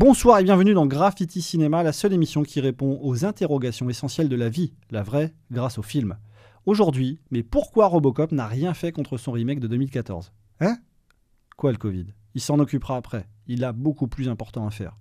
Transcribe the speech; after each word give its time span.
Bonsoir 0.00 0.38
et 0.38 0.44
bienvenue 0.44 0.74
dans 0.74 0.86
Graffiti 0.86 1.42
Cinéma, 1.42 1.82
la 1.82 1.92
seule 1.92 2.12
émission 2.12 2.44
qui 2.44 2.60
répond 2.60 3.00
aux 3.02 3.24
interrogations 3.24 3.90
essentielles 3.90 4.28
de 4.28 4.36
la 4.36 4.48
vie, 4.48 4.72
la 4.92 5.02
vraie, 5.02 5.34
grâce 5.50 5.76
au 5.76 5.82
film. 5.82 6.18
Aujourd'hui, 6.66 7.18
mais 7.32 7.42
pourquoi 7.42 7.88
Robocop 7.88 8.30
n'a 8.30 8.46
rien 8.46 8.74
fait 8.74 8.92
contre 8.92 9.16
son 9.16 9.32
remake 9.32 9.58
de 9.58 9.66
2014 9.66 10.32
Hein? 10.60 10.76
Quoi 11.56 11.72
le 11.72 11.78
Covid? 11.78 12.06
Il 12.36 12.40
s'en 12.40 12.60
occupera 12.60 12.96
après. 12.96 13.26
Il 13.48 13.64
a 13.64 13.72
beaucoup 13.72 14.06
plus 14.06 14.28
important 14.28 14.68
à 14.68 14.70
faire. 14.70 14.96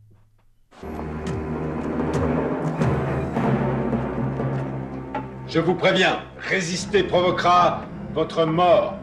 Je 5.48 5.60
vous 5.60 5.76
préviens, 5.76 6.24
résister 6.40 7.04
provoquera 7.04 7.86
votre 8.16 8.48
mort. 8.48 8.98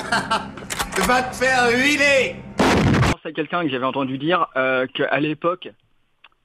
Va 1.06 1.22
te 1.22 1.34
faire 1.34 1.70
huiler 1.70 2.36
C'est 3.22 3.32
quelqu'un 3.32 3.64
que 3.64 3.70
j'avais 3.70 3.84
entendu 3.84 4.18
dire 4.18 4.46
euh, 4.56 4.86
qu'à 4.86 5.18
l'époque, 5.20 5.68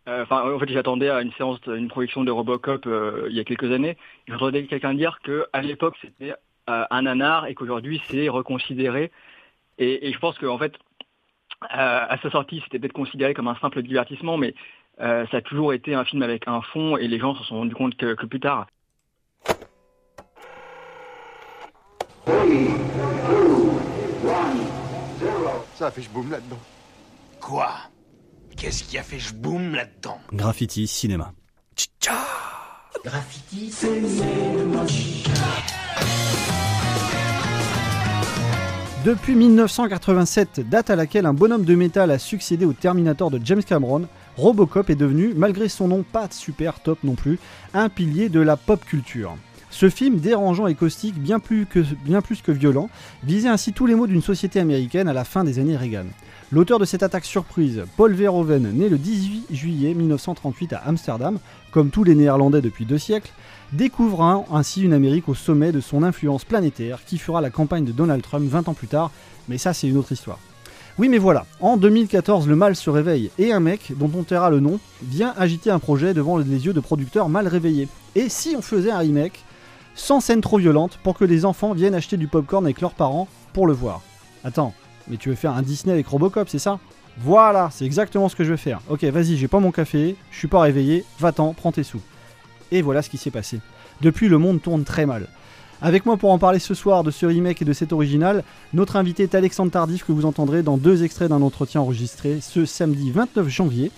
euh, 0.07 0.23
enfin 0.23 0.51
en 0.53 0.59
fait 0.59 0.69
j'attendais 0.69 1.09
à 1.09 1.21
une 1.21 1.31
séance, 1.33 1.59
une 1.65 1.87
projection 1.87 2.25
de 2.25 2.31
Robocop 2.31 2.85
euh, 2.87 3.27
il 3.29 3.35
y 3.35 3.39
a 3.39 3.45
quelques 3.45 3.71
années, 3.71 3.97
j'entendais 4.27 4.65
quelqu'un 4.65 4.93
dire 4.93 5.19
qu'à 5.23 5.61
l'époque 5.61 5.95
c'était 6.01 6.33
un 6.67 7.01
nanar 7.01 7.47
et 7.47 7.55
qu'aujourd'hui 7.55 8.01
c'est 8.09 8.29
reconsidéré. 8.29 9.11
Et, 9.79 10.13
je 10.13 10.19
pense 10.19 10.37
qu'en 10.37 10.57
fait, 10.57 10.73
euh, 11.63 11.67
à 12.09 12.17
sa 12.21 12.29
sortie 12.29 12.61
c'était 12.63 12.79
peut-être 12.79 12.93
considéré 12.93 13.33
comme 13.33 13.47
un 13.47 13.55
simple 13.55 13.81
divertissement, 13.81 14.37
mais 14.37 14.53
ça 14.99 15.25
a 15.31 15.41
toujours 15.41 15.73
été 15.73 15.95
un 15.95 16.05
film 16.05 16.21
avec 16.21 16.47
un 16.47 16.61
fond 16.61 16.97
et 16.97 17.07
les 17.07 17.19
gens 17.19 17.35
se 17.35 17.43
sont 17.45 17.57
rendus 17.57 17.75
compte 17.75 17.95
que, 17.97 18.13
que 18.13 18.25
plus 18.25 18.39
tard. 18.39 18.67
Ça 25.83 25.87
a 25.87 25.91
fait 25.91 26.07
boum 26.13 26.31
là-dedans. 26.31 26.59
Quoi? 27.41 27.73
Qu'est-ce 28.55 28.85
qui 28.85 28.97
a 28.97 29.03
fait 29.03 29.19
boum 29.35 29.75
là-dedans? 29.75 30.17
Graffiti 30.31 30.87
Cinéma. 30.87 31.33
Depuis 39.03 39.35
1987, 39.35 40.69
date 40.69 40.89
à 40.89 40.95
laquelle 40.95 41.25
un 41.25 41.33
bonhomme 41.33 41.65
de 41.65 41.75
métal 41.75 42.11
a 42.11 42.17
succédé 42.17 42.63
au 42.63 42.71
Terminator 42.71 43.29
de 43.29 43.41
James 43.43 43.61
Cameron, 43.61 44.07
Robocop 44.37 44.89
est 44.89 44.95
devenu, 44.95 45.33
malgré 45.35 45.67
son 45.67 45.89
nom 45.89 46.03
pas 46.03 46.29
super 46.31 46.79
top 46.79 46.99
non 47.03 47.15
plus, 47.15 47.39
un 47.73 47.89
pilier 47.89 48.29
de 48.29 48.39
la 48.39 48.55
pop 48.55 48.85
culture. 48.85 49.35
Ce 49.73 49.89
film 49.89 50.17
dérangeant 50.19 50.67
et 50.67 50.75
caustique, 50.75 51.15
bien 51.19 51.39
plus 51.39 51.65
que, 51.65 52.51
violent, 52.51 52.91
visait 53.23 53.49
ainsi 53.49 53.73
tous 53.73 53.87
les 53.87 53.95
maux 53.95 54.05
d'une 54.05 54.21
société 54.21 54.59
américaine 54.59 55.07
à 55.07 55.13
la 55.13 55.23
fin 55.23 55.43
des 55.43 55.57
années 55.57 55.75
Reagan. 55.75 56.05
L'auteur 56.51 56.77
de 56.77 56.85
cette 56.85 57.01
attaque 57.01 57.25
surprise, 57.25 57.83
Paul 57.97 58.13
Verhoeven, 58.13 58.71
né 58.71 58.87
le 58.87 58.99
18 58.99 59.47
juillet 59.49 59.95
1938 59.95 60.73
à 60.73 60.83
Amsterdam, 60.85 61.39
comme 61.71 61.89
tous 61.89 62.03
les 62.03 62.13
Néerlandais 62.13 62.61
depuis 62.61 62.85
deux 62.85 62.99
siècles, 62.99 63.31
découvre 63.71 64.45
ainsi 64.51 64.83
une 64.83 64.93
Amérique 64.93 65.27
au 65.27 65.33
sommet 65.33 65.71
de 65.71 65.81
son 65.81 66.03
influence 66.03 66.45
planétaire 66.45 67.03
qui 67.03 67.17
fera 67.17 67.41
la 67.41 67.49
campagne 67.49 67.83
de 67.83 67.91
Donald 67.91 68.21
Trump 68.21 68.47
20 68.47 68.67
ans 68.67 68.75
plus 68.75 68.87
tard, 68.87 69.09
mais 69.49 69.57
ça 69.57 69.73
c'est 69.73 69.87
une 69.87 69.97
autre 69.97 70.11
histoire. 70.11 70.37
Oui 70.99 71.09
mais 71.09 71.17
voilà, 71.17 71.47
en 71.61 71.77
2014 71.77 72.47
le 72.47 72.55
mal 72.55 72.75
se 72.75 72.91
réveille 72.91 73.31
et 73.39 73.51
un 73.51 73.59
mec, 73.59 73.93
dont 73.97 74.11
on 74.15 74.21
taira 74.21 74.51
le 74.51 74.59
nom, 74.59 74.79
vient 75.01 75.33
agiter 75.35 75.71
un 75.71 75.79
projet 75.79 76.13
devant 76.13 76.37
les 76.37 76.45
yeux 76.67 76.73
de 76.73 76.79
producteurs 76.79 77.27
mal 77.27 77.47
réveillés. 77.47 77.87
Et 78.13 78.29
si 78.29 78.53
on 78.55 78.61
faisait 78.61 78.91
un 78.91 78.99
remake 78.99 79.43
sans 79.95 80.19
scène 80.19 80.41
trop 80.41 80.57
violente 80.57 80.99
pour 81.03 81.17
que 81.17 81.25
les 81.25 81.45
enfants 81.45 81.73
viennent 81.73 81.95
acheter 81.95 82.17
du 82.17 82.27
popcorn 82.27 82.65
avec 82.65 82.81
leurs 82.81 82.93
parents 82.93 83.27
pour 83.53 83.67
le 83.67 83.73
voir 83.73 84.01
Attends, 84.43 84.73
mais 85.07 85.17
tu 85.17 85.29
veux 85.29 85.35
faire 85.35 85.53
un 85.53 85.61
Disney 85.61 85.93
avec 85.93 86.07
Robocop, 86.07 86.49
c'est 86.49 86.59
ça? 86.59 86.79
Voilà, 87.19 87.69
c'est 87.71 87.85
exactement 87.85 88.27
ce 88.27 88.35
que 88.35 88.43
je 88.43 88.51
veux 88.51 88.57
faire. 88.57 88.81
Ok, 88.89 89.03
vas-y, 89.03 89.37
j'ai 89.37 89.47
pas 89.47 89.59
mon 89.59 89.71
café, 89.71 90.15
je 90.31 90.37
suis 90.37 90.47
pas 90.47 90.61
réveillé, 90.61 91.05
va-t'en, 91.19 91.53
prends 91.53 91.71
tes 91.71 91.83
sous. 91.83 92.01
Et 92.71 92.81
voilà 92.81 93.01
ce 93.01 93.09
qui 93.09 93.17
s'est 93.17 93.31
passé. 93.31 93.59
Depuis, 94.01 94.27
le 94.27 94.37
monde 94.37 94.61
tourne 94.61 94.83
très 94.83 95.05
mal. 95.05 95.27
Avec 95.81 96.05
moi 96.05 96.17
pour 96.17 96.31
en 96.31 96.39
parler 96.39 96.59
ce 96.59 96.73
soir 96.73 97.03
de 97.03 97.11
ce 97.11 97.25
remake 97.25 97.61
et 97.61 97.65
de 97.65 97.73
cet 97.73 97.93
original, 97.93 98.43
notre 98.73 98.95
invité 98.95 99.23
est 99.23 99.35
Alexandre 99.35 99.71
Tardif 99.71 100.05
que 100.05 100.11
vous 100.11 100.25
entendrez 100.25 100.63
dans 100.63 100.77
deux 100.77 101.03
extraits 101.03 101.29
d'un 101.29 101.41
entretien 101.41 101.81
enregistré 101.81 102.39
ce 102.41 102.65
samedi 102.65 103.11
29 103.11 103.47
janvier. 103.49 103.91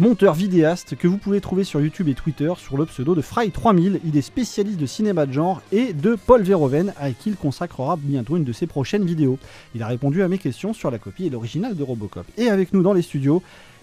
Monteur 0.00 0.32
vidéaste 0.32 0.96
que 0.96 1.06
vous 1.06 1.18
pouvez 1.18 1.42
trouver 1.42 1.62
sur 1.62 1.78
YouTube 1.78 2.08
et 2.08 2.14
Twitter 2.14 2.50
sur 2.56 2.78
le 2.78 2.86
pseudo 2.86 3.14
de 3.14 3.20
Fry3000. 3.20 4.00
Il 4.02 4.16
est 4.16 4.22
spécialiste 4.22 4.80
de 4.80 4.86
cinéma 4.86 5.26
de 5.26 5.32
genre 5.34 5.60
et 5.72 5.92
de 5.92 6.14
Paul 6.14 6.40
Verhoeven 6.40 6.94
à 6.98 7.10
qui 7.10 7.28
il 7.28 7.36
consacrera 7.36 7.98
bientôt 8.00 8.38
une 8.38 8.44
de 8.44 8.52
ses 8.54 8.66
prochaines 8.66 9.04
vidéos. 9.04 9.38
Il 9.74 9.82
a 9.82 9.86
répondu 9.86 10.22
à 10.22 10.28
mes 10.28 10.38
questions 10.38 10.72
sur 10.72 10.90
la 10.90 10.98
copie 10.98 11.26
et 11.26 11.28
l'original 11.28 11.76
de 11.76 11.82
Robocop. 11.82 12.24
Et 12.38 12.48
avec 12.48 12.72
nous 12.72 12.82
dans 12.82 12.94
les 12.94 13.02
studios, 13.02 13.42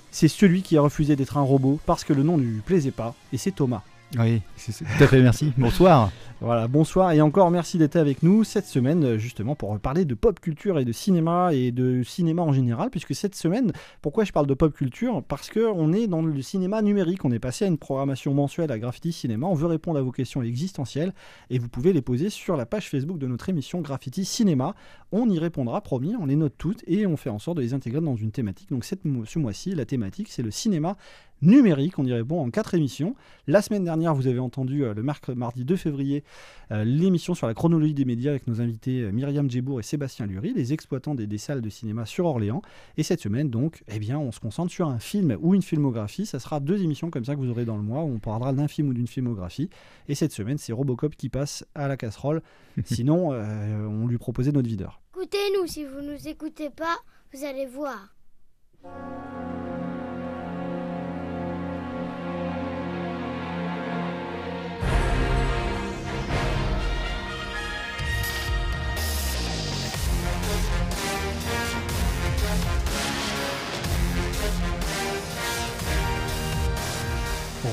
c'est 0.10 0.28
celui 0.28 0.64
qui 0.64 0.76
a 0.76 0.82
refusé 0.82 1.16
d'être 1.16 1.38
un 1.38 1.42
robot 1.42 1.80
parce 1.86 2.04
que 2.04 2.14
le 2.14 2.24
nom 2.24 2.38
ne 2.38 2.42
lui 2.42 2.62
plaisait 2.62 2.90
pas, 2.90 3.14
et 3.32 3.38
c'est 3.38 3.52
Thomas. 3.52 3.84
Oui, 4.16 4.42
tout 4.66 5.04
à 5.04 5.08
fait, 5.08 5.22
merci. 5.22 5.52
Bonsoir. 5.58 6.12
Voilà, 6.40 6.68
bonsoir 6.68 7.14
et 7.14 7.22
encore 7.22 7.50
merci 7.50 7.80
d'être 7.80 7.96
avec 7.96 8.22
nous 8.22 8.44
cette 8.44 8.68
semaine 8.68 9.04
euh, 9.04 9.18
justement 9.18 9.56
pour 9.56 9.80
parler 9.80 10.06
de 10.06 10.14
pop 10.14 10.40
culture 10.40 10.78
et 10.78 10.86
de 10.86 10.92
cinéma 10.92 11.52
et 11.52 11.72
de 11.72 12.04
cinéma 12.04 12.44
en 12.44 12.54
général 12.54 12.92
puisque 12.92 13.16
cette 13.16 13.34
semaine, 13.34 13.72
pourquoi 14.04 14.24
je 14.24 14.32
parle 14.32 14.46
de 14.46 14.54
pop 14.54 14.72
culture? 14.72 15.24
Parce 15.24 15.50
que 15.50 15.62
on 15.68 15.94
est 15.94 16.06
dans 16.06 16.22
le 16.22 16.40
cinéma 16.44 16.84
numérique, 16.84 17.26
on 17.26 17.32
est 17.32 17.40
passé 17.40 17.66
à 17.66 17.68
une 17.68 17.80
programmation 17.80 18.36
mensuelle 18.36 18.72
à 18.72 18.78
Graffiti 18.78 19.12
Cinéma, 19.14 19.48
on 19.48 19.56
veut 19.56 19.66
répondre 19.66 19.98
à 19.98 20.04
vos 20.04 20.12
questions 20.12 20.44
existentielles 20.44 21.12
et 21.50 21.58
vous 21.58 21.70
pouvez 21.70 21.92
les 21.92 22.04
poser 22.04 22.30
sur 22.30 22.56
la 22.56 22.68
page 22.68 22.88
Facebook 22.88 23.18
de 23.18 23.26
notre 23.26 23.50
émission 23.50 23.82
Graffiti 23.82 24.24
Cinéma. 24.24 24.76
On 25.12 25.28
y 25.30 25.40
répondra, 25.40 25.82
promis, 25.82 26.16
on 26.20 26.28
les 26.28 26.36
note 26.36 26.54
toutes 26.60 26.84
et 26.86 27.08
on 27.08 27.18
fait 27.18 27.32
en 27.32 27.40
sorte 27.40 27.58
de 27.58 27.64
les 27.64 27.74
intégrer 27.74 28.02
dans 28.02 28.16
une 28.16 28.32
thématique. 28.32 28.70
Donc 28.70 28.86
ce 28.86 29.40
mois-ci, 29.40 29.74
la 29.74 29.86
thématique 29.86 30.28
c'est 30.30 30.44
le 30.44 30.52
cinéma 30.52 30.98
numérique, 31.42 32.00
on 32.00 32.06
y 32.06 32.14
répond 32.14 32.40
en 32.40 32.50
quatre 32.50 32.74
émissions. 32.74 33.16
La 33.48 33.62
semaine 33.62 33.84
dernière, 33.84 34.14
vous 34.16 34.28
avez 34.28 34.40
entendu 34.40 34.84
euh, 34.84 34.94
le 34.94 35.04
mercredi, 35.04 35.38
mardi 35.38 35.66
2 35.66 35.76
février 35.76 36.24
euh, 36.72 36.84
l'émission 36.84 37.34
sur 37.34 37.48
la 37.48 37.54
chronologie 37.54 37.94
des 37.94 38.06
médias 38.06 38.32
avec 38.32 38.48
nos 38.48 38.62
invités 38.62 39.02
euh, 39.02 39.12
Myriam 39.12 39.50
Djebour 39.50 39.80
et 39.80 39.84
Sébastien 39.84 40.26
Lurie, 40.26 40.54
les 40.54 40.74
exploitants 40.74 41.16
des, 41.16 41.28
des 41.28 41.38
salles 41.38 41.62
de 41.62 41.70
cinéma 41.70 42.06
sur 42.06 42.26
Orléans. 42.26 42.62
Et 42.98 43.04
cette 43.04 43.22
semaine, 43.22 43.50
donc, 43.50 43.84
eh 43.88 44.00
bien, 44.00 44.20
on 44.20 44.32
se 44.32 44.40
concentre 44.40 44.72
sur 44.72 44.88
un 44.88 45.00
film 45.00 45.38
ou 45.42 45.54
une 45.54 45.62
filmographie. 45.62 46.26
Ça 46.26 46.40
sera 46.40 46.60
deux 46.60 46.82
émissions 46.84 47.10
comme 47.10 47.26
ça 47.26 47.36
que 47.36 47.40
vous 47.40 47.50
aurez 47.50 47.66
dans 47.66 47.78
le 47.78 47.84
mois 47.84 48.04
où 48.04 48.14
on 48.16 48.20
parlera 48.20 48.54
d'un 48.54 48.68
film 48.68 48.90
ou 48.90 48.94
d'une 48.94 49.08
filmographie. 49.08 49.70
Et 50.08 50.16
cette 50.16 50.32
semaine, 50.32 50.58
c'est 50.58 50.74
Robocop 50.74 51.16
qui 51.16 51.30
passe 51.30 51.66
à 51.76 51.88
la 51.88 51.98
casserole. 51.98 52.42
Sinon, 52.86 53.34
euh, 53.34 53.86
on 53.86 54.08
lui 54.08 54.18
proposait 54.18 54.52
notre 54.52 54.68
videur. 54.68 55.02
Écoutez-nous, 55.16 55.68
si 55.68 55.84
vous 55.84 56.02
nous 56.02 56.28
écoutez 56.28 56.70
pas, 56.70 56.98
vous 57.34 57.44
allez 57.44 57.66
voir. 57.66 58.14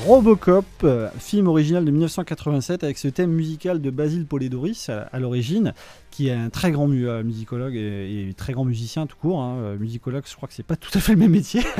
Robocop, 0.03 0.65
euh, 0.83 1.09
film 1.17 1.47
original 1.47 1.83
de 1.83 1.89
1987 1.89 2.83
avec 2.83 2.97
ce 2.97 3.07
thème 3.07 3.31
musical 3.31 3.81
de 3.81 3.89
Basile 3.89 4.25
Polidoris 4.25 4.89
à, 4.89 5.03
à 5.11 5.19
l'origine, 5.19 5.73
qui 6.15 6.29
est 6.29 6.33
un 6.33 6.49
très 6.49 6.71
grand 6.71 6.87
mu- 6.87 7.09
euh, 7.09 7.23
musicologue 7.23 7.75
et, 7.75 8.29
et 8.29 8.33
très 8.33 8.53
grand 8.53 8.63
musicien 8.63 9.05
tout 9.05 9.17
court. 9.17 9.41
hein. 9.41 9.57
Euh, 9.57 9.77
musicologue, 9.77 10.23
je 10.25 10.33
crois 10.35 10.47
que 10.47 10.53
c'est 10.53 10.63
pas 10.65 10.75
tout 10.77 10.91
à 10.93 11.01
fait 11.01 11.11
le 11.13 11.19
même 11.19 11.31
métier. 11.31 11.61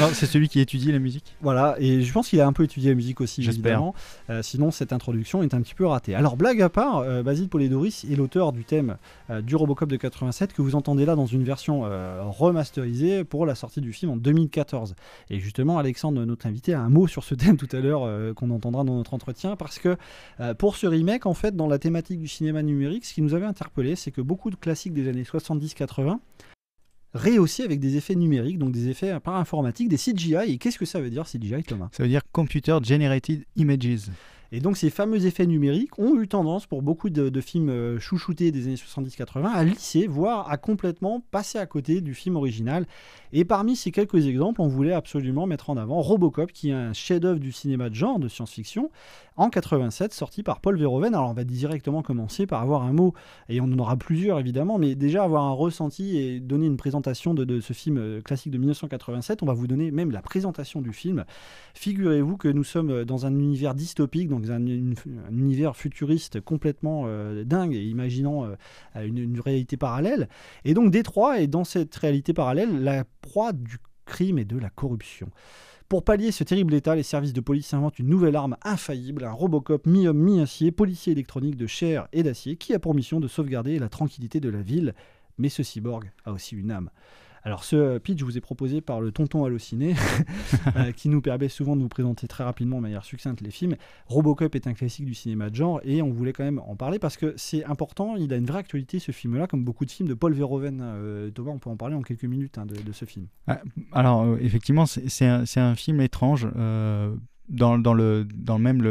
Non, 0.00 0.08
c'est 0.12 0.26
celui 0.26 0.48
qui 0.48 0.60
étudie 0.60 0.90
la 0.92 0.98
musique. 0.98 1.36
Voilà, 1.40 1.76
et 1.78 2.02
je 2.02 2.12
pense 2.12 2.28
qu'il 2.28 2.40
a 2.40 2.46
un 2.46 2.52
peu 2.52 2.64
étudié 2.64 2.90
la 2.90 2.96
musique 2.96 3.20
aussi, 3.20 3.42
J'espère. 3.42 3.72
évidemment. 3.72 3.94
Euh, 4.30 4.42
sinon, 4.42 4.70
cette 4.70 4.92
introduction 4.92 5.42
est 5.42 5.54
un 5.54 5.60
petit 5.62 5.74
peu 5.74 5.86
ratée. 5.86 6.14
Alors, 6.14 6.36
blague 6.36 6.60
à 6.62 6.68
part, 6.68 6.98
euh, 6.98 7.22
Basile 7.22 7.48
Polidoris 7.48 8.04
est 8.04 8.16
l'auteur 8.16 8.52
du 8.52 8.64
thème 8.64 8.96
euh, 9.30 9.40
du 9.40 9.54
Robocop 9.56 9.88
de 9.88 9.96
87 9.96 10.52
que 10.52 10.62
vous 10.62 10.74
entendez 10.74 11.04
là 11.06 11.14
dans 11.14 11.26
une 11.26 11.44
version 11.44 11.84
remasterisée 12.38 13.24
pour 13.24 13.46
la 13.46 13.54
sortie 13.54 13.80
du 13.80 13.92
film 13.92 14.12
en 14.12 14.16
2014. 14.16 14.94
Et 15.30 15.38
justement, 15.40 15.78
Alexandre, 15.78 16.24
notre 16.24 16.46
invité, 16.46 16.74
a 16.74 16.80
un 16.80 16.88
mot 16.90 17.06
sur 17.06 17.24
ce 17.24 17.34
thème 17.34 17.56
tout 17.56 17.68
à 17.74 17.80
l'heure 17.80 18.34
qu'on 18.34 18.50
entendra 18.50 18.84
dans 18.84 18.96
notre 18.96 19.14
entretien 19.14 19.56
parce 19.56 19.78
que 19.78 19.96
pour 20.58 20.76
ce 20.76 20.86
remake, 20.86 21.26
en 21.26 21.34
fait, 21.34 21.56
dans 21.56 21.66
la 21.68 21.78
thématique 21.78 22.20
du 22.20 22.28
cinéma 22.28 22.62
numérique, 22.62 23.04
ce 23.04 23.14
qui 23.14 23.22
nous 23.22 23.34
avait 23.34 23.46
interpellé, 23.54 23.94
c'est 23.94 24.10
que 24.10 24.20
beaucoup 24.20 24.50
de 24.50 24.56
classiques 24.56 24.92
des 24.92 25.08
années 25.08 25.22
70-80 25.22 26.18
rehaussés 27.14 27.62
avec 27.62 27.78
des 27.78 27.96
effets 27.96 28.16
numériques, 28.16 28.58
donc 28.58 28.72
des 28.72 28.88
effets 28.88 29.18
par 29.20 29.36
informatique, 29.36 29.88
des 29.88 29.96
CGI. 29.96 30.52
Et 30.52 30.58
qu'est-ce 30.58 30.78
que 30.78 30.84
ça 30.84 31.00
veut 31.00 31.10
dire 31.10 31.24
CGI, 31.24 31.62
Thomas? 31.62 31.88
Ça 31.92 32.02
veut 32.02 32.08
dire 32.08 32.22
Computer 32.32 32.76
Generated 32.82 33.44
Images. 33.54 34.10
Et 34.54 34.60
donc 34.60 34.76
ces 34.76 34.88
fameux 34.88 35.26
effets 35.26 35.46
numériques 35.46 35.98
ont 35.98 36.16
eu 36.16 36.28
tendance 36.28 36.66
pour 36.66 36.80
beaucoup 36.80 37.10
de, 37.10 37.40
films 37.40 37.70
euh, 37.70 37.98
chouchoutés 37.98 38.52
des 38.52 38.66
années 38.68 38.76
70-80 38.76 39.46
à 39.52 39.64
lisser, 39.64 40.06
voire 40.06 40.48
à 40.48 40.58
complètement 40.58 41.24
passer 41.32 41.58
à 41.58 41.66
côté 41.66 42.00
du 42.00 42.14
film 42.14 42.36
original. 42.36 42.86
Et 43.32 43.44
parmi 43.44 43.74
ces 43.74 43.90
quelques 43.90 44.28
exemples, 44.28 44.60
on 44.60 44.68
voulait 44.68 44.92
absolument 44.92 45.48
mettre 45.48 45.70
en 45.70 45.76
avant 45.76 46.00
Robocop, 46.00 46.52
qui 46.52 46.70
est 46.70 46.72
un 46.72 46.92
chef-d'œuvre 46.92 47.40
du 47.40 47.50
cinéma 47.50 47.90
de 47.90 47.96
genre, 47.96 48.20
de 48.20 48.28
science-fiction, 48.28 48.92
en 49.36 49.50
87, 49.50 50.14
sorti 50.14 50.44
par 50.44 50.60
Paul 50.60 50.78
Verhoeven. 50.78 51.16
Alors 51.16 51.30
on 51.30 51.34
va 51.34 51.42
directement 51.42 52.02
commencer 52.02 52.46
par 52.46 52.62
avoir 52.62 52.84
un 52.84 52.92
mot, 52.92 53.12
et 53.48 53.60
on 53.60 53.64
en 53.64 53.78
aura 53.80 53.96
plusieurs 53.96 54.38
évidemment, 54.38 54.78
mais 54.78 54.94
déjà 54.94 55.24
avoir 55.24 55.42
un 55.42 55.52
ressenti 55.52 56.16
et 56.16 56.38
donner 56.38 56.66
une 56.66 56.76
présentation 56.76 57.34
de, 57.34 57.44
de 57.44 57.60
ce 57.60 57.72
film 57.72 57.98
euh, 57.98 58.20
classique 58.20 58.52
de 58.52 58.58
1987. 58.58 59.42
On 59.42 59.46
va 59.46 59.54
vous 59.54 59.66
donner 59.66 59.90
même 59.90 60.12
la 60.12 60.22
présentation 60.22 60.80
du 60.80 60.92
film. 60.92 61.24
Figurez-vous 61.74 62.36
que 62.36 62.46
nous 62.46 62.62
sommes 62.62 63.04
dans 63.04 63.26
un 63.26 63.36
univers 63.36 63.74
dystopique, 63.74 64.28
donc 64.28 64.43
un, 64.50 64.64
univers 65.30 65.76
futuriste 65.76 66.40
complètement 66.40 67.04
euh, 67.06 67.44
dingue 67.44 67.74
imaginant 67.74 68.44
euh, 68.44 68.54
une, 68.96 69.18
une 69.18 69.40
réalité 69.40 69.76
parallèle. 69.76 70.28
Et 70.64 70.74
donc 70.74 70.90
Détroit 70.90 71.40
est 71.40 71.46
dans 71.46 71.64
cette 71.64 71.94
réalité 71.94 72.32
parallèle 72.32 72.82
la 72.82 73.04
proie 73.20 73.52
du 73.52 73.78
crime 74.06 74.38
et 74.38 74.44
de 74.44 74.58
la 74.58 74.70
corruption. 74.70 75.28
Pour 75.88 76.02
pallier 76.02 76.32
ce 76.32 76.44
terrible 76.44 76.74
état, 76.74 76.94
les 76.94 77.02
services 77.02 77.34
de 77.34 77.40
police 77.40 77.74
inventent 77.74 77.98
une 77.98 78.08
nouvelle 78.08 78.36
arme 78.36 78.56
infaillible, 78.62 79.24
un 79.24 79.32
Robocop 79.32 79.86
mi-homme 79.86 80.18
mi-acier, 80.18 80.72
policier 80.72 81.12
électronique 81.12 81.56
de 81.56 81.66
chair 81.66 82.08
et 82.12 82.22
d'acier, 82.22 82.56
qui 82.56 82.74
a 82.74 82.78
pour 82.78 82.94
mission 82.94 83.20
de 83.20 83.28
sauvegarder 83.28 83.78
la 83.78 83.88
tranquillité 83.88 84.40
de 84.40 84.48
la 84.48 84.62
ville. 84.62 84.94
Mais 85.36 85.50
ce 85.50 85.62
cyborg 85.62 86.10
a 86.24 86.32
aussi 86.32 86.56
une 86.56 86.70
âme. 86.70 86.90
Alors 87.44 87.62
ce 87.62 87.98
pitch 87.98 88.22
vous 88.22 88.38
est 88.38 88.40
proposé 88.40 88.80
par 88.80 89.00
le 89.00 89.12
tonton 89.12 89.44
halluciné, 89.44 89.94
euh, 90.76 90.92
qui 90.92 91.08
nous 91.08 91.20
permet 91.20 91.48
souvent 91.48 91.76
de 91.76 91.82
vous 91.82 91.88
présenter 91.88 92.26
très 92.26 92.42
rapidement 92.42 92.76
de 92.76 92.82
manière 92.82 93.04
succincte 93.04 93.42
les 93.42 93.50
films. 93.50 93.76
Robocop 94.06 94.54
est 94.54 94.66
un 94.66 94.72
classique 94.72 95.04
du 95.04 95.14
cinéma 95.14 95.50
de 95.50 95.54
genre 95.54 95.80
et 95.84 96.00
on 96.00 96.10
voulait 96.10 96.32
quand 96.32 96.44
même 96.44 96.60
en 96.66 96.74
parler 96.74 96.98
parce 96.98 97.16
que 97.16 97.34
c'est 97.36 97.64
important, 97.64 98.16
il 98.16 98.32
a 98.32 98.36
une 98.36 98.46
vraie 98.46 98.60
actualité 98.60 98.98
ce 98.98 99.12
film-là, 99.12 99.46
comme 99.46 99.64
beaucoup 99.64 99.84
de 99.84 99.90
films 99.90 100.08
de 100.08 100.14
Paul 100.14 100.32
Verhoeven. 100.32 100.80
Euh, 100.82 101.30
Thomas, 101.30 101.50
on 101.50 101.58
peut 101.58 101.70
en 101.70 101.76
parler 101.76 101.94
en 101.94 102.02
quelques 102.02 102.24
minutes 102.24 102.58
hein, 102.58 102.66
de, 102.66 102.92
ce 102.92 103.04
film. 103.04 103.26
Alors, 103.92 104.22
euh, 104.22 104.38
effectivement, 104.40 104.86
c'est 104.86 105.26
un, 105.26 105.74
film 105.74 106.00
étrange. 106.00 106.48
euh, 106.56 107.14
dans, 107.48 108.58
même 108.58 108.82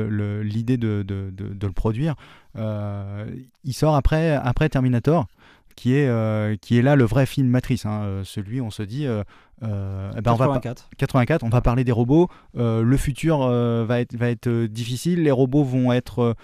l'idée 0.41 0.77
de, 0.77 1.03
le 1.07 1.71
produire, 1.71 2.15
Euh, 2.55 3.25
il 3.63 3.73
sort 3.73 3.95
après 3.95 4.69
Terminator, 4.69 5.27
qui 5.75 5.95
est, 5.95 6.07
euh, 6.07 6.55
qui 6.61 6.77
est 6.77 6.81
là 6.81 6.95
le 6.95 7.03
vrai 7.03 7.25
film 7.25 7.47
matrice. 7.47 7.85
hein. 7.85 8.01
Euh, 8.03 8.23
celui, 8.23 8.61
on 8.61 8.69
se 8.71 8.83
dit, 8.83 9.05
euh, 9.07 9.23
eh 9.61 10.21
ben, 10.21 10.31
on 10.31 10.35
va 10.35 10.47
pas- 10.47 10.53
84. 10.59 10.89
84, 10.97 11.43
on 11.43 11.49
va 11.49 11.61
parler 11.61 11.83
des 11.83 11.91
robots. 11.91 12.27
Le 12.55 12.97
futur 12.97 13.39
va 13.47 13.99
être, 14.01 14.15
va 14.15 14.29
être 14.29 14.65
difficile. 14.65 15.23
Les 15.23 15.31
robots 15.31 15.63
vont 15.63 15.91
être 15.93 16.35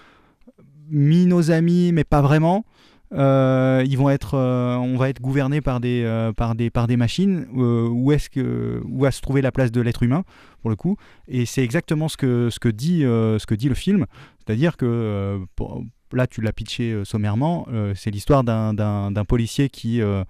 mis 0.90 1.26
nos 1.26 1.52
amis, 1.52 1.92
mais 1.94 2.04
pas 2.04 2.22
vraiment. 2.22 2.66
Euh, 3.12 3.84
ils 3.88 3.98
vont 3.98 4.10
être, 4.12 4.36
euh, 4.36 4.76
on 4.76 4.96
va 4.96 5.10
être 5.10 5.20
gouverné 5.20 5.62
par 5.62 5.80
des, 5.80 6.04
euh, 6.06 6.32
par 6.32 6.54
des, 6.54 6.70
par 6.70 6.86
des 6.86 6.96
machines. 6.96 7.48
Où 7.52 8.12
est-ce 8.12 8.30
que, 8.30 8.82
où 8.86 9.00
va 9.02 9.12
se 9.12 9.20
trouver 9.22 9.42
la 9.42 9.52
place 9.52 9.72
de 9.72 9.82
l'être 9.82 10.04
humain 10.04 10.24
pour 10.62 10.70
le 10.70 10.76
coup? 10.76 10.96
Et 11.28 11.46
c'est 11.46 11.64
exactement 11.64 12.08
ce 12.08 12.18
que, 12.18 12.50
ce 12.52 12.60
que 12.60 12.70
dit, 12.70 13.02
ce 13.02 13.46
que 13.46 13.56
dit 13.56 13.68
le 13.70 13.76
film. 13.76 14.06
C'est-à-dire 14.38 14.78
que 14.78 15.40
pour- 15.56 15.84
là, 16.14 16.28
tu 16.28 16.42
l'as 16.42 16.54
pitché 16.54 16.92
euh, 16.92 17.06
sommairement. 17.06 17.68
euh, 17.72 17.94
c'est 17.96 18.12
l'histoire 18.12 18.44
d'un, 18.44 19.26
policier 19.28 19.70
qui 19.70 20.02
euh, 20.02 20.24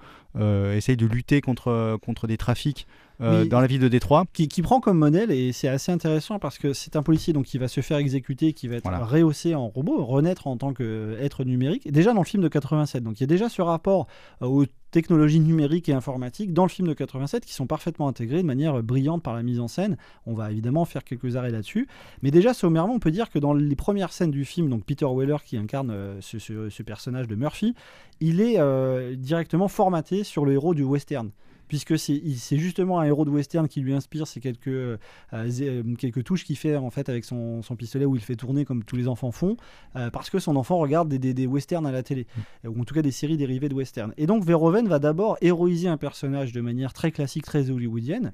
essaye 0.76 0.98
de 0.98 1.06
lutter 1.06 1.42
contre, 1.42 1.98
contre 2.02 2.28
des 2.28 2.38
trafics 2.38 2.88
euh, 3.22 3.46
dans 3.46 3.60
la 3.60 3.68
ville 3.68 3.82
de 3.82 3.88
Détroit. 3.88 4.26
qui, 4.34 4.48
qui 4.48 4.62
prend 4.62 4.80
comme 4.80 4.98
modèle, 4.98 5.32
et 5.32 5.52
c'est 5.52 5.68
assez 5.68 5.92
intéressant 5.92 6.40
parce 6.40 6.58
que 6.58 6.74
c'est 6.74 6.96
un 6.96 7.04
policier 7.04 7.34
donc, 7.34 7.46
qui 7.46 7.58
va 7.58 7.68
se 7.68 7.82
faire 7.82 7.98
exécuter, 7.98 8.54
qui 8.54 8.68
va 8.68 8.76
être 8.78 8.84
Voilà. 8.84 9.04
rehaussé 9.06 9.56
en 9.56 9.68
robot, 9.68 10.04
renaître 10.06 10.48
en 10.48 10.58
tant 10.58 10.74
qu'être 10.74 11.44
numérique, 11.44 11.92
déjà 11.92 12.14
dans 12.14 12.22
le 12.22 12.26
film 12.26 12.44
de 12.44 12.48
87. 12.48 13.04
Donc 13.04 13.20
il 13.20 13.22
y 13.22 13.26
a 13.26 13.28
déjà 13.28 13.50
ce 13.50 13.62
rapport 13.62 14.08
euh, 14.42 14.48
aux 14.48 14.66
technologies 14.92 15.40
numériques 15.40 15.88
et 15.88 15.94
informatiques 15.94 16.52
dans 16.52 16.64
le 16.64 16.70
film 16.70 16.88
de 16.88 16.94
87 16.94 17.46
qui 17.46 17.54
sont 17.54 17.68
parfaitement 17.68 18.08
intégrés 18.08 18.42
de 18.42 18.48
manière 18.48 18.82
brillante 18.82 19.22
par 19.22 19.36
la 19.36 19.44
mise 19.44 19.60
en 19.60 19.68
scène. 19.68 19.98
On 20.26 20.34
va 20.34 20.50
évidemment 20.52 20.84
faire 20.86 21.04
quelques 21.04 21.36
arrêts 21.36 21.52
là-dessus. 21.52 21.88
Mais 22.24 22.32
déjà, 22.32 22.56
sommairement, 22.56 22.96
on 22.96 23.00
peut 23.00 23.12
dire 23.12 23.30
que 23.30 23.38
dans 23.38 23.54
les 23.54 23.76
premières 23.76 24.12
scènes 24.12 24.32
du 24.32 24.46
film, 24.46 24.68
donc 24.68 24.86
Peter 24.86 25.06
Weller 25.08 25.38
qui 25.46 25.58
incarne 25.58 25.92
euh, 25.92 26.18
ce, 26.22 26.40
ce- 26.40 26.70
ce 26.70 26.82
personnage 26.84 27.28
de 27.28 27.36
Murphy, 27.36 27.76
il 28.20 28.42
est 28.42 28.56
euh, 28.58 29.16
directement 29.16 29.68
formaté 29.68 30.24
sur 30.24 30.44
le 30.44 30.54
héros 30.54 30.74
du 30.74 30.84
western 30.84 31.30
puisque 31.70 31.98
c'est 31.98 32.58
justement 32.58 33.00
un 33.00 33.06
héros 33.06 33.24
de 33.24 33.30
western 33.30 33.70
qui 33.70 33.80
lui 33.80 33.94
inspire 33.94 34.28
ces 34.28 34.42
quelques, 34.42 34.68
euh, 34.68 34.98
zé- 35.46 35.70
euh, 35.70 35.96
quelques 35.98 36.26
touches 36.26 36.44
qu'il 36.44 36.58
fait 36.58 36.76
en 36.76 36.90
fait 36.90 37.08
avec 37.08 37.24
son, 37.24 37.62
son 37.62 37.78
pistolet 37.78 38.04
où 38.04 38.16
il 38.18 38.22
fait 38.22 38.36
tourner 38.36 38.66
comme 38.66 38.84
tous 38.84 38.98
les 38.98 39.08
enfants 39.08 39.32
font, 39.32 39.56
euh, 39.96 40.10
parce 40.10 40.30
que 40.30 40.40
son 40.40 40.58
enfant 40.58 40.78
regarde 40.80 41.08
des, 41.08 41.20
des- 41.20 41.34
des 41.34 41.48
westerns 41.48 41.86
à 41.86 41.92
la 41.94 42.04
télé, 42.04 42.28
ou 42.66 42.82
en 42.82 42.84
tout 42.84 42.94
cas 42.94 43.02
des 43.02 43.12
séries 43.12 43.38
dérivées 43.38 43.70
de 43.70 43.76
western. 43.76 44.14
Et 44.18 44.26
donc 44.26 44.44
Verhoeven 44.44 44.90
va 44.90 45.00
d'abord 45.00 45.38
héroïser 45.40 45.88
un 45.88 45.98
personnage 45.98 46.52
de 46.52 46.60
manière 46.60 46.92
très 46.92 47.12
classique, 47.12 47.46
très 47.46 47.70
hollywoodienne. 47.70 48.34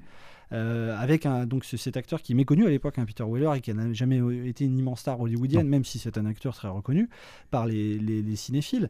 euh, 0.52 0.96
avec 0.96 1.26
un, 1.26 1.44
donc 1.44 1.64
ce- 1.64 1.76
cet 1.76 1.96
acteur 1.96 2.22
qui 2.22 2.30
est 2.30 2.34
méconnu 2.36 2.64
à 2.66 2.70
l'époque, 2.70 3.00
un 3.00 3.04
Peter 3.04 3.24
Weller, 3.28 3.52
et 3.56 3.60
qui 3.60 3.74
n'a 3.74 3.92
jamais 3.92 4.20
euh, 4.20 4.46
été 4.46 4.64
une 4.64 4.78
immense 4.78 5.00
star 5.00 5.20
hollywoodienne, 5.20 5.66
même 5.68 5.84
si 5.84 5.98
c'est 5.98 6.16
un 6.18 6.24
acteur 6.24 6.54
très 6.54 6.68
reconnu 6.68 7.08
par 7.50 7.66
les, 7.66 7.98
les- 7.98 8.22
les 8.22 8.36
cinéphiles. 8.36 8.88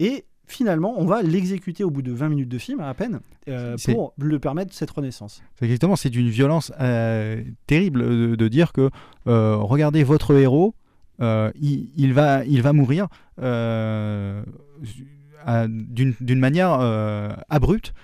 Et 0.00 0.24
finalement, 0.46 0.94
on 0.96 1.06
va 1.06 1.22
l'exécuter 1.22 1.84
au 1.84 1.90
bout 1.90 2.02
de 2.02 2.12
20 2.12 2.28
minutes 2.28 2.48
de 2.48 2.58
film 2.58 2.80
à 2.80 2.92
peine 2.94 3.20
euh, 3.48 3.76
pour 3.84 4.14
le 4.18 4.38
permettre 4.38 4.74
cette 4.74 4.90
renaissance. 4.90 5.42
Exactement, 5.60 5.96
c'est 5.96 6.10
d'une 6.10 6.28
violence 6.28 6.72
euh, 6.80 7.42
terrible 7.66 8.02
de, 8.02 8.34
de 8.34 8.48
dire 8.48 8.72
que 8.72 8.90
euh, 9.26 9.56
regardez 9.56 10.04
votre 10.04 10.34
héros, 10.34 10.74
il, 11.20 11.90
il 11.96 12.12
va, 12.12 12.44
il 12.44 12.62
va 12.62 12.72
mourir 12.72 13.08
d'une 13.38 14.44
manière 16.38 16.72
abrupte 17.48 17.94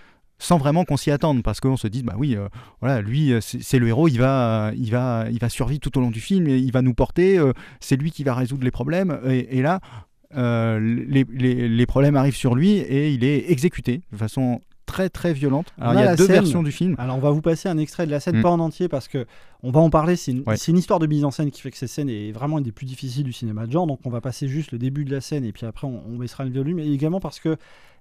sans 0.40 0.58
vraiment 0.58 0.84
qu'on 0.84 0.96
s'y 0.96 1.10
attende 1.10 1.42
parce 1.42 1.60
qu'on 1.60 1.76
se 1.76 1.86
dit 1.86 2.02
bah 2.02 2.14
oui 2.16 2.34
euh, 2.34 2.48
voilà 2.80 3.02
lui 3.02 3.32
c'est 3.40 3.78
le 3.78 3.88
héros 3.88 4.08
il 4.08 4.18
va 4.18 4.72
il 4.74 4.90
va 4.90 5.26
il 5.30 5.38
va 5.38 5.48
survivre 5.48 5.80
tout 5.80 5.96
au 5.98 6.00
long 6.00 6.10
du 6.10 6.20
film 6.20 6.48
il 6.48 6.72
va 6.72 6.82
nous 6.82 6.94
porter 6.94 7.38
euh, 7.38 7.52
c'est 7.78 7.96
lui 7.96 8.10
qui 8.10 8.24
va 8.24 8.34
résoudre 8.34 8.64
les 8.64 8.70
problèmes 8.70 9.20
et, 9.26 9.58
et 9.58 9.62
là 9.62 9.80
euh, 10.36 10.78
les, 10.80 11.24
les- 11.30 11.68
les 11.68 11.86
problèmes 11.86 12.16
arrivent 12.16 12.36
sur 12.36 12.54
lui 12.54 12.70
et 12.72 13.10
il 13.12 13.24
est 13.24 13.50
exécuté 13.50 14.02
de 14.12 14.16
façon 14.16 14.60
très 14.86 15.08
très 15.08 15.32
violente 15.32 15.72
alors 15.80 15.92
On 15.94 15.98
il 15.98 16.04
y 16.04 16.06
a 16.06 16.16
deux 16.16 16.26
scène. 16.26 16.34
versions 16.34 16.62
du 16.64 16.72
film 16.72 16.96
Alors 16.98 17.16
on 17.16 17.20
va 17.20 17.30
vous 17.30 17.40
passer 17.42 17.68
un 17.68 17.78
extrait 17.78 18.06
de 18.06 18.10
la 18.10 18.18
scène, 18.18 18.38
Mm. 18.38 18.42
pas 18.42 18.50
en 18.50 18.58
entier 18.60 18.88
parce 18.88 19.06
que 19.08 19.24
on 19.62 19.70
va 19.70 19.78
en 19.80 19.90
parler. 19.90 20.16
C'est 20.16 20.32
une, 20.32 20.42
Ouais. 20.46 20.56
c'est 20.56 20.72
une 20.72 20.78
histoire 20.78 20.98
de 20.98 21.06
mise 21.06 21.24
en 21.24 21.30
scène 21.30 21.50
qui 21.50 21.60
fait 21.60 21.70
que 21.70 21.76
cette 21.76 21.90
scène 21.90 22.08
est 22.08 22.32
vraiment 22.32 22.58
une 22.58 22.64
des 22.64 22.72
plus 22.72 22.86
difficiles 22.86 23.24
du 23.24 23.32
cinéma 23.32 23.66
de 23.66 23.72
genre. 23.72 23.86
Donc 23.86 24.00
on 24.04 24.10
va 24.10 24.20
passer 24.20 24.48
juste 24.48 24.72
le 24.72 24.78
début 24.78 25.04
de 25.04 25.12
la 25.12 25.20
scène 25.20 25.44
et 25.44 25.52
puis 25.52 25.64
après 25.66 25.86
on, 25.86 26.02
on 26.08 26.16
baissera 26.16 26.44
le 26.44 26.50
volume. 26.50 26.78
Et 26.80 26.90
également 26.92 27.20
parce 27.20 27.38
que 27.40 27.56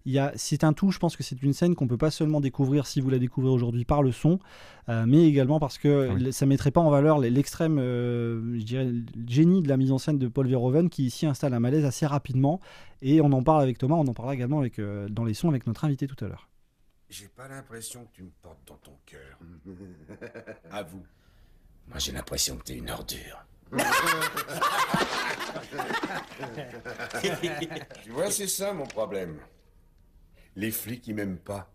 il 0.06 0.14
y 0.14 0.20
a, 0.20 0.32
c'est 0.36 0.64
un 0.64 0.74
tout. 0.74 0.92
Je 0.92 1.00
pense 1.00 1.16
que 1.18 1.24
c'est 1.24 1.42
une 1.44 1.54
scène 1.54 1.76
qu'on 1.76 1.88
peut 1.88 1.98
pas 1.98 2.12
seulement 2.12 2.40
découvrir 2.42 2.88
si 2.88 3.02
vous 3.02 3.10
la 3.10 3.20
découvrez 3.20 3.50
aujourd'hui 3.52 3.86
par 3.86 4.02
le 4.02 4.12
son, 4.12 4.40
euh, 4.88 5.06
mais 5.08 5.26
également 5.28 5.60
parce 5.60 5.78
que 5.78 6.10
Ah 6.10 6.14
oui. 6.14 6.34
ça 6.34 6.46
mettrait 6.46 6.72
pas 6.72 6.82
en 6.82 6.90
valeur 6.90 7.20
l'extrême, 7.20 7.78
euh, 7.80 8.58
je 8.58 8.64
dirais, 8.64 8.86
le 8.86 9.04
génie 9.28 9.62
de 9.62 9.68
la 9.70 9.78
mise 9.78 9.92
en 9.92 9.98
scène 9.98 10.18
de 10.18 10.28
Paul 10.28 10.48
Verhoeven 10.48 10.90
qui 10.90 11.06
ici 11.06 11.26
installe 11.26 11.54
un 11.54 11.60
malaise 11.60 11.86
assez 11.86 12.06
rapidement. 12.06 12.60
Et 13.02 13.22
on 13.22 13.32
en 13.32 13.44
parle 13.44 13.62
avec 13.62 13.78
Thomas. 13.78 13.96
On 13.96 14.08
en 14.08 14.14
parlera 14.14 14.34
également 14.34 14.60
avec 14.60 14.80
euh, 14.80 15.08
dans 15.10 15.24
les 15.26 15.34
sons 15.34 15.50
avec 15.50 15.68
notre 15.68 15.86
invité 15.86 16.08
tout 16.08 16.24
à 16.24 16.28
l'heure. 16.28 16.50
J'ai 17.10 17.28
pas 17.28 17.48
l'impression 17.48 18.06
que 18.06 18.12
tu 18.14 18.24
me 18.24 18.30
portes 18.42 18.60
dans 18.68 18.78
ton 18.78 18.94
cœur. 19.06 19.40
À 20.72 20.84
vous. 20.84 21.02
Moi, 21.88 21.98
j'ai 21.98 22.12
l'impression 22.12 22.56
que 22.58 22.64
t'es 22.64 22.78
une 22.78 22.90
ordure. 22.92 23.44
tu 28.04 28.12
vois, 28.12 28.30
c'est 28.32 28.48
ça 28.48 28.74
mon 28.74 28.86
problème. 28.86 29.38
Les 30.60 30.72
flics, 30.72 31.08
ils 31.08 31.16
m'aiment 31.16 31.38
pas. 31.38 31.72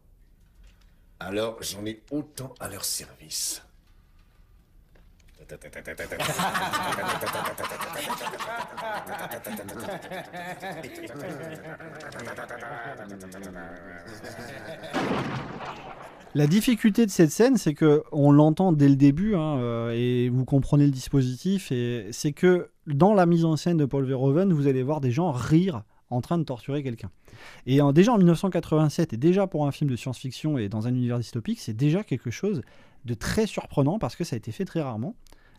Alors, 1.18 1.56
j'en 1.62 1.86
ai 1.86 2.02
autant 2.10 2.54
à 2.60 2.68
leur 2.68 2.84
service. 2.84 3.62
La 16.34 16.46
difficulté 16.46 17.06
de 17.06 17.10
cette 17.10 17.30
scène, 17.30 17.56
c'est 17.56 17.72
que 17.72 18.04
on 18.12 18.32
l'entend 18.32 18.72
dès 18.72 18.90
le 18.90 18.96
début, 18.96 19.34
hein, 19.34 19.56
euh, 19.60 19.94
et 19.96 20.28
vous 20.28 20.44
comprenez 20.44 20.84
le 20.84 20.92
dispositif, 20.92 21.72
et 21.72 22.08
c'est 22.12 22.32
que 22.32 22.68
dans 22.86 23.14
la 23.14 23.24
mise 23.24 23.46
en 23.46 23.56
scène 23.56 23.78
de 23.78 23.86
Paul 23.86 24.04
Verhoeven, 24.04 24.52
vous 24.52 24.66
allez 24.66 24.82
voir 24.82 25.00
des 25.00 25.10
gens 25.10 25.30
rire 25.32 25.84
en 26.14 26.20
train 26.20 26.38
de 26.38 26.44
torturer 26.44 26.82
quelqu'un. 26.82 27.10
Et 27.66 27.80
déjà 27.92 28.12
en 28.12 28.18
1987, 28.18 29.12
et 29.12 29.16
déjà 29.16 29.46
pour 29.46 29.66
un 29.66 29.72
film 29.72 29.90
de 29.90 29.96
science-fiction 29.96 30.58
et 30.58 30.68
dans 30.68 30.86
un 30.86 30.94
univers 30.94 31.18
dystopique, 31.18 31.60
c'est 31.60 31.76
déjà 31.76 32.04
quelque 32.04 32.30
chose 32.30 32.62
de 33.04 33.14
très 33.14 33.46
surprenant 33.46 33.98
parce 33.98 34.16
que 34.16 34.24
ça 34.24 34.34
a 34.34 34.38
été 34.38 34.52
fait 34.52 34.64
très 34.64 34.80
rarement. 34.80 35.14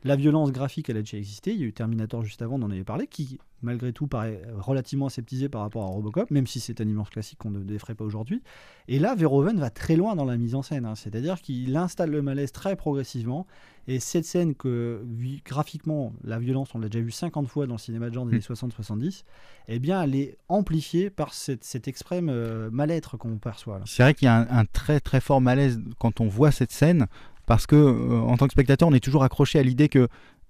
La 0.05 0.15
violence 0.15 0.51
graphique, 0.51 0.87
elle 0.89 0.97
a 0.97 1.01
déjà 1.01 1.17
existé. 1.17 1.51
Il 1.51 1.59
y 1.59 1.63
a 1.63 1.65
eu 1.65 1.73
Terminator 1.73 2.23
juste 2.23 2.43
avant, 2.43 2.59
on 2.59 2.61
en 2.61 2.69
avait 2.69 2.83
parlé, 2.83 3.07
qui 3.07 3.39
malgré 3.63 3.91
tout 3.91 4.05
paraît 4.05 4.39
relativement 4.55 5.07
aseptisé 5.07 5.49
par 5.49 5.61
rapport 5.61 5.81
à 5.81 5.87
Robocop, 5.87 6.29
même 6.29 6.45
si 6.45 6.59
c'est 6.59 6.79
un 6.79 6.87
immense 6.87 7.09
classique 7.09 7.39
qu'on 7.39 7.49
ne 7.49 7.63
défrait 7.63 7.95
pas 7.95 8.05
aujourd'hui. 8.05 8.43
Et 8.87 8.99
là, 8.99 9.15
Verhoeven 9.15 9.59
va 9.59 9.71
très 9.71 9.95
loin 9.95 10.15
dans 10.15 10.25
la 10.25 10.37
mise 10.37 10.53
en 10.53 10.61
scène, 10.61 10.85
hein. 10.85 10.93
c'est-à-dire 10.93 11.41
qu'il 11.41 11.75
installe 11.75 12.11
le 12.11 12.21
malaise 12.21 12.51
très 12.51 12.75
progressivement. 12.75 13.47
Et 13.87 13.99
cette 13.99 14.25
scène 14.25 14.53
que 14.53 15.03
graphiquement, 15.43 16.13
la 16.23 16.37
violence, 16.37 16.75
on 16.75 16.79
l'a 16.79 16.89
déjà 16.89 17.03
vu 17.03 17.11
50 17.11 17.47
fois 17.47 17.65
dans 17.65 17.75
le 17.75 17.79
cinéma 17.79 18.09
de 18.09 18.13
genre 18.13 18.25
des 18.25 18.33
années 18.33 18.39
60-70, 18.39 19.23
eh 19.67 19.79
bien, 19.79 20.03
elle 20.03 20.15
est 20.15 20.37
amplifiée 20.49 21.09
par 21.09 21.33
cette, 21.33 21.63
cet 21.63 21.87
extrême 21.87 22.29
euh, 22.29 22.69
mal-être 22.69 23.17
qu'on 23.17 23.37
perçoit. 23.37 23.81
C'est 23.85 24.03
vrai 24.03 24.13
qu'il 24.13 24.27
y 24.27 24.29
a 24.29 24.37
un, 24.37 24.59
un 24.59 24.65
très 24.65 24.99
très 24.99 25.19
fort 25.19 25.41
malaise 25.41 25.79
quand 25.97 26.21
on 26.21 26.27
voit 26.27 26.51
cette 26.51 26.71
scène, 26.71 27.07
parce 27.45 27.65
que 27.67 27.75
euh, 27.75 28.19
en 28.21 28.37
tant 28.37 28.47
que 28.47 28.51
spectateur, 28.53 28.87
on 28.87 28.93
est 28.93 28.99
toujours 29.03 29.23
accroché 29.23 29.59
à 29.59 29.63
l'idée 29.63 29.89
que 29.89 30.07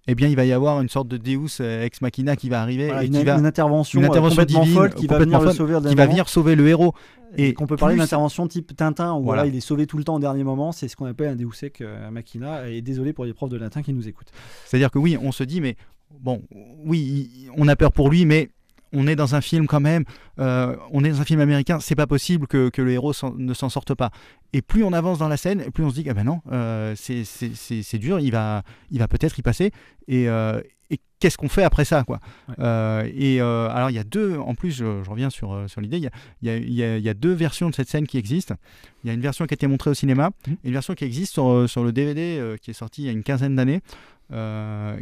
eh 0.07 0.13
bien, 0.13 0.27
il 0.27 0.35
va 0.35 0.45
y 0.45 0.51
avoir 0.53 0.81
une 0.81 0.89
sorte 0.89 1.07
de 1.07 1.17
Deus 1.17 1.59
ex 1.61 1.99
machina 2.01 2.35
qui 2.35 2.47
va 2.47 2.61
arriver 2.61 2.85
Voilà, 2.87 3.03
et 3.03 3.07
une, 3.07 3.13
qui 3.17 3.23
va 3.23 3.39
une 3.39 3.45
intervention, 3.47 3.99
une 3.99 4.05
euh, 4.05 4.09
intervention 4.09 4.35
complètement 4.43 4.61
divine, 4.63 4.75
folle 4.77 4.93
qui 4.93 5.07
va 5.07 5.17
venir 5.17 5.41
folle, 5.41 5.53
sauver 5.53 5.73
au 5.73 5.77
qui 5.77 5.83
dernier 5.83 5.95
va 5.95 6.03
moment. 6.03 6.11
venir 6.13 6.29
sauver 6.29 6.55
le 6.55 6.67
héros. 6.67 6.93
Et 7.37 7.47
Et 7.49 7.53
qu'on 7.55 7.65
peut 7.65 7.75
parler 7.75 7.95
d'intervention 7.97 8.47
type 8.47 8.75
Tintin, 8.77 9.13
où 9.13 9.23
Voilà. 9.23 9.41
voilà, 9.41 9.45
il 9.47 9.55
est 9.57 9.61
sauvé 9.61 9.87
tout 9.87 9.97
le 9.97 10.03
temps 10.03 10.15
au 10.15 10.19
dernier 10.19 10.43
moment. 10.43 10.71
C'est 10.71 10.87
ce 10.87 10.95
qu'on 10.95 11.07
appelle 11.07 11.29
un 11.29 11.35
Deus 11.35 11.49
ex 11.63 11.79
euh, 11.81 12.11
machina. 12.11 12.69
Et 12.69 12.81
désolé 12.83 13.13
pour 13.13 13.25
les 13.25 13.33
profs 13.33 13.49
de 13.49 13.57
latin 13.57 13.81
qui 13.81 13.93
nous 13.93 14.07
écoutent. 14.07 14.31
C'est-à-dire 14.65 14.91
que 14.91 14.99
oui, 14.99 15.17
on 15.19 15.31
se 15.31 15.43
dit, 15.43 15.59
mais 15.59 15.75
bon, 16.21 16.43
oui, 16.85 17.49
on 17.57 17.67
a 17.67 17.75
peur 17.75 17.91
pour 17.91 18.09
lui, 18.11 18.25
mais 18.25 18.51
on 18.95 19.05
est 19.07 19.15
dans 19.15 19.35
un 19.35 19.41
film 19.41 19.67
quand 19.67 19.79
même, 19.81 20.03
euh, 20.39 20.75
on 20.91 21.03
est 21.03 21.09
dans 21.11 21.21
un 21.21 21.25
film 21.25 21.39
américain, 21.41 21.79
c'est 21.79 21.95
pas 21.95 22.07
possible 22.07 22.47
que, 22.47 22.69
que 22.69 22.81
le 22.81 22.91
héros 22.91 23.13
ne 23.37 23.53
s'en 23.53 23.69
sorte 23.69 23.93
pas. 23.93 24.09
Et 24.53 24.61
plus 24.61 24.83
on 24.83 24.93
avance 24.93 25.19
dans 25.19 25.27
la 25.27 25.37
scène, 25.37 25.69
plus 25.71 25.83
on 25.83 25.89
se 25.89 25.95
dit, 25.95 26.07
ah 26.09 26.13
ben 26.13 26.23
non, 26.23 26.41
euh, 26.51 26.93
c'est- 26.95 27.97
dur, 27.99 28.19
il 28.19 28.31
va, 28.31 28.63
il 28.91 28.99
va 28.99 29.07
peut-être 29.07 29.37
y 29.37 29.41
passer. 29.41 29.71
Et, 30.07 30.27
euh, 30.29 30.61
et 30.91 30.99
qu'est-ce 31.19 31.37
qu'on 31.37 31.49
fait 31.49 31.63
après 31.63 31.83
ça 31.83 32.03
quoi? 32.03 32.19
Ouais. 32.47 32.55
Euh, 32.59 33.09
Et 33.15 33.41
euh, 33.41 33.69
alors 33.69 33.89
il 33.89 33.95
y 33.95 33.99
a 33.99 34.03
deux, 34.03 34.37
en 34.37 34.53
plus 34.53 34.71
je, 34.71 35.01
je 35.03 35.09
reviens 35.09 35.29
sur, 35.31 35.67
sur 35.67 35.81
l'idée, 35.81 35.97
il 35.97 36.03
y 36.43 36.49
a, 36.49 36.57
y 36.57 36.99
y 36.99 37.09
y 37.09 37.15
deux 37.15 37.33
versions 37.33 37.69
de 37.71 37.75
cette 37.75 37.89
scène 37.89 38.05
qui 38.05 38.17
existent. 38.19 38.55
Il 39.03 39.07
y 39.07 39.11
a 39.11 39.13
une 39.13 39.21
version 39.21 39.45
qui 39.47 39.53
a 39.53 39.55
été 39.55 39.65
montrée 39.67 39.89
au 39.89 39.95
cinéma, 39.95 40.29
Mhm. 40.47 40.53
et 40.63 40.67
une 40.67 40.73
version 40.73 40.93
qui 40.93 41.03
existe 41.05 41.33
sur, 41.33 41.67
sur 41.67 41.83
le 41.83 41.91
DVD 41.91 42.37
euh, 42.39 42.55
qui 42.57 42.69
est 42.71 42.75
sorti 42.75 43.01
il 43.01 43.05
y 43.05 43.09
a 43.09 43.11
une 43.13 43.23
quinzaine 43.23 43.55
d'années, 43.55 43.81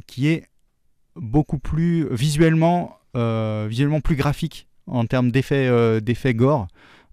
qui 0.08 0.28
est 0.28 0.46
beaucoup 1.16 1.60
plus 1.60 2.08
visuellement, 2.12 2.98
euh, 3.16 3.68
visuellement 3.70 4.02
plus 4.02 4.16
graphique 4.16 4.68
en 4.88 5.06
termes 5.06 5.32
d'effets 5.32 5.68
euh, 5.68 6.00
d'effets 6.00 6.34
gore, 6.34 6.68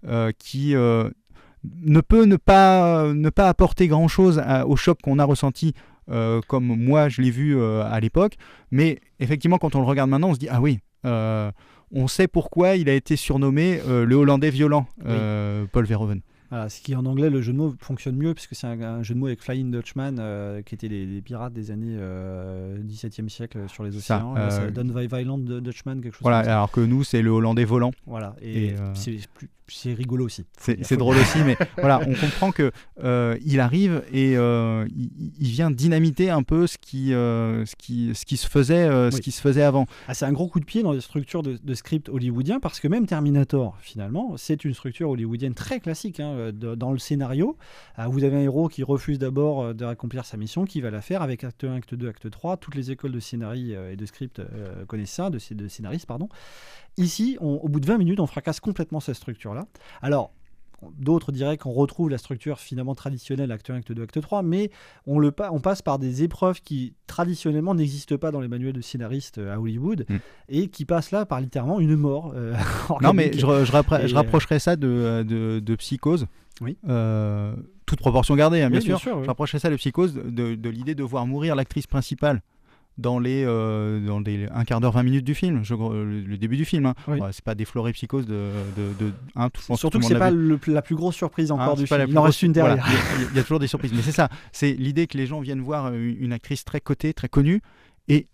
euh, 0.07 0.31
qui 0.37 0.73
ne 0.73 2.01
peut 2.01 2.25
ne 2.25 2.35
pas, 2.37 3.13
ne 3.13 3.29
pas 3.29 3.47
apporter 3.49 3.87
grand-chose 3.87 4.39
à- 4.39 4.65
au 4.67 4.75
choc 4.75 4.99
qu'on 5.03 5.19
a 5.19 5.23
ressenti, 5.25 5.73
euh, 6.09 6.41
comme 6.47 6.65
moi 6.65 7.07
je 7.09 7.21
l'ai 7.21 7.31
vu 7.31 7.55
euh, 7.57 7.83
à 7.83 7.99
l'époque. 7.99 8.35
Mais 8.71 8.99
effectivement, 9.19 9.57
quand 9.59 9.75
on 9.75 9.79
le 9.79 9.85
regarde 9.85 10.09
maintenant, 10.09 10.29
on 10.29 10.33
se 10.33 10.39
dit, 10.39 10.49
ah 10.49 10.59
oui, 10.61 10.79
euh, 11.05 11.51
on 11.93 12.07
sait 12.07 12.27
pourquoi 12.27 12.77
il 12.77 12.89
a 12.89 12.93
été 12.93 13.15
surnommé 13.15 13.79
le 13.87 14.15
Hollandais 14.15 14.49
violent, 14.49 14.87
Paul 15.71 15.85
Verhoeven. 15.85 16.21
Voilà, 16.51 16.69
ce 16.69 16.81
qui 16.81 16.93
en 16.95 17.05
anglais, 17.05 17.29
le 17.29 17.41
jeu 17.41 17.53
de 17.53 17.57
mots 17.57 17.73
fonctionne 17.79 18.15
mieux, 18.17 18.33
puisque 18.33 18.53
c'est 18.55 18.67
un, 18.67 18.79
un 18.81 19.03
jeu 19.03 19.15
de 19.15 19.19
mots 19.19 19.27
avec 19.27 19.41
Flying 19.41 19.71
Dutchman, 19.71 20.17
euh, 20.19 20.61
qui 20.61 20.75
étaient 20.75 20.89
les, 20.89 21.05
les 21.05 21.21
pirates 21.21 21.53
des 21.53 21.71
années 21.71 21.95
euh, 21.97 22.77
17e 22.83 23.29
siècle 23.29 23.59
sur 23.67 23.83
les 23.83 23.91
Ça, 23.93 24.17
océans. 24.17 24.33
Là, 24.33 24.49
euh, 24.51 25.07
Violent 25.09 25.37
Dutchman, 25.37 26.01
quelque 26.01 26.13
chose 26.13 26.21
Voilà, 26.21 26.39
comme 26.41 26.45
ça. 26.45 26.53
alors 26.57 26.71
que 26.71 26.81
nous, 26.81 27.03
c'est 27.03 27.21
le 27.21 27.29
Hollandais 27.31 27.65
volant. 27.65 27.91
Voilà, 28.05 28.35
et, 28.41 28.65
et, 28.65 28.73
euh, 28.73 28.93
c'est 29.73 29.93
rigolo 29.93 30.25
aussi. 30.25 30.43
C'est 30.57 30.97
drôle 30.97 31.15
aussi, 31.15 31.37
mais 31.45 31.55
voilà, 31.77 32.01
on 32.05 32.13
comprend 32.13 32.51
que 32.51 32.73
euh, 33.05 33.37
il 33.45 33.61
arrive 33.61 34.03
et 34.11 34.35
euh, 34.35 34.85
il, 34.93 35.31
il 35.39 35.47
vient 35.47 35.71
dynamiter 35.71 36.29
un 36.29 36.43
peu 36.43 36.67
ce 36.67 36.77
qui, 36.77 37.13
euh, 37.13 37.65
ce 37.65 37.77
qui, 37.77 38.11
ce 38.13 38.25
qui 38.25 38.35
se 38.35 38.47
faisait, 38.47 38.83
euh, 38.89 39.11
ce 39.11 39.21
qui 39.21 39.31
se 39.31 39.39
faisait 39.39 39.61
avant. 39.63 39.85
Ah, 40.09 40.13
c'est 40.13 40.25
un 40.25 40.33
gros 40.33 40.47
coup 40.49 40.59
de 40.59 40.65
pied 40.65 40.83
dans 40.83 40.91
les 40.91 40.99
structures 40.99 41.41
de, 41.41 41.57
de 41.63 41.73
script 41.73 42.09
hollywoodien 42.09 42.59
parce 42.59 42.81
que 42.81 42.89
même 42.89 43.05
Terminator, 43.05 43.77
finalement, 43.79 44.33
c'est 44.35 44.65
une 44.65 44.73
structure 44.73 45.09
hollywoodienne 45.09 45.53
très 45.53 45.79
classique. 45.79 46.19
hein, 46.19 46.33
de- 46.51 46.73
dans 46.73 46.91
le 46.91 46.97
scénario, 46.97 47.57
Ah, 47.95 48.07
vous 48.07 48.23
avez 48.23 48.37
un 48.37 48.41
héros 48.41 48.67
qui 48.69 48.81
refuse 48.81 49.19
d'abord 49.19 49.61
euh, 49.61 49.73
de 49.73 49.85
accomplir 49.85 50.25
sa 50.25 50.37
mission, 50.37 50.65
qui 50.65 50.81
va 50.81 50.89
la 50.89 51.01
faire 51.01 51.21
avec 51.21 51.43
acte 51.43 51.63
1, 51.63 51.75
acte 51.75 51.93
2, 51.93 52.09
acte 52.09 52.29
3. 52.31 52.57
Toutes 52.57 52.73
les 52.75 52.89
écoles 52.89 53.11
de 53.11 53.19
scénarii 53.19 53.75
euh, 53.75 53.91
et 53.91 53.95
de 53.95 54.05
script 54.07 54.39
euh, 54.39 54.83
connaissent 54.85 55.11
ça, 55.11 55.29
de, 55.29 55.37
de 55.53 55.67
scénaristes, 55.67 56.07
pardon. 56.07 56.27
Ici, 56.97 57.37
au 57.39 57.69
bout 57.69 57.79
de 57.79 57.85
20 57.85 57.97
minutes, 57.99 58.19
on 58.19 58.25
fracasse 58.27 58.59
complètement 58.59 58.99
cette 58.99 59.15
structure-là. 59.15 59.65
Alors, 60.01 60.31
D'autres 60.97 61.31
diraient 61.31 61.57
qu'on 61.57 61.71
retrouve 61.71 62.09
la 62.09 62.17
structure 62.17 62.59
finalement 62.59 62.95
traditionnelle 62.95 63.51
acte 63.51 63.69
1, 63.69 63.75
acte 63.75 63.91
2, 63.91 64.03
acte 64.03 64.19
3, 64.21 64.41
mais 64.43 64.71
on, 65.05 65.19
le 65.19 65.31
pa- 65.31 65.49
on 65.51 65.59
passe 65.59 65.81
par 65.81 65.99
des 65.99 66.23
épreuves 66.23 66.61
qui 66.61 66.93
traditionnellement 67.07 67.75
n'existent 67.75 68.17
pas 68.17 68.31
dans 68.31 68.39
les 68.41 68.47
manuels 68.47 68.73
de 68.73 68.81
scénaristes 68.81 69.37
euh, 69.37 69.53
à 69.53 69.59
Hollywood 69.59 70.05
Mm. 70.09 70.15
et 70.49 70.67
qui 70.69 70.85
passent 70.85 71.11
là 71.11 71.25
par 71.25 71.39
littéralement 71.41 71.79
une 71.79 71.95
mort. 71.95 72.33
euh, 72.35 72.53
Non, 73.01 73.13
mais 73.13 73.31
je, 73.33 73.39
je, 73.39 73.45
euh, 73.45 74.13
rapprocherais 74.15 74.59
ça 74.59 74.75
de, 74.75 75.23
de, 75.27 75.59
de 75.59 75.75
Psychose. 75.75 76.25
Oui. 76.61 76.77
Euh, 76.87 77.55
toute 77.85 77.99
proportion 77.99 78.35
gardée, 78.35 78.61
hein, 78.61 78.69
bien, 78.69 78.79
Oui, 78.79 78.85
sûr. 78.99 78.99
oui. 79.17 79.23
Je 79.23 79.27
rapprocherais 79.27 79.59
ça 79.59 79.69
de 79.69 79.75
Psychose 79.75 80.13
de, 80.13 80.55
de 80.55 80.69
l'idée 80.69 80.95
de 80.95 81.03
voir 81.03 81.25
mourir 81.27 81.55
l'actrice 81.55 81.87
principale 81.87 82.41
dans 82.97 83.19
les 83.19 83.43
euh, 83.45 84.05
dans 84.05 84.21
des 84.21 84.47
un 84.53 84.63
quart 84.65 84.79
d'heure 84.81 84.91
20 84.91 85.03
minutes 85.03 85.25
du 85.25 85.33
film 85.33 85.63
je, 85.63 85.73
le, 85.73 86.21
le 86.21 86.37
début 86.37 86.57
du 86.57 86.65
film 86.65 86.85
hein. 86.85 86.93
Oui. 87.07 87.19
Ouais, 87.19 87.29
c'est 87.31 87.43
pas 87.43 87.55
déflorer 87.55 87.93
psychose 87.93 88.25
de, 88.25 88.49
de, 88.77 89.05
de 89.05 89.13
hein, 89.35 89.49
tout- 89.49 89.61
Surtout 89.61 89.89
tout 89.89 89.97
que 89.99 90.03
le 90.03 90.07
c'est 90.09 90.19
pas 90.19 90.29
le- 90.29 90.59
la 90.67 90.81
plus 90.81 90.95
grosse 90.95 91.15
surprise 91.15 91.51
encore 91.51 91.73
Hein, 91.73 91.81
du 91.81 91.87
film. 91.87 92.05
Il 92.07 92.17
en 92.17 92.21
reste 92.23 92.41
une 92.43 92.51
derrière. 92.51 92.85
Il 92.87 92.93
y 92.93 93.25
a- 93.25 93.29
il 93.31 93.37
y, 93.37 93.39
a 93.39 93.43
toujours 93.43 93.59
des 93.59 93.67
surprises. 93.67 93.93
Mais 93.95 94.01
c'est 94.01 94.11
ça. 94.11 94.29
C'est 94.51 94.73
l'idée 94.73 95.07
que 95.07 95.17
les 95.17 95.25
gens 95.25 95.39
viennent 95.39 95.61
voir 95.61 95.87
euh, 95.87 96.13
une 96.19 96.33
actrice 96.33 96.65
très 96.65 96.81
cotée, 96.81 97.13
très 97.13 97.29
connue, 97.29 97.61
et 98.07 98.27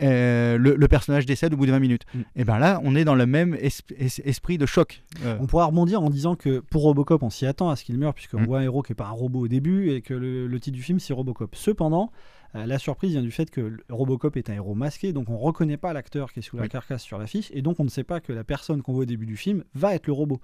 euh, 0.00 0.56
le, 0.58 0.74
le 0.74 0.88
personnage 0.88 1.26
décède 1.26 1.54
au 1.54 1.56
bout 1.56 1.66
de 1.66 1.70
20 1.70 1.78
minutes. 1.78 2.02
Mm. 2.14 2.20
Et 2.36 2.44
ben 2.44 2.58
là, 2.58 2.80
on 2.82 2.96
est 2.96 3.04
dans 3.04 3.14
le 3.14 3.26
même 3.26 3.54
es- 3.54 3.68
es- 3.98 4.22
esprit 4.28 4.58
de 4.58 4.66
choc. 4.66 5.02
Euh, 5.24 5.36
On 5.40 5.46
pourra 5.46 5.66
rebondir 5.66 6.02
en 6.02 6.10
disant 6.10 6.34
que 6.34 6.58
pour 6.60 6.82
Robocop, 6.82 7.22
on 7.22 7.30
s'y 7.30 7.46
attend 7.46 7.70
à 7.70 7.76
ce 7.76 7.84
qu'il 7.84 7.98
meure, 7.98 8.14
puisqu'on 8.14 8.40
Mm. 8.40 8.46
voit 8.46 8.58
un 8.58 8.62
héros 8.62 8.82
qui 8.82 8.92
n'est 8.92 8.96
pas 8.96 9.06
un 9.06 9.10
robot 9.10 9.40
au 9.40 9.48
début 9.48 9.90
et 9.90 10.00
que 10.00 10.14
le, 10.14 10.46
le 10.48 10.60
titre 10.60 10.76
du 10.76 10.82
film 10.82 10.98
c'est 10.98 11.12
Robocop. 11.12 11.54
Cependant, 11.54 12.10
euh, 12.10 12.41
la 12.54 12.78
surprise 12.78 13.12
vient 13.12 13.22
du 13.22 13.30
fait 13.30 13.50
que 13.50 13.76
Robocop 13.88 14.36
est 14.36 14.50
un 14.50 14.54
héros 14.54 14.74
masqué, 14.74 15.12
donc 15.12 15.28
on 15.30 15.32
ne 15.34 15.38
reconnaît 15.38 15.76
pas 15.78 15.92
l'acteur 15.92 16.32
qui 16.32 16.40
est 16.40 16.42
sous 16.42 16.56
la 16.56 16.64
Oui. 16.64 16.68
carcasse 16.68 17.02
sur 17.02 17.18
l'affiche, 17.18 17.50
et 17.54 17.62
donc 17.62 17.80
on 17.80 17.84
ne 17.84 17.88
sait 17.88 18.04
pas 18.04 18.20
que 18.20 18.32
la 18.32 18.44
personne 18.44 18.82
qu'on 18.82 18.92
voit 18.92 19.02
au 19.02 19.06
début 19.06 19.26
du 19.26 19.36
film 19.36 19.64
va 19.74 19.94
être 19.94 20.06
le 20.06 20.12
robot. 20.12 20.40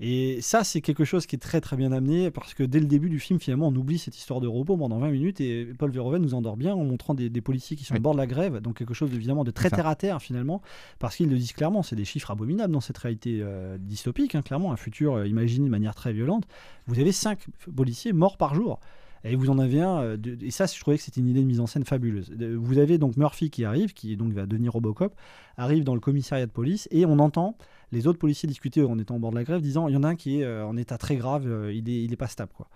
Et 0.00 0.40
ça, 0.42 0.62
c'est 0.62 0.80
quelque 0.80 1.04
chose 1.04 1.26
qui 1.26 1.34
est 1.34 1.40
très 1.40 1.60
très 1.60 1.76
bien 1.76 1.90
amené, 1.90 2.30
parce 2.30 2.54
que 2.54 2.62
dès 2.62 2.78
le 2.78 2.86
début 2.86 3.08
du 3.10 3.18
film, 3.18 3.40
finalement, 3.40 3.68
on 3.68 3.74
oublie 3.74 3.98
cette 3.98 4.16
histoire 4.16 4.40
de 4.40 4.46
robot 4.46 4.76
pendant 4.76 4.98
20 4.98 5.10
minutes, 5.10 5.40
et 5.40 5.64
Paul 5.76 5.90
Verhoeven 5.90 6.22
nous 6.22 6.34
endort 6.34 6.56
bien 6.56 6.72
en 6.74 6.84
montrant 6.84 7.14
des, 7.14 7.30
des 7.30 7.40
policiers 7.40 7.76
qui 7.76 7.84
sont 7.84 7.94
Oui. 7.94 7.98
au 7.98 8.02
bord 8.02 8.12
de 8.12 8.18
la 8.18 8.26
grève, 8.28 8.60
donc 8.60 8.76
quelque 8.76 8.94
chose 8.94 9.12
évidemment 9.12 9.42
de 9.42 9.50
très 9.50 9.70
terre 9.70 9.86
à 9.88 9.96
terre 9.96 10.22
finalement, 10.22 10.62
parce 11.00 11.16
qu'ils 11.16 11.28
le 11.28 11.36
disent 11.36 11.52
clairement, 11.52 11.82
c'est 11.82 11.96
des 11.96 12.04
chiffres 12.04 12.30
abominables 12.30 12.72
dans 12.72 12.80
cette 12.80 12.98
réalité 12.98 13.40
euh, 13.42 13.76
dystopique, 13.80 14.34
hein, 14.36 14.42
clairement, 14.42 14.70
un 14.72 14.76
futur 14.76 15.14
euh, 15.14 15.26
imaginé 15.26 15.64
de 15.66 15.70
manière 15.70 15.94
très 15.96 16.12
violente. 16.12 16.44
Vous 16.86 17.00
avez 17.00 17.10
5 17.12 17.38
policiers 17.74 18.12
morts 18.12 18.36
par 18.36 18.54
jour. 18.54 18.78
Et 19.24 19.34
vous 19.36 19.50
en 19.50 19.58
avez 19.58 19.80
un, 19.80 20.00
euh, 20.00 20.16
de- 20.16 20.38
et 20.42 20.50
ça, 20.50 20.66
je 20.66 20.78
trouvais 20.80 20.96
que 20.96 21.02
c'était 21.02 21.20
une 21.20 21.28
idée 21.28 21.40
de 21.40 21.46
mise 21.46 21.60
en 21.60 21.66
scène 21.66 21.84
fabuleuse. 21.84 22.32
Vous 22.56 22.78
avez 22.78 22.98
donc 22.98 23.16
Murphy 23.16 23.50
qui 23.50 23.64
arrive, 23.64 23.92
qui 23.92 24.16
donc 24.16 24.32
va 24.32 24.46
devenir 24.46 24.72
Robocop, 24.72 25.14
arrive 25.56 25.84
dans 25.84 25.94
le 25.94 26.00
commissariat 26.00 26.46
de 26.46 26.50
police, 26.52 26.88
et 26.90 27.04
on 27.06 27.18
entend 27.18 27.56
les 27.90 28.06
autres 28.06 28.18
policiers 28.18 28.46
discuter 28.46 28.82
en 28.82 28.98
étant 28.98 29.16
au 29.16 29.18
bord 29.18 29.30
de 29.30 29.36
la 29.36 29.44
grève, 29.44 29.60
disant 29.60 29.88
il 29.88 29.94
y 29.94 29.96
en 29.96 30.02
a 30.04 30.08
un 30.08 30.14
qui 30.16 30.40
est 30.40 30.44
euh, 30.44 30.64
en 30.66 30.76
état 30.76 30.98
très 30.98 31.16
grave, 31.16 31.46
euh, 31.46 31.72
il, 31.72 31.88
est, 31.88 32.04
il 32.04 32.12
est 32.12 32.16
pas 32.16 32.26
stable. 32.28 32.52
Quoi. 32.54 32.68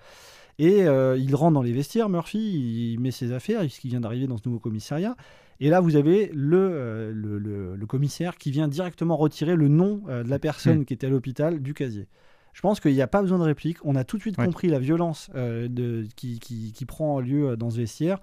Et 0.59 0.83
euh, 0.83 1.17
il 1.19 1.35
rentre 1.35 1.55
dans 1.55 1.63
les 1.63 1.73
vestiaires, 1.73 2.09
Murphy, 2.09 2.93
il 2.93 3.01
met 3.01 3.11
ses 3.11 3.33
affaires, 3.33 3.61
puisqu'il 3.61 3.89
vient 3.89 4.01
d'arriver 4.01 4.27
dans 4.27 4.37
ce 4.37 4.43
nouveau 4.47 4.59
commissariat. 4.59 5.17
Et 5.61 5.69
là, 5.71 5.81
vous 5.81 5.95
avez 5.97 6.31
le, 6.35 6.59
euh, 6.59 7.13
le, 7.15 7.39
le- 7.39 7.77
le 7.77 7.87
commissaire 7.87 8.37
qui 8.37 8.51
vient 8.51 8.67
directement 8.69 9.17
retirer 9.17 9.55
le 9.55 9.69
nom 9.69 10.03
euh, 10.09 10.25
de 10.25 10.29
la 10.29 10.39
personne 10.41 10.85
qui 10.85 10.93
était 10.95 11.07
à 11.07 11.11
l'hôpital 11.11 11.63
du 11.63 11.73
casier. 11.73 12.09
Je 12.52 12.61
pense 12.61 12.80
qu'il 12.80 12.92
n'y 12.92 13.00
a 13.02 13.06
pas 13.06 13.23
besoin 13.23 13.38
de 13.38 13.44
réplique. 13.44 13.78
On 13.85 13.97
a 13.97 14.04
tout 14.04 14.16
de 14.16 14.23
suite 14.23 14.37
Ouais. 14.38 14.44
compris 14.47 14.68
la 14.68 14.78
violence 14.78 15.30
euh, 15.35 15.68
de, 15.68 16.06
qui, 16.16 16.38
qui- 16.38 16.73
qui 16.73 16.85
prend 16.85 17.21
lieu 17.21 17.50
euh, 17.50 17.56
dans 17.56 17.71
ce 17.71 17.76
vestiaire. 17.78 18.18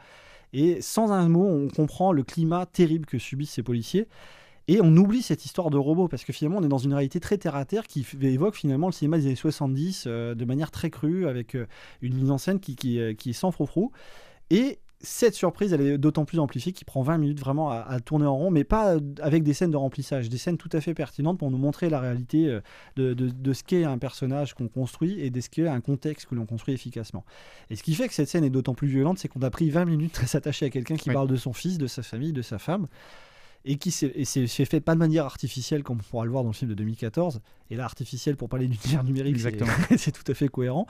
Et 0.54 0.82
sans 0.82 1.12
un 1.12 1.30
mot, 1.30 1.46
on 1.48 1.68
comprend 1.68 2.12
le 2.12 2.24
climat 2.24 2.66
terrible 2.66 3.06
que 3.06 3.18
subissent 3.20 3.52
ces 3.52 3.64
policiers. 3.64 4.08
Et 4.68 4.82
on 4.84 4.96
oublie 4.98 5.24
cette 5.24 5.46
histoire 5.46 5.72
de 5.72 5.78
robot, 5.78 6.08
parce 6.08 6.24
que 6.24 6.32
finalement, 6.32 6.60
on 6.60 6.64
est 6.64 6.68
dans 6.68 6.78
une 6.78 6.94
réalité 6.94 7.20
très 7.20 7.38
terre-à-terre 7.40 7.88
qui 7.88 8.06
évoque 8.22 8.56
finalement 8.56 8.86
le 8.88 8.94
cinéma 8.94 9.18
des 9.18 9.26
années 9.26 9.36
70 9.36 10.04
euh, 10.06 10.36
de 10.36 10.46
manière 10.46 10.70
très 10.70 10.92
crue, 10.92 11.28
avec 11.28 11.56
euh, 11.56 11.66
une 12.04 12.14
mise 12.16 12.30
en 12.30 12.38
scène 12.38 12.60
qui, 12.60 12.76
qui, 12.76 13.00
qui 13.16 13.32
est 13.32 13.34
sans 13.34 13.52
froufrou. 13.52 13.92
Et 14.52 14.80
cette 15.02 15.34
surprise, 15.34 15.72
elle 15.72 15.82
est 15.82 15.98
d'autant 15.98 16.26
plus 16.26 16.40
amplifiée 16.40 16.74
qu'il 16.74 16.86
prend 16.86 17.02
20 17.02 17.18
minutes 17.20 17.40
vraiment 17.40 17.72
à, 17.72 17.78
à 17.78 18.00
tourner 18.02 18.26
en 18.26 18.36
rond, 18.36 18.52
mais 18.52 18.64
pas 18.66 18.96
euh, 18.96 19.00
avec 19.22 19.44
des 19.44 19.54
scènes 19.54 19.72
de 19.72 19.78
remplissage, 19.78 20.28
des 20.30 20.38
scènes 20.38 20.58
tout 20.58 20.70
à 20.74 20.82
fait 20.82 20.94
pertinentes 20.94 21.40
pour 21.40 21.50
nous 21.52 21.58
montrer 21.58 21.90
la 21.90 22.00
réalité 22.02 22.48
euh, 22.48 22.60
de, 22.98 23.14
de- 23.14 23.30
de 23.30 23.54
ce 23.54 23.64
qu'est 23.64 23.86
un 23.86 23.98
personnage 23.98 24.54
qu'on 24.56 24.68
construit 24.68 25.20
et 25.22 25.30
de 25.30 25.40
ce 25.40 25.50
qu'est 25.50 25.68
un 25.68 25.80
contexte 25.82 26.26
que 26.28 26.36
l'on 26.36 26.46
construit 26.46 26.74
efficacement. 26.74 27.24
Et 27.70 27.76
ce 27.78 27.84
qui 27.84 27.96
fait 27.96 28.08
que 28.10 28.14
cette 28.14 28.28
scène 28.28 28.44
est 28.44 28.50
d'autant 28.50 28.74
plus 28.74 28.88
violente, 28.90 29.20
c'est 29.20 29.30
qu'on 29.30 29.42
a 29.42 29.50
pris 29.50 29.70
20 29.70 29.86
minutes 29.86 30.20
à 30.22 30.28
s'attacher 30.28 30.66
à 30.66 30.70
quelqu'un 30.70 30.98
qui 30.98 31.10
Oui. 31.10 31.16
parle 31.16 31.30
de 31.30 31.36
son 31.38 31.54
fils, 31.54 31.78
de 31.78 31.88
sa 31.88 32.04
famille, 32.04 32.34
de 32.34 32.42
sa 32.42 32.60
femme. 32.60 32.88
Et 33.66 33.78
qui 33.78 33.92
s'est 33.92 34.46
fait 34.66 34.80
pas 34.80 34.94
de 34.94 35.00
manière 35.00 35.26
artificielle 35.26 35.84
comme 35.84 35.98
on 36.00 36.10
pourra 36.10 36.26
le 36.26 36.32
voir 36.32 36.44
dans 36.44 36.50
le 36.50 36.54
film 36.56 36.70
de 36.70 36.76
2014 36.76 37.42
et 37.72 37.76
là 37.76 37.84
artificielle 37.84 38.36
pour 38.38 38.48
parler 38.50 38.68
d'univers 38.68 39.04
numérique 39.04 39.38
c'est- 39.98 40.12
tout 40.12 40.32
à 40.32 40.34
fait 40.34 40.48
cohérent. 40.48 40.88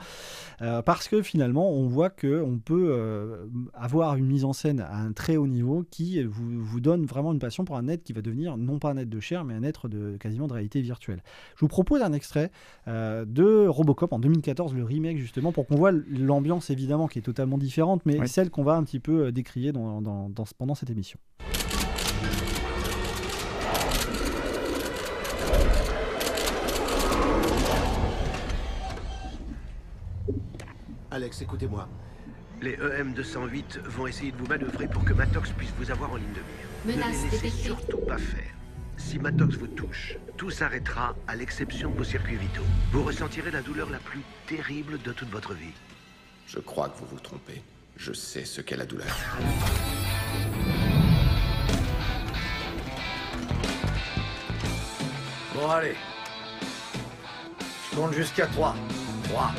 Euh, 0.62 0.80
parce 0.80 1.08
que 1.08 1.20
finalement 1.22 1.70
on 1.72 1.88
voit 1.88 2.10
que 2.10 2.40
on 2.42 2.58
peut 2.58 2.88
euh, 2.92 3.46
avoir 3.74 4.14
une 4.16 4.26
mise 4.26 4.44
en 4.44 4.52
scène 4.52 4.80
à 4.80 4.96
un 4.96 5.12
très 5.12 5.36
haut 5.36 5.48
niveau 5.48 5.84
qui 5.90 6.22
vous, 6.22 6.60
vous 6.64 6.80
donne 6.80 7.06
vraiment 7.06 7.32
une 7.32 7.38
passion 7.40 7.64
pour 7.64 7.76
un 7.76 7.88
être 7.88 8.02
qui 8.04 8.12
va 8.12 8.22
devenir 8.22 8.56
non 8.56 8.78
pas 8.78 8.90
un 8.90 8.96
être 8.98 9.10
de 9.10 9.20
chair 9.20 9.44
mais 9.44 9.54
un 9.54 9.62
être 9.64 9.88
de 9.88 10.16
quasiment 10.18 10.46
de 10.46 10.52
réalité 10.52 10.80
virtuelle. 10.80 11.22
Je 11.56 11.60
vous 11.60 11.68
propose 11.68 12.02
un 12.02 12.12
extrait 12.12 12.50
euh, 12.88 13.24
de 13.26 13.66
Robocop 13.66 14.12
en 14.12 14.18
2014 14.20 14.74
le 14.74 14.84
remake 14.84 15.18
justement 15.18 15.50
pour 15.52 15.66
qu'on 15.66 15.76
voit 15.76 15.92
l'ambiance 15.92 16.70
évidemment 16.70 17.08
qui 17.08 17.18
est 17.18 17.22
totalement 17.22 17.58
différente 17.58 18.02
mais 18.06 18.18
Oui. 18.20 18.28
celle 18.28 18.48
qu'on 18.50 18.62
va 18.64 18.74
un 18.74 18.84
petit 18.84 19.00
peu 19.00 19.32
décrier 19.32 19.72
dans, 19.72 20.00
dans- 20.00 20.28
dans- 20.30 20.44
pendant 20.56 20.74
cette 20.76 20.90
émission 20.90 21.18
Alex, 31.12 31.42
écoutez-moi. 31.42 31.88
Les 32.62 32.76
E 32.76 33.00
EM-208 33.00 33.80
vont 33.80 34.06
essayer 34.06 34.30
de 34.30 34.36
vous 34.36 34.46
manœuvrer 34.46 34.86
pour 34.86 35.04
que 35.04 35.12
Matox 35.12 35.50
puisse 35.50 35.72
vous 35.76 35.90
avoir 35.90 36.12
en 36.12 36.16
ligne 36.16 36.32
de 36.32 36.40
mire. 36.40 36.96
Menace 36.96 37.24
ne 37.24 37.24
les 37.24 37.30
laissez 37.30 37.50
surtout 37.50 37.98
pas 37.98 38.18
faire. 38.18 38.54
Si 38.96 39.18
Matox 39.18 39.56
vous 39.56 39.66
touche, 39.66 40.16
tout 40.36 40.50
s'arrêtera 40.50 41.16
à 41.26 41.34
l'exception 41.34 41.90
de 41.90 41.96
vos 41.96 42.04
circuits 42.04 42.36
vitaux. 42.36 42.62
Vous 42.92 43.02
ressentirez 43.02 43.50
la 43.50 43.60
douleur 43.60 43.90
la 43.90 43.98
plus 43.98 44.20
terrible 44.46 45.02
de 45.02 45.12
toute 45.12 45.30
votre 45.30 45.52
vie. 45.52 45.72
Je 46.46 46.60
crois 46.60 46.90
que 46.90 46.98
vous 46.98 47.06
vous 47.06 47.20
trompez. 47.20 47.60
Je 47.96 48.12
sais 48.12 48.44
ce 48.44 48.60
qu'est 48.60 48.76
la 48.76 48.86
douleur. 48.86 49.06
Bon, 55.54 55.70
allez. 55.70 55.96
Je 57.90 57.96
compte 57.96 58.12
jusqu'à 58.12 58.46
3. 58.46 58.76
3. 59.24 59.50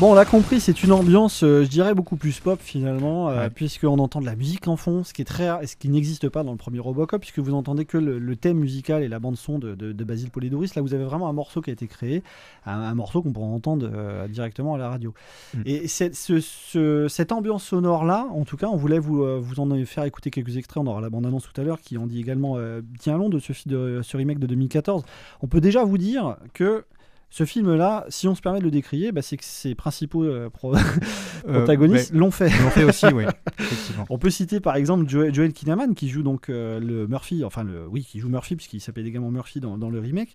Bon, 0.00 0.12
on 0.12 0.14
l'a 0.14 0.24
compris, 0.24 0.60
c'est 0.60 0.84
une 0.84 0.92
ambiance, 0.92 1.42
euh, 1.42 1.64
je 1.64 1.68
dirais, 1.68 1.92
beaucoup 1.92 2.14
plus 2.14 2.38
pop 2.38 2.60
finalement, 2.62 3.30
euh, 3.30 3.36
Ouais. 3.40 3.50
puisqu'on 3.50 3.98
entend 3.98 4.20
de 4.20 4.26
la 4.26 4.36
musique 4.36 4.68
en 4.68 4.76
fond, 4.76 5.02
ce 5.02 5.12
qui 5.12 5.22
est 5.22 5.24
très 5.24 5.50
rare, 5.50 5.60
et 5.60 5.66
ce 5.66 5.74
qui 5.74 5.88
n'existe 5.88 6.28
pas 6.28 6.44
dans 6.44 6.52
le 6.52 6.56
premier 6.56 6.78
Robocop, 6.78 7.20
puisque 7.20 7.40
vous 7.40 7.52
entendez 7.52 7.84
que 7.84 7.98
le, 7.98 8.20
le 8.20 8.36
thème 8.36 8.58
musical 8.58 9.02
et 9.02 9.08
la 9.08 9.18
bande 9.18 9.36
son 9.36 9.58
de, 9.58 9.74
de, 9.74 9.90
de 9.90 10.04
Basil 10.04 10.30
Polidoris. 10.30 10.76
Là, 10.76 10.82
vous 10.82 10.94
avez 10.94 11.02
vraiment 11.02 11.28
un 11.28 11.32
morceau 11.32 11.60
qui 11.60 11.70
a 11.70 11.72
été 11.72 11.88
créé, 11.88 12.22
un, 12.64 12.78
un 12.80 12.94
morceau 12.94 13.22
qu'on 13.22 13.32
pourra 13.32 13.48
entendre 13.48 13.90
euh, 13.92 14.28
directement 14.28 14.74
à 14.74 14.78
la 14.78 14.88
radio. 14.88 15.12
Mm. 15.54 15.62
Et 15.66 15.88
c'est- 15.88 16.14
ce- 16.14 16.38
ce- 16.38 17.08
cette 17.08 17.32
ambiance 17.32 17.64
sonore 17.64 18.04
là, 18.04 18.28
en 18.32 18.44
tout 18.44 18.56
cas, 18.56 18.68
on 18.68 18.76
voulait 18.76 19.00
vous, 19.00 19.24
euh, 19.24 19.40
vous 19.42 19.58
en 19.58 19.68
faire 19.84 20.04
écouter 20.04 20.30
quelques 20.30 20.56
extraits. 20.58 20.80
On 20.80 20.86
aura 20.86 21.00
la 21.00 21.10
bande 21.10 21.26
annonce 21.26 21.42
tout 21.52 21.60
à 21.60 21.64
l'heure 21.64 21.80
qui 21.80 21.98
en 21.98 22.06
dit 22.06 22.20
également 22.20 22.56
bien 23.02 23.16
long 23.18 23.28
de 23.30 23.40
ce, 23.40 23.52
de 23.68 24.00
ce 24.04 24.16
remake 24.16 24.38
de 24.38 24.46
2014. 24.46 25.02
On 25.42 25.48
peut 25.48 25.60
déjà 25.60 25.82
vous 25.82 25.98
dire 25.98 26.36
que 26.54 26.84
ce 27.30 27.44
film-là, 27.44 28.06
si 28.08 28.26
on 28.26 28.34
se 28.34 28.40
permet 28.40 28.58
de 28.60 28.64
le 28.64 28.70
décrier, 28.70 29.12
bah, 29.12 29.20
c'est 29.22 29.36
que 29.36 29.44
ses 29.44 29.74
principaux 29.74 30.24
euh, 30.24 30.48
pro- 30.48 30.74
Euh, 30.74 30.78
protagonistes 31.58 32.12
l'ont 32.14 32.30
fait. 32.30 32.48
l'ont 32.62 32.70
fait 32.70 32.84
aussi, 32.84 33.06
oui. 33.06 33.24
On 34.10 34.18
peut 34.18 34.30
citer 34.30 34.60
par 34.60 34.76
exemple 34.76 35.08
Joel, 35.08 35.34
Joel 35.34 35.52
Kinnaman 35.52 35.94
qui 35.94 36.08
joue 36.08 36.22
donc 36.22 36.48
euh, 36.48 36.80
le 36.80 37.06
Murphy, 37.06 37.44
enfin 37.44 37.62
le, 37.64 37.86
oui, 37.86 38.04
qui 38.08 38.18
joue 38.18 38.28
Murphy 38.28 38.56
puisqu'il 38.56 38.80
s'appelle 38.80 39.06
également 39.06 39.30
Murphy 39.30 39.60
dans, 39.60 39.76
dans 39.78 39.90
le 39.90 40.00
remake. 40.00 40.34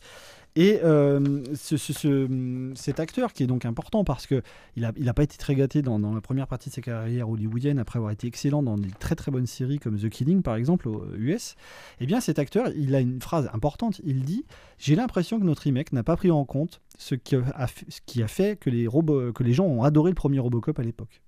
Et 0.56 0.80
euh, 0.84 1.44
ce, 1.56 1.78
ce- 1.78 1.94
ce- 1.94 2.72
cet 2.76 3.00
acteur 3.00 3.34
qui 3.34 3.42
est 3.42 3.48
donc 3.48 3.66
important 3.66 4.04
parce 4.04 4.28
que 4.28 4.44
il 4.76 4.86
a, 4.86 4.92
il 4.98 5.10
a 5.10 5.14
pas 5.16 5.24
été 5.24 5.36
très 5.36 5.56
gâté 5.56 5.82
dans, 5.82 5.98
la 5.98 6.22
première 6.22 6.48
partie 6.48 6.70
de 6.70 6.76
sa 6.76 6.82
carrière 6.82 7.28
hollywoodienne 7.28 7.80
après 7.80 7.98
avoir 7.98 8.12
été 8.12 8.28
excellent 8.28 8.62
dans 8.62 8.78
des 8.78 8.92
très 9.00 9.16
très 9.16 9.32
bonnes 9.32 9.48
séries 9.48 9.80
comme 9.80 9.98
The 9.98 10.10
Killing 10.10 10.44
par 10.44 10.56
exemple 10.56 10.88
aux 10.90 11.06
US. 11.18 11.56
Eh 12.00 12.06
bien 12.06 12.22
cet 12.22 12.38
acteur, 12.38 12.68
il 12.76 12.94
a 12.94 13.00
une 13.00 13.20
phrase 13.20 13.50
importante. 13.52 14.00
Il 14.06 14.26
dit 14.26 14.46
j'ai 14.78 14.96
l'impression 14.96 15.40
que 15.40 15.46
notre 15.46 15.64
remake 15.64 15.92
n'a 15.92 16.04
pas 16.04 16.16
pris 16.16 16.30
en 16.30 16.46
compte 16.46 16.82
ce 17.00 17.16
qui 17.16 17.36
a 17.36 17.68
ce 17.90 18.00
qui 18.06 18.22
a 18.22 18.28
fait 18.28 18.60
que 18.60 18.70
les 18.70 18.86
robots, 18.86 19.34
que 19.34 19.42
les 19.44 19.54
gens 19.54 19.66
ont 19.66 19.82
adoré 19.82 20.12
le 20.12 20.16
premier 20.16 20.38
Robocop 20.38 20.78
à 20.78 20.84
l'époque. 20.84 21.22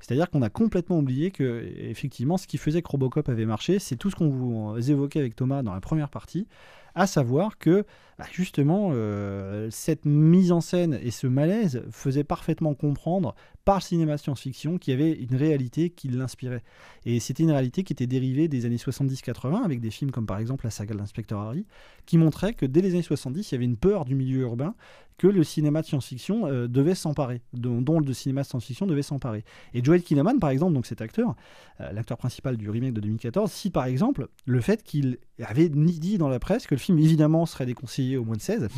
C'est-à-dire 0.00 0.28
qu'on 0.28 0.42
a 0.42 0.50
complètement 0.50 0.98
oublié 0.98 1.30
que, 1.30 1.64
effectivement, 1.78 2.36
ce 2.36 2.46
qui 2.46 2.58
faisait 2.58 2.82
que 2.82 2.88
Robocop 2.88 3.26
avait 3.30 3.46
marché, 3.46 3.78
c'est 3.78 3.96
tout 3.96 4.10
ce 4.10 4.16
qu'on 4.16 4.28
vous 4.28 4.90
évoquait 4.90 5.18
avec 5.20 5.34
Thomas 5.34 5.62
dans 5.62 5.72
la 5.72 5.80
première 5.80 6.10
partie, 6.10 6.46
à 6.94 7.06
savoir 7.06 7.56
que, 7.56 7.86
bah, 8.18 8.26
justement, 8.32 8.90
euh, 8.92 9.68
cette 9.70 10.04
mise 10.04 10.52
en 10.52 10.60
scène 10.60 10.98
et 11.02 11.10
ce 11.10 11.26
malaise 11.26 11.82
faisaient 11.90 12.24
parfaitement 12.24 12.74
comprendre 12.74 13.34
par 13.64 13.76
le 13.76 13.80
cinéma 13.82 14.18
science-fiction 14.18 14.78
qu'il 14.78 14.92
y 14.92 14.94
avait 14.94 15.12
une 15.12 15.36
réalité 15.36 15.90
qui 15.90 16.08
l'inspirait. 16.08 16.62
Et 17.06 17.18
c'était 17.18 17.42
une 17.42 17.50
réalité 17.50 17.82
qui 17.82 17.92
était 17.92 18.06
dérivée 18.06 18.46
des 18.46 18.66
années 18.66 18.76
70-80, 18.76 19.64
avec 19.64 19.80
des 19.80 19.90
films 19.90 20.10
comme 20.10 20.26
par 20.26 20.38
exemple 20.38 20.64
la 20.64 20.70
saga 20.70 20.94
de 20.94 20.98
l'inspecteur 20.98 21.40
Harry, 21.40 21.66
qui 22.06 22.18
montrait 22.18 22.54
que 22.54 22.66
dès 22.66 22.82
les 22.82 22.92
années 22.92 23.02
70, 23.02 23.50
il 23.50 23.54
y 23.54 23.56
avait 23.56 23.64
une 23.64 23.76
peur 23.76 24.04
du 24.04 24.14
milieu 24.14 24.40
urbain 24.40 24.74
que 25.16 25.26
le 25.28 25.44
cinéma 25.44 25.80
de 25.80 25.86
science-fiction 25.86 26.46
euh, 26.46 26.66
devait 26.66 26.94
s'emparer, 26.94 27.40
dont, 27.52 28.00
le 28.00 28.12
cinéma 28.12 28.42
de 28.42 28.46
science-fiction 28.46 28.86
devait 28.86 29.02
s'emparer. 29.02 29.44
Et 29.72 29.82
Joel 29.82 30.02
Kinnaman, 30.02 30.40
par 30.40 30.50
exemple, 30.50 30.72
donc 30.72 30.86
cet 30.86 31.00
acteur, 31.00 31.36
euh, 31.80 31.92
l'acteur 31.92 32.18
principal 32.18 32.56
du 32.56 32.68
remake 32.68 32.94
de 32.94 33.00
2014, 33.00 33.50
si 33.50 33.70
par 33.70 33.84
exemple 33.84 34.28
le 34.44 34.60
fait 34.60 34.82
qu'il 34.82 35.18
avait 35.42 35.68
dit 35.68 36.18
dans 36.18 36.28
la 36.28 36.38
presse 36.38 36.66
que 36.66 36.74
le 36.74 36.80
film 36.80 36.98
évidemment 36.98 37.46
serait 37.46 37.66
déconseillé 37.66 38.03
au 38.16 38.24
moins 38.24 38.36
de 38.36 38.40
16, 38.42 38.68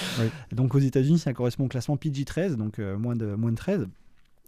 donc 0.52 0.74
aux 0.74 0.78
États-Unis 0.78 1.18
ça 1.18 1.32
correspond 1.32 1.64
au 1.64 1.68
classement 1.68 1.96
PG-13, 1.96 2.56
donc 2.56 2.78
euh, 2.78 2.96
moins, 2.98 3.16
de, 3.16 3.34
moins 3.34 3.50
de 3.52 3.56
13. 3.56 3.88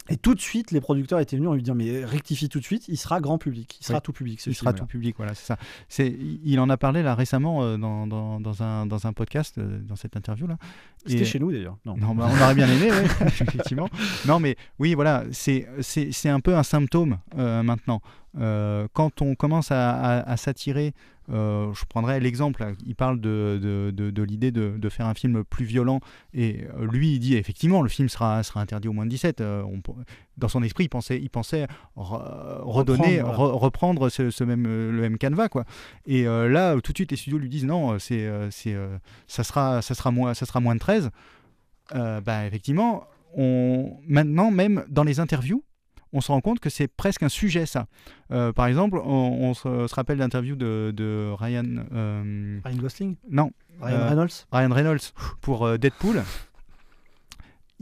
Et 0.09 0.17
tout 0.17 0.35
de 0.35 0.41
suite, 0.41 0.71
les 0.71 0.81
producteurs 0.81 1.21
étaient 1.21 1.37
venus 1.37 1.47
en 1.49 1.53
lui 1.53 1.63
dire 1.63 1.75
mais 1.75 2.03
rectifie 2.03 2.49
tout 2.49 2.59
de 2.59 2.65
suite, 2.65 2.89
il 2.89 2.97
sera 2.97 3.21
grand 3.21 3.37
public, 3.37 3.77
il 3.79 3.85
sera 3.85 3.99
Oui. 3.99 4.01
tout 4.03 4.11
public. 4.11 4.41
Ce 4.41 4.49
Il 4.49 4.53
sera 4.53 4.73
tout 4.73 4.85
public, 4.85 5.15
voilà, 5.15 5.33
c'est 5.33 5.45
ça. 5.45 5.57
C'est, 5.87 6.13
il 6.43 6.59
en 6.59 6.69
a 6.69 6.75
parlé 6.75 7.03
là 7.03 7.15
récemment 7.15 7.63
euh, 7.63 7.77
dans, 7.77 8.05
dans, 8.05 8.41
dans 8.41 8.63
un, 8.63 8.85
dans 8.85 9.07
un 9.07 9.13
podcast, 9.13 9.57
euh, 9.59 9.79
dans 9.87 9.95
cette 9.95 10.17
interview 10.17 10.45
là. 10.45 10.57
C'était 11.05 11.21
Et- 11.21 11.25
chez 11.25 11.39
nous 11.39 11.53
d'ailleurs. 11.53 11.77
Non. 11.85 11.95
Non, 11.95 12.15
bah, 12.15 12.27
on 12.29 12.41
aurait 12.43 12.53
bien 12.53 12.67
aimé, 12.67 12.89
oui, 12.91 13.25
effectivement. 13.27 13.87
Non, 14.27 14.41
mais 14.41 14.57
oui, 14.77 14.93
voilà, 14.93 15.23
c'est, 15.31 15.69
c'est, 15.79 16.11
c'est 16.11 16.27
un 16.29 16.41
peu 16.41 16.53
un 16.57 16.63
symptôme 16.63 17.17
euh, 17.37 17.63
maintenant. 17.63 18.01
Quand 18.35 19.21
on 19.21 19.35
commence 19.35 19.71
à, 19.71 19.91
à- 19.91 20.19
à 20.31 20.35
s'attirer, 20.37 20.93
euh, 21.31 21.73
je 21.73 21.85
prendrais 21.85 22.19
l'exemple, 22.19 22.73
il 22.85 22.95
parle 22.95 23.19
de, 23.21 23.59
de, 23.61 23.91
de- 23.91 24.11
de 24.11 24.23
l'idée 24.23 24.51
de, 24.51 24.89
faire 24.89 25.05
un 25.05 25.13
film 25.13 25.43
plus 25.43 25.65
violent, 25.65 25.99
et 26.33 26.65
euh, 26.77 26.85
lui, 26.91 27.13
il 27.13 27.19
dit 27.19 27.35
effectivement, 27.35 27.81
le 27.81 27.89
film 27.89 28.09
sera, 28.09 28.43
sera 28.43 28.59
interdit 28.61 28.87
au 28.87 28.93
moins 28.93 29.05
de 29.05 29.09
17. 29.09 29.41
euh, 29.41 29.63
on 29.63 29.81
dans 30.37 30.47
son 30.47 30.63
esprit, 30.63 30.85
il 30.85 30.89
pensait, 30.89 31.19
il 31.21 31.29
pensait 31.29 31.67
re- 31.95 32.59
redonner, 32.61 33.21
Reprendre, 33.21 33.53
re- 33.53 33.57
reprendre 33.59 34.09
ce, 34.09 34.29
ce 34.31 34.43
même, 34.43 34.63
le 34.63 35.01
même 35.01 35.17
canevas, 35.17 35.47
quoi. 35.49 35.63
Et 36.05 36.27
euh, 36.27 36.49
là, 36.49 36.75
tout 36.81 36.91
de 36.91 36.97
suite, 36.97 37.11
les 37.11 37.17
studios 37.17 37.37
lui 37.37 37.49
disent 37.49 37.65
non, 37.65 37.99
c'est, 37.99 38.27
c'est, 38.51 38.75
ça, 39.27 39.43
sera, 39.43 39.81
ça, 39.81 39.93
sera 39.95 40.11
moins, 40.11 40.33
ça 40.33 40.45
sera 40.45 40.59
moins 40.59 40.73
de 40.75 40.79
13. 40.79 41.11
Euh, 41.95 42.21
bah, 42.21 42.45
effectivement, 42.45 43.03
on, 43.35 43.97
maintenant, 44.07 44.51
même 44.51 44.83
dans 44.89 45.03
les 45.03 45.19
interviews, 45.19 45.63
on 46.13 46.21
se 46.21 46.31
rend 46.31 46.39
compte 46.41 46.59
que 46.59 46.69
c'est 46.69 46.87
presque 46.87 47.23
un 47.23 47.29
sujet, 47.29 47.65
ça. 47.65 47.87
Euh, 48.31 48.53
par 48.53 48.67
exemple, 48.67 48.97
on, 49.03 49.09
on 49.49 49.53
se, 49.53 49.87
se 49.87 49.95
rappelle 49.95 50.19
l'interview 50.19 50.55
de, 50.55 50.93
de 50.95 51.31
Ryan. 51.37 51.85
euh, 51.93 52.59
Ryan 52.63 52.77
Gosling, 52.77 53.15
non, 53.29 53.51
Ryan 53.81 53.97
euh, 53.99 54.09
Reynolds? 54.09 54.45
Ryan 54.51 54.73
Reynolds 54.73 55.11
pour 55.41 55.77
Deadpool. 55.77 56.23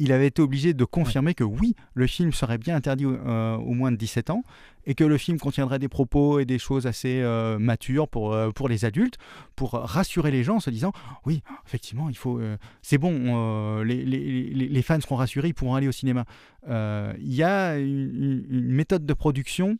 Il 0.03 0.11
avait 0.11 0.27
été 0.27 0.41
obligé 0.41 0.73
de 0.73 0.83
confirmer 0.83 1.35
que 1.35 1.43
oui, 1.43 1.75
le 1.93 2.07
film 2.07 2.31
serait 2.33 2.57
bien 2.57 2.75
interdit 2.75 3.05
euh, 3.05 3.55
au 3.57 3.73
moins 3.73 3.91
de 3.91 3.97
17 3.97 4.31
ans 4.31 4.43
et 4.87 4.95
que 4.95 5.03
le 5.03 5.17
film 5.19 5.37
contiendrait 5.39 5.77
des 5.77 5.89
propos 5.89 6.39
et 6.39 6.45
des 6.45 6.57
choses 6.57 6.87
assez 6.87 7.21
euh, 7.21 7.59
matures 7.59 8.07
pour, 8.07 8.33
euh, 8.33 8.49
pour 8.49 8.67
les 8.67 8.83
adultes, 8.83 9.17
pour 9.55 9.73
rassurer 9.73 10.31
les 10.31 10.43
gens 10.43 10.55
en 10.55 10.59
se 10.59 10.71
disant 10.71 10.91
oui, 11.27 11.43
effectivement, 11.67 12.09
il 12.09 12.17
faut, 12.17 12.39
euh, 12.39 12.57
c'est 12.81 12.97
bon, 12.97 13.13
euh, 13.13 13.83
les, 13.83 14.03
les- 14.03 14.49
les- 14.69 14.81
fans 14.81 14.99
seront 14.99 15.17
rassurés, 15.17 15.49
ils 15.49 15.53
pourront 15.53 15.75
aller 15.75 15.87
au 15.87 15.91
cinéma. 15.91 16.25
Euh, 16.67 17.13
Il 17.19 17.33
y 17.35 17.43
a 17.43 17.77
une, 17.77 18.43
une 18.49 18.71
méthode 18.71 19.05
de 19.05 19.13
production 19.13 19.77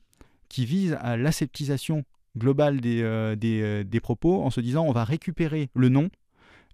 qui 0.50 0.66
vise 0.66 0.98
à 1.02 1.18
l'aseptisation 1.18 2.04
globale 2.38 2.80
des, 2.80 3.02
euh, 3.02 3.36
des, 3.36 3.62
euh, 3.64 3.84
des 3.84 4.00
propos 4.00 4.44
en 4.44 4.52
se 4.52 4.62
disant 4.62 4.86
on 4.86 4.92
va 4.92 5.04
récupérer 5.04 5.70
le 5.74 5.90
nom 5.90 6.10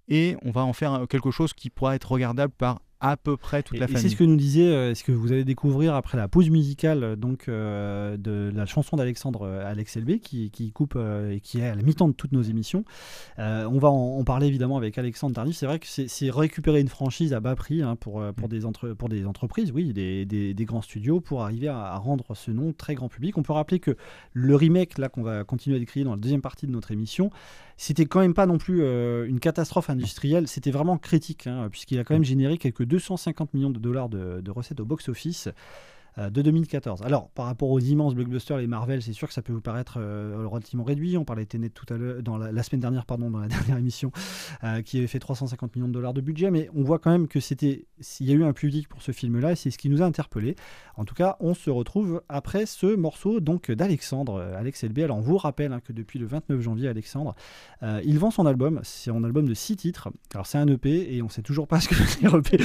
et 0.10 0.36
on 0.44 0.52
va 0.52 0.66
en 0.66 0.74
faire 0.74 1.06
quelque 1.10 1.32
chose 1.32 1.54
qui 1.54 1.70
pourra 1.70 1.96
être 1.96 2.12
regardable 2.12 2.54
par 2.58 2.82
à 3.00 3.16
peu 3.18 3.38
près 3.38 3.62
toute 3.64 3.78
Et, 3.78 3.80
la 3.80 3.88
famille. 3.88 4.02
c'est 4.02 4.10
ce 4.10 4.16
que 4.16 4.24
nous 4.24 4.36
disait, 4.36 4.68
euh, 4.68 4.96
ce 4.96 5.04
que 5.04 5.12
vous 5.12 5.32
allez 5.32 5.44
découvrir 5.44 5.94
après 5.96 6.18
la 6.18 6.28
pause 6.28 6.50
musicale 6.50 7.04
euh, 7.04 7.16
donc 7.16 7.48
euh, 7.48 8.18
de 8.18 8.52
la 8.56 8.66
chanson 8.66 8.98
d'Alexandre 8.98 9.44
euh, 9.44 9.70
Alex 9.70 9.98
LB 9.98 10.20
qui, 10.20 10.50
qui 10.52 10.72
coupe 10.72 10.94
euh, 10.96 11.32
et 11.34 11.40
qui 11.40 11.60
est 11.60 11.68
à 11.68 11.76
la 11.76 11.82
mi-temps 11.84 12.08
de 12.08 12.14
toutes 12.14 12.32
nos 12.32 12.42
émissions. 12.42 12.84
On 13.38 13.78
va 13.80 13.90
en, 13.90 14.18
en 14.20 14.24
parler 14.24 14.48
évidemment 14.48 14.78
avec 14.78 14.98
Alexandre 14.98 15.36
Tardif. 15.36 15.56
C'est 15.56 15.66
vrai 15.68 15.80
que 15.80 15.86
c'est 15.88 16.30
récupérer 16.32 16.80
une 16.80 16.88
franchise 16.88 17.34
à 17.34 17.40
bas 17.40 17.56
prix 17.56 17.82
hein, 17.82 17.96
pour, 17.96 18.20
euh, 18.22 18.32
Mm. 18.32 18.34
pour, 18.34 18.50
des 18.50 18.66
entre- 18.66 18.94
pour 18.94 19.10
des 19.10 19.26
entreprises, 19.26 19.72
oui, 19.72 19.94
des, 19.94 20.26
des- 20.26 20.54
des 20.54 20.66
grands 20.66 20.82
studios 20.82 21.20
pour 21.22 21.44
arriver 21.44 21.68
à, 21.68 21.80
à 21.80 21.98
rendre 21.98 22.36
ce 22.36 22.52
nom 22.52 22.74
très 22.74 22.96
grand 22.96 23.10
public. 23.10 23.38
On 23.38 23.44
peut 23.44 23.54
rappeler 23.54 23.80
que 23.80 23.96
le 24.34 24.56
remake 24.56 24.98
là 24.98 25.08
qu'on 25.10 25.24
va 25.24 25.44
continuer 25.44 25.76
à 25.76 25.80
décrire 25.80 26.06
dans 26.06 26.12
la 26.12 26.18
deuxième 26.18 26.42
partie 26.42 26.68
de 26.68 26.72
notre 26.72 26.92
émission, 26.92 27.30
c'était 27.78 28.06
quand 28.06 28.20
même 28.20 28.34
pas 28.34 28.48
non 28.48 28.58
plus 28.58 28.82
euh, 28.82 29.28
une 29.28 29.40
catastrophe 29.40 29.90
industrielle, 29.90 30.48
c'était 30.48 30.72
vraiment 30.72 30.98
critique, 30.98 31.48
hein, 31.48 31.70
puisqu'il 31.72 32.00
a 32.00 32.04
quand 32.04 32.16
même 32.16 32.24
généré 32.24 32.58
quelques 32.58 32.84
250 32.84 33.54
millions 33.54 33.70
de 33.70 33.80
dollars 33.80 34.10
de, 34.10 34.42
de 34.42 34.52
recettes 34.52 34.80
au 34.80 34.86
box-office 34.86 35.50
de 36.18 36.42
2014. 36.42 37.04
Alors, 37.04 37.30
par 37.30 37.46
rapport 37.46 37.70
aux 37.70 37.80
immenses 37.80 38.16
blockbusters, 38.16 38.58
les 38.58 38.68
Marvel, 38.68 39.02
c'est 39.02 39.14
sûr 39.14 39.28
que 39.28 39.34
ça 39.34 39.42
peut 39.42 39.54
vous 39.54 39.62
paraître 39.62 39.98
euh, 39.98 40.46
relativement 40.48 40.84
réduit. 40.84 41.18
On 41.18 41.26
parlait 41.26 41.44
de 41.44 41.50
Tenet 41.50 41.70
tout 41.70 41.86
à 41.94 41.98
l'heure, 41.98 42.22
dans 42.24 42.38
la, 42.38 42.52
la 42.52 42.64
semaine 42.64 42.82
dernière, 42.82 43.06
pardon, 43.06 43.30
dans 43.30 43.40
la 43.40 43.48
dernière 43.48 43.78
émission, 43.78 44.12
euh, 44.64 44.82
qui 44.82 44.98
avait 44.98 45.08
fait 45.08 45.20
350 45.20 45.76
millions 45.76 45.88
de 45.88 45.94
dollars 45.94 46.14
de 46.14 46.22
budget, 46.22 46.52
mais 46.52 46.70
on 46.76 46.84
voit 46.84 47.00
quand 47.00 47.12
même 47.12 47.28
que 47.28 47.40
c'était, 47.40 47.86
s'il 48.00 48.28
y 48.28 48.32
a 48.32 48.36
eu 48.36 48.44
un 48.44 48.54
public 48.54 48.88
pour 48.88 49.02
ce 49.02 49.12
film-là, 49.12 49.52
et 49.52 49.56
c'est 49.56 49.72
ce 49.72 49.78
qui 49.78 49.90
nous 49.90 50.02
a 50.02 50.06
interpellé. 50.06 50.56
En 50.96 51.06
tout 51.06 51.16
cas, 51.16 51.38
on 51.40 51.54
se 51.54 51.70
retrouve 51.70 52.22
après 52.30 52.66
ce 52.66 52.96
morceau 52.96 53.40
donc 53.40 53.72
d'Alexandre, 53.72 54.36
euh, 54.36 54.58
Alex 54.58 54.84
LB. 54.84 55.00
Alors, 55.00 55.18
on 55.18 55.22
vous 55.22 55.38
rappelle 55.38 55.74
hein, 55.74 55.80
que 55.80 55.94
depuis 55.94 56.20
le 56.20 56.26
29 56.26 56.60
janvier, 56.62 56.88
Alexandre, 56.88 57.36
euh, 57.84 58.02
il 58.04 58.18
vend 58.18 58.32
son 58.32 58.46
album. 58.46 58.80
C'est 58.84 59.12
un 59.12 59.24
album 59.24 59.48
de 59.48 59.54
6 59.54 59.76
titres. 59.76 60.10
Alors, 60.34 60.48
c'est 60.48 60.58
un 60.58 60.68
EP 60.68 61.16
et 61.16 61.22
on 61.22 61.30
sait 61.30 61.44
toujours 61.44 61.68
pas 61.68 61.80
ce 61.80 61.88
que 61.90 61.96
c'est 61.96 62.26
un 62.26 62.40
EP. 62.40 62.58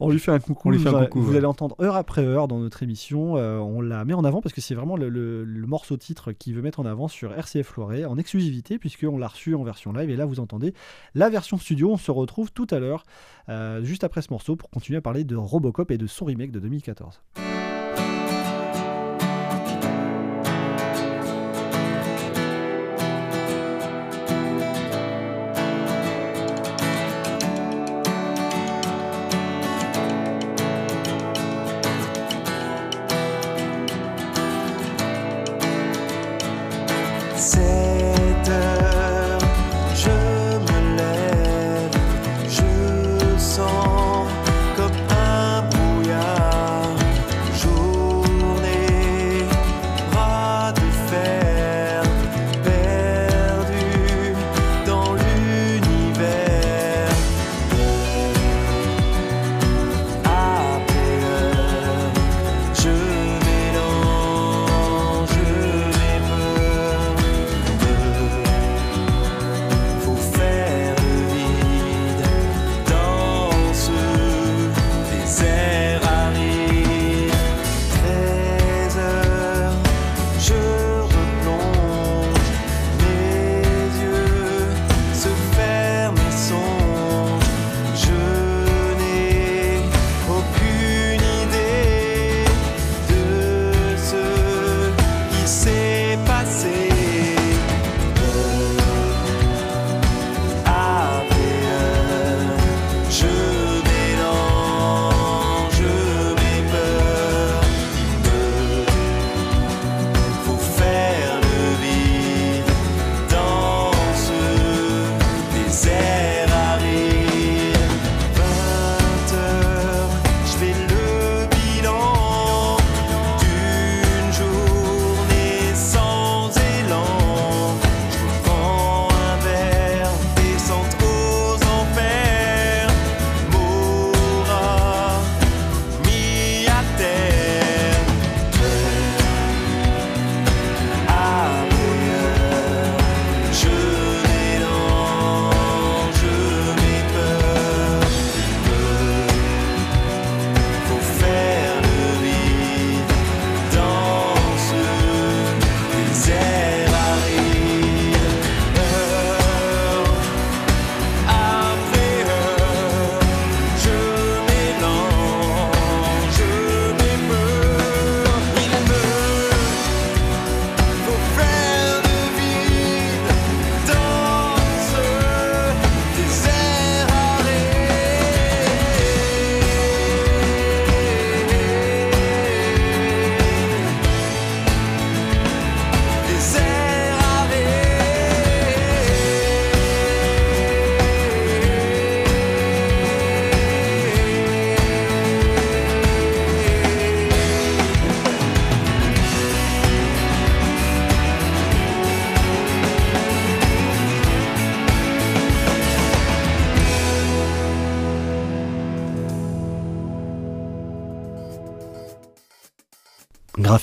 on 0.00 0.10
lui 0.10 0.18
fait 0.18 0.32
un 0.32 0.38
coucou. 0.38 0.68
On 0.68 0.70
lui 0.70 0.78
fait 0.78 0.88
un 0.88 1.04
coucou, 1.04 1.20
vous 1.20 1.32
ouais. 1.32 1.38
allez 1.38 1.46
entendre 1.46 1.63
heure 1.80 1.96
après 1.96 2.22
heure 2.22 2.48
dans 2.48 2.58
notre 2.58 2.82
émission. 2.82 3.36
Euh, 3.36 3.58
on 3.58 3.80
la 3.80 4.04
met 4.04 4.14
en 4.14 4.24
avant 4.24 4.40
parce 4.40 4.54
que 4.54 4.60
c'est 4.60 4.74
vraiment 4.74 4.96
le, 4.96 5.44
morceau 5.66 5.96
titre 5.96 6.32
qu'il 6.32 6.54
veut 6.54 6.62
mettre 6.62 6.80
en 6.80 6.86
avant 6.86 7.08
sur 7.08 7.32
RCF 7.32 7.76
Loiret 7.76 8.04
en 8.04 8.18
exclusivité 8.18 8.78
puisqu'on 8.78 9.18
l'a 9.18 9.28
reçu 9.28 9.54
en 9.54 9.64
version 9.64 9.92
live. 9.92 10.10
Et 10.10 10.16
là, 10.16 10.26
vous 10.26 10.40
entendez 10.40 10.74
la 11.14 11.30
version 11.30 11.58
studio. 11.58 11.90
On 11.92 11.96
se 11.96 12.10
retrouve 12.10 12.52
tout 12.52 12.66
à 12.70 12.78
l'heure, 12.78 13.04
euh, 13.48 13.82
juste 13.82 14.04
après 14.04 14.22
ce 14.22 14.32
morceau, 14.32 14.56
pour 14.56 14.70
continuer 14.70 14.98
à 14.98 15.02
parler 15.02 15.24
de 15.24 15.36
Robocop 15.36 15.90
et 15.90 15.98
de 15.98 16.06
son 16.06 16.24
remake 16.24 16.52
de 16.52 16.60
2014. 16.60 17.20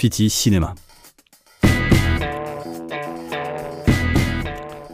Graffiti 0.02 0.32
Cinéma. 0.32 0.74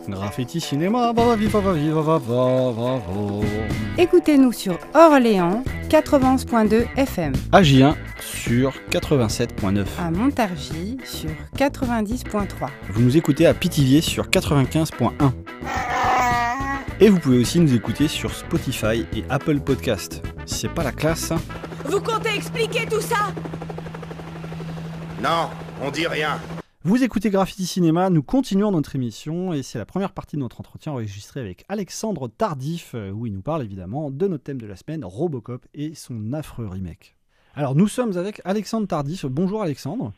Graffiti 0.09 0.59
Cinéma, 0.59 1.13
va, 1.13 1.23
va, 1.23 1.35
viva, 1.37 1.61
va, 1.61 1.71
viva, 1.71 2.01
va, 2.01 2.17
va, 2.17 2.71
va, 2.71 2.97
va. 2.97 3.45
Écoutez-nous 3.97 4.51
sur 4.51 4.77
Orléans 4.93 5.63
91.2 5.87 6.87
FM, 6.97 7.31
À 7.53 7.61
J1 7.61 7.95
sur 8.19 8.73
87.9. 8.91 9.85
à 9.97 10.11
Montargis 10.11 10.97
sur 11.05 11.29
90.3, 11.55 12.67
Vous 12.89 13.01
nous 13.01 13.15
écoutez 13.15 13.45
à 13.45 13.53
Pithiviers 13.53 14.01
sur 14.01 14.27
95.1. 14.27 15.11
Et 16.99 17.07
vous 17.07 17.19
pouvez 17.19 17.37
aussi 17.37 17.61
nous 17.61 17.73
écouter 17.73 18.09
sur 18.09 18.35
Spotify 18.35 19.05
et 19.15 19.23
Apple 19.29 19.61
Podcast. 19.61 20.21
C'est 20.45 20.73
pas 20.73 20.83
la 20.83 20.91
classe, 20.91 21.31
hein 21.31 21.39
Vous 21.85 22.01
comptez 22.01 22.35
expliquer 22.35 22.85
tout 22.91 22.99
ça? 22.99 23.31
Non, 25.21 25.49
on 25.81 25.89
dit 25.89 26.05
rien. 26.05 26.39
Vous 26.83 27.03
écoutez 27.03 27.31
Graffiti 27.31 27.65
Cinéma, 27.65 28.11
nous 28.11 28.21
continuons 28.21 28.71
notre 28.71 28.95
émission 28.95 29.51
et 29.51 29.63
c'est 29.63 29.79
la 29.79 29.85
première 29.85 30.11
partie 30.11 30.35
de 30.35 30.41
notre 30.41 30.59
entretien 30.59 30.91
enregistré 30.91 31.39
avec 31.39 31.65
Alexandre 31.69 32.27
Tardif, 32.27 32.91
euh, 32.93 33.09
où 33.09 33.25
il 33.25 33.33
nous 33.33 33.41
parle 33.41 33.63
évidemment 33.63 34.11
de 34.11 34.27
notre 34.27 34.43
thème 34.43 34.61
de 34.61 34.67
la 34.67 34.75
semaine, 34.75 35.03
Robocop 35.03 35.65
et 35.73 35.95
son 35.95 36.33
affreux 36.33 36.67
remake. 36.67 37.17
Alors 37.55 37.73
nous 37.73 37.87
sommes 37.87 38.15
avec 38.15 38.41
Alexandre 38.45 38.87
Tardif. 38.87 39.25
Bonjour 39.25 39.63
Alexandre. 39.63 40.13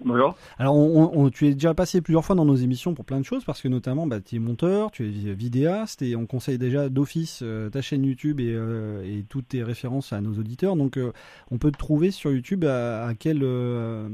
Bonjour. 0.00 0.34
Alors, 0.58 0.74
on, 0.74 1.10
on- 1.14 1.30
tu 1.30 1.46
es 1.46 1.54
déjà 1.54 1.74
passé 1.74 2.00
plusieurs 2.00 2.24
fois 2.24 2.34
dans 2.34 2.44
nos 2.44 2.56
émissions 2.56 2.92
pour 2.94 3.04
plein 3.04 3.20
de 3.20 3.24
choses, 3.24 3.44
parce 3.44 3.60
que 3.62 3.68
notamment, 3.68 4.06
bah, 4.06 4.20
tu 4.20 4.36
es 4.36 4.38
monteur, 4.40 4.90
tu 4.90 5.06
es 5.06 5.32
vidéaste, 5.34 6.02
et 6.02 6.16
on 6.16 6.26
conseille 6.26 6.58
déjà 6.58 6.88
d'office 6.88 7.40
euh, 7.42 7.70
ta 7.70 7.82
chaîne 7.82 8.04
YouTube 8.04 8.40
et, 8.40 8.52
euh, 8.52 9.04
et 9.04 9.22
toutes 9.28 9.48
tes 9.48 9.62
références 9.62 10.12
à 10.12 10.20
nos 10.20 10.32
auditeurs. 10.38 10.74
Donc, 10.76 10.96
euh, 10.96 11.12
on 11.52 11.58
peut 11.58 11.70
te 11.70 11.78
trouver 11.78 12.10
sur 12.10 12.32
YouTube 12.32 12.64
à, 12.64 13.06
à 13.06 13.14
quel, 13.14 13.44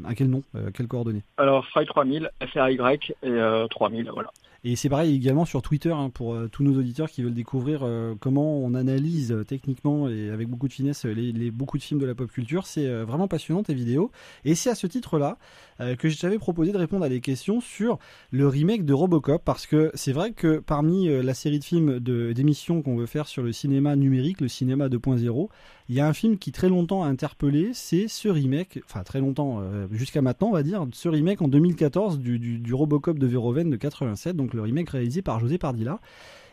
à 0.04 0.14
quel 0.14 0.28
nom, 0.28 0.42
euh, 0.56 0.70
quelles 0.74 0.88
coordonnées? 0.88 1.22
Alors, 1.38 1.64
Fry 1.66 1.86
3000, 1.86 2.30
FRY 2.52 2.74
et 3.22 3.28
euh, 3.28 3.66
3000, 3.68 4.10
voilà. 4.12 4.30
Et 4.64 4.74
c'est 4.74 4.88
pareil 4.88 5.14
également 5.14 5.44
sur 5.44 5.62
Twitter 5.62 5.92
hein, 5.92 6.10
pour 6.10 6.34
euh, 6.34 6.48
tous 6.50 6.64
nos 6.64 6.76
auditeurs 6.76 7.08
qui 7.08 7.22
veulent 7.22 7.32
découvrir 7.32 7.82
euh, 7.84 8.14
comment 8.18 8.58
on 8.58 8.74
analyse 8.74 9.30
euh, 9.30 9.44
techniquement 9.44 10.08
et 10.08 10.30
avec 10.30 10.48
beaucoup 10.48 10.66
de 10.66 10.72
finesse 10.72 11.04
les, 11.04 11.30
les- 11.30 11.52
beaucoup 11.52 11.78
de 11.78 11.82
films 11.84 12.00
de 12.00 12.06
la 12.06 12.16
pop 12.16 12.28
culture. 12.28 12.66
C'est 12.66 12.88
vraiment 13.04 13.28
passionnant 13.28 13.62
tes 13.62 13.72
vidéos. 13.72 14.10
Et 14.44 14.56
c'est 14.56 14.68
à 14.68 14.74
ce 14.74 14.88
titre-là 14.88 15.38
euh, 15.80 15.96
que 15.96 16.08
je 16.08 16.18
t'avais 16.18 16.38
proposé 16.38 16.72
de 16.72 16.78
répondre 16.78 17.04
à 17.04 17.08
des 17.08 17.20
questions 17.20 17.60
sur 17.60 17.98
le 18.30 18.48
remake 18.48 18.84
de 18.84 18.92
Robocop 18.92 19.42
parce 19.44 19.66
que 19.66 19.90
c'est 19.94 20.12
vrai 20.12 20.32
que 20.32 20.58
parmi 20.58 21.08
euh, 21.08 21.22
la 21.22 21.34
série 21.34 21.58
de 21.58 21.64
films 21.64 22.00
d'émissions 22.00 22.82
qu'on 22.82 22.96
veut 22.96 23.06
faire 23.06 23.26
sur 23.28 23.42
le 23.42 23.52
cinéma 23.52 23.96
numérique, 23.96 24.40
le 24.40 24.48
cinéma 24.48 24.88
2.0, 24.88 25.48
il 25.88 25.94
y 25.94 26.00
a 26.00 26.06
un 26.06 26.12
film 26.12 26.38
qui 26.38 26.52
très 26.52 26.68
longtemps 26.68 27.04
a 27.04 27.06
interpellé, 27.06 27.70
c'est 27.72 28.08
ce 28.08 28.28
remake, 28.28 28.80
enfin 28.84 29.02
très 29.02 29.20
longtemps, 29.20 29.60
euh, 29.60 29.86
jusqu'à 29.92 30.22
maintenant 30.22 30.48
on 30.48 30.52
va 30.52 30.62
dire, 30.62 30.86
ce 30.92 31.08
remake 31.08 31.42
en 31.42 31.48
2014 31.48 32.18
du, 32.18 32.38
du, 32.38 32.58
du 32.58 32.74
Robocop 32.74 33.18
de 33.18 33.26
Verhoeven 33.26 33.70
de 33.70 33.76
87, 33.76 34.36
donc 34.36 34.54
le 34.54 34.62
remake 34.62 34.90
réalisé 34.90 35.22
par 35.22 35.40
José 35.40 35.58
Pardilla. 35.58 36.00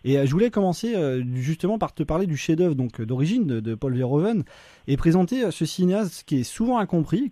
Et 0.08 0.20
euh, 0.20 0.26
je 0.28 0.32
voulais 0.32 0.52
commencer 0.52 0.96
euh, 0.96 1.24
justement 1.34 1.80
par 1.80 1.94
te 1.94 2.04
parler 2.04 2.28
du 2.28 2.38
chef-d'œuvre 2.38 2.76
donc 2.76 3.02
euh, 3.02 3.08
d'origine 3.08 3.48
de, 3.48 3.60
de 3.60 3.74
Paul 3.74 3.96
Verhoeven 3.96 4.44
et 4.88 4.98
présenter 4.98 5.50
ce 5.50 5.66
cinéaste 5.66 6.24
qui 6.28 6.40
est 6.40 6.44
souvent 6.44 6.78
incompris 6.78 7.32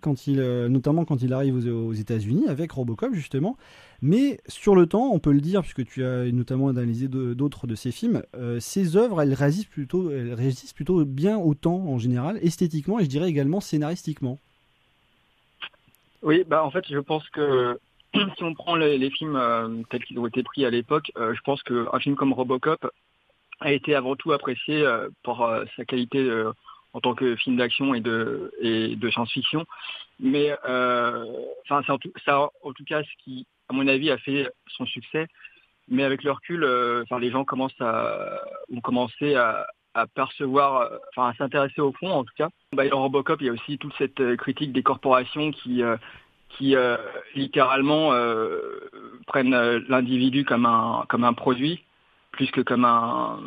notamment 0.68 1.04
quand 1.04 1.22
il 1.22 1.32
arrive 1.32 1.54
aux, 1.68 1.92
États-Unis 1.92 2.48
avec 2.48 2.72
Robocop 2.72 3.14
justement. 3.14 3.56
Mais 4.02 4.40
sur 4.48 4.74
le 4.74 4.86
temps, 4.86 5.12
on 5.12 5.20
peut 5.20 5.32
le 5.32 5.40
dire 5.40 5.62
puisque 5.62 5.86
tu 5.86 6.04
as 6.04 6.24
notamment 6.32 6.66
analysé 6.66 7.06
de- 7.06 7.32
d'autres 7.32 7.68
de 7.68 7.76
ses 7.76 7.92
films, 7.92 8.24
euh, 8.34 8.58
ses 8.58 8.96
œuvres 8.96 9.22
elles 9.22 9.34
résistent 9.34 9.70
plutôt, 9.70 10.10
elles 10.10 10.34
résistent 10.34 10.74
plutôt 10.74 11.04
bien 11.04 11.38
au 11.38 11.54
temps 11.54 11.86
en 11.86 11.98
général, 11.98 12.40
esthétiquement 12.42 12.98
et 12.98 13.04
je 13.04 13.08
dirais 13.08 13.28
également 13.28 13.60
scénaristiquement. 13.60 14.40
Oui, 16.22 16.42
bah 16.48 16.64
en 16.64 16.72
fait, 16.72 16.84
je 16.90 16.98
pense 16.98 17.28
que 17.28 17.78
si 18.36 18.42
on 18.42 18.54
prend 18.54 18.76
les, 18.76 19.10
films 19.10 19.36
euh, 19.36 19.82
tels 19.90 20.04
qu'ils 20.04 20.18
ont 20.18 20.26
été 20.26 20.42
pris 20.42 20.64
à 20.64 20.70
l'époque, 20.70 21.10
euh, 21.16 21.34
je 21.34 21.40
pense 21.42 21.62
qu'un 21.62 21.98
film 21.98 22.16
comme 22.16 22.32
Robocop 22.32 22.90
a 23.60 23.72
été 23.72 23.94
avant 23.94 24.16
tout 24.16 24.32
apprécié 24.32 24.84
euh, 24.84 25.08
pour 25.22 25.48
sa 25.76 25.84
qualité 25.84 26.28
en 26.92 27.00
tant 27.00 27.14
que 27.14 27.36
film 27.36 27.56
d'action 27.56 27.94
et 27.94 28.00
de, 28.00 29.10
science-fiction. 29.10 29.64
Mais 30.20 30.52
enfin, 30.52 31.82
c'est 31.86 31.92
en 31.92 31.98
tout, 31.98 32.12
en 32.28 32.72
tout 32.72 32.84
cas, 32.84 33.02
ce 33.02 33.24
qui, 33.24 33.46
à 33.68 33.72
mon 33.72 33.88
avis, 33.88 34.10
a 34.10 34.18
fait 34.18 34.48
son 34.68 34.86
succès. 34.86 35.26
Mais 35.88 36.02
avec 36.02 36.22
le 36.22 36.30
recul, 36.30 36.64
les 37.20 37.30
gens 37.30 37.44
commencent 37.44 37.80
à, 37.80 38.40
ont 38.72 38.80
commencé 38.80 39.34
à, 39.34 39.66
percevoir, 40.14 40.90
enfin, 41.10 41.28
à 41.28 41.34
s'intéresser 41.34 41.80
au 41.80 41.92
fond, 41.92 42.10
en 42.10 42.24
tout 42.24 42.34
cas. 42.36 42.48
Bah, 42.72 42.88
dans 42.88 43.02
Robocop, 43.02 43.40
il 43.40 43.46
y 43.46 43.50
a 43.50 43.52
aussi 43.52 43.78
toute 43.78 43.94
cette 43.98 44.36
critique 44.36 44.72
des 44.72 44.82
corporations 44.82 45.50
qui, 45.50 45.82
qui 46.50 46.76
euh, 46.76 46.96
littéralement 47.34 48.12
euh, 48.12 48.58
prennent 49.26 49.54
euh, 49.54 49.80
l'individu 49.88 50.44
comme 50.44 50.66
un, 50.66 51.04
comme 51.08 51.24
un 51.24 51.32
produit, 51.32 51.82
plus 52.32 52.50
que 52.50 52.60
comme 52.60 52.84
un, 52.84 53.40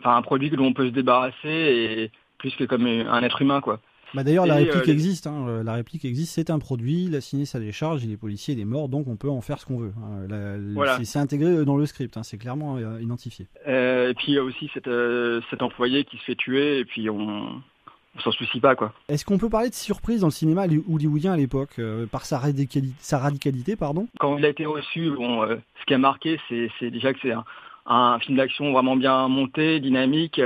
enfin, 0.00 0.16
un 0.16 0.22
produit 0.22 0.50
que 0.50 0.56
l'on 0.56 0.72
peut 0.72 0.86
se 0.86 0.92
débarrasser 0.92 1.36
et 1.48 2.10
plus 2.38 2.54
que 2.56 2.64
comme 2.64 2.86
un 2.86 3.22
être 3.22 3.42
humain, 3.42 3.60
quoi. 3.60 3.80
Bah 4.14 4.24
D'ailleurs, 4.24 4.44
la 4.44 4.56
réplique 4.56 4.88
euh, 4.88 4.92
existe. 4.92 5.26
hein, 5.26 5.62
la 5.64 5.72
réplique 5.72 6.04
existe. 6.04 6.34
C'est 6.34 6.50
un 6.50 6.58
produit. 6.58 7.04
Il 7.06 7.14
a 7.16 7.22
signé 7.22 7.46
sa 7.46 7.58
décharge. 7.58 8.04
Il 8.04 8.12
est 8.12 8.18
policier. 8.18 8.52
Il 8.52 8.60
est 8.60 8.66
mort. 8.66 8.90
Donc, 8.90 9.08
on 9.08 9.16
peut 9.16 9.30
en 9.30 9.40
faire 9.40 9.58
ce 9.58 9.64
qu'on 9.64 9.78
veut. 9.78 9.94
hein. 9.96 10.26
Voilà. 10.74 10.98
c'est- 11.02 11.18
intégré 11.18 11.64
dans 11.64 11.78
le 11.78 11.86
script. 11.86 12.14
hein, 12.18 12.22
c'est 12.22 12.36
clairement 12.36 12.78
identifié. 12.98 13.46
Et 13.66 14.12
puis 14.18 14.32
il 14.32 14.34
y 14.34 14.38
a 14.38 14.42
aussi 14.44 14.70
cette, 14.74 14.90
cet 15.48 15.62
employé 15.62 16.04
qui 16.04 16.18
se 16.18 16.24
fait 16.24 16.34
tuer 16.34 16.80
et 16.80 16.84
puis 16.84 17.08
on, 17.08 17.62
on 18.16 18.20
s'en 18.20 18.32
soucie 18.32 18.60
pas, 18.60 18.74
quoi. 18.76 18.92
Est-ce 19.08 19.24
qu'on 19.24 19.38
peut 19.38 19.48
parler 19.48 19.70
de 19.70 19.74
surprise 19.74 20.20
dans 20.20 20.26
le 20.26 20.32
cinéma 20.32 20.64
hollywoodien 20.64 21.32
à 21.32 21.36
l'époque 21.36 21.78
euh, 21.78 22.06
par 22.06 22.24
sa, 22.24 22.38
radicali- 22.38 22.94
sa 22.98 23.18
radicalité, 23.18 23.76
pardon? 23.76 24.06
Quand 24.18 24.36
il 24.36 24.44
a 24.44 24.48
été 24.48 24.66
reçu, 24.66 25.10
bon, 25.10 25.42
euh, 25.42 25.56
ce 25.80 25.84
qui 25.86 25.94
a 25.94 25.98
marqué, 25.98 26.38
c'est 26.48 26.90
déjà 26.90 27.12
que 27.12 27.20
c'est 27.22 27.32
un, 27.32 27.44
un 27.86 28.18
film 28.18 28.36
d'action 28.36 28.72
vraiment 28.72 28.96
bien 28.96 29.28
monté, 29.28 29.80
dynamique, 29.80 30.40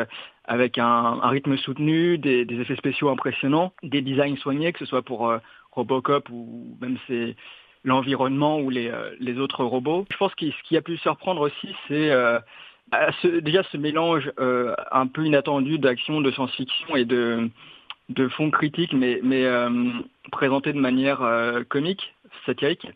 avec 0.44 0.78
un, 0.78 0.84
un 1.22 1.28
rythme 1.28 1.56
soutenu, 1.56 2.18
des, 2.18 2.44
des 2.44 2.60
effets 2.60 2.76
spéciaux 2.76 3.08
impressionnants, 3.10 3.72
des 3.82 4.00
designs 4.00 4.36
soignés, 4.36 4.72
que 4.72 4.78
ce 4.78 4.86
soit 4.86 5.02
pour 5.02 5.28
euh, 5.28 5.38
Robocop 5.72 6.28
ou 6.30 6.76
même 6.80 6.98
c'est 7.08 7.36
l'environnement 7.84 8.58
ou 8.60 8.70
les, 8.70 8.92
les 9.20 9.38
autres 9.38 9.64
robots. 9.64 10.06
Je 10.10 10.16
pense 10.16 10.34
que 10.34 10.50
ce 10.50 10.62
qui 10.64 10.76
a 10.76 10.82
pu 10.82 10.96
surprendre 10.96 11.42
aussi, 11.42 11.74
c'est 11.86 12.10
bah, 12.90 13.10
ce- 13.22 13.40
déjà 13.40 13.62
ce 13.64 13.76
mélange 13.76 14.30
euh, 14.38 14.74
un 14.92 15.06
peu 15.06 15.24
inattendu 15.24 15.78
d'action, 15.78 16.20
de 16.20 16.30
science-fiction 16.30 16.96
et 16.96 17.04
de 17.04 17.48
de 18.08 18.28
fond 18.28 18.50
critique, 18.52 18.92
mais, 18.92 19.18
mais 19.24 19.44
euh, 19.46 19.68
présenté 20.30 20.72
de 20.72 20.78
manière 20.78 21.22
euh, 21.22 21.64
comique, 21.68 22.14
satirique. 22.46 22.86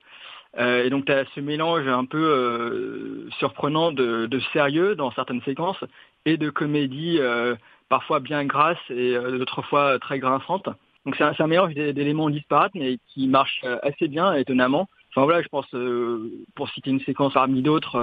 Euh, 0.59 0.85
et 0.85 0.90
donc 0.90 1.05
tu 1.07 1.12
as 1.12 1.24
ce 1.35 1.40
mélange 1.40 1.87
un 1.88 2.05
peu 2.05 2.24
euh, 2.24 3.29
surprenant 3.38 3.90
de, 3.92 4.26
de 4.26 4.40
sérieux 4.53 4.94
dans 4.94 5.11
certaines 5.12 5.42
séquences 5.42 5.83
et 6.26 6.37
de 6.37 6.50
comédie 6.50 7.18
euh, 7.18 7.57
parfois 7.88 8.20
bien 8.20 8.44
grasse 8.44 8.79
et 8.88 9.16
euh, 9.16 9.38
d'autres 9.38 9.62
fois 9.62 9.98
très 9.98 10.18
grinçante. 10.20 10.68
Donc 11.07 11.16
c'est 11.16 11.24
un, 11.24 11.33
un 11.37 11.46
mélange 11.46 11.74
d'é- 11.74 11.92
d'éléments 11.92 12.31
disparates 12.31 12.74
mais 12.74 12.98
qui 13.09 13.26
marche 13.26 13.61
euh, 13.64 13.79
assez 13.83 14.07
bien 14.09 14.33
étonnamment. 14.35 14.88
Enfin 15.11 15.24
voilà, 15.24 15.42
je 15.42 15.48
pense 15.48 15.66
euh, 15.74 16.31
pour 16.55 16.68
citer 16.70 16.90
une 16.90 17.00
séquence 17.00 17.33
parmi 17.33 17.62
d'autres, 17.62 17.96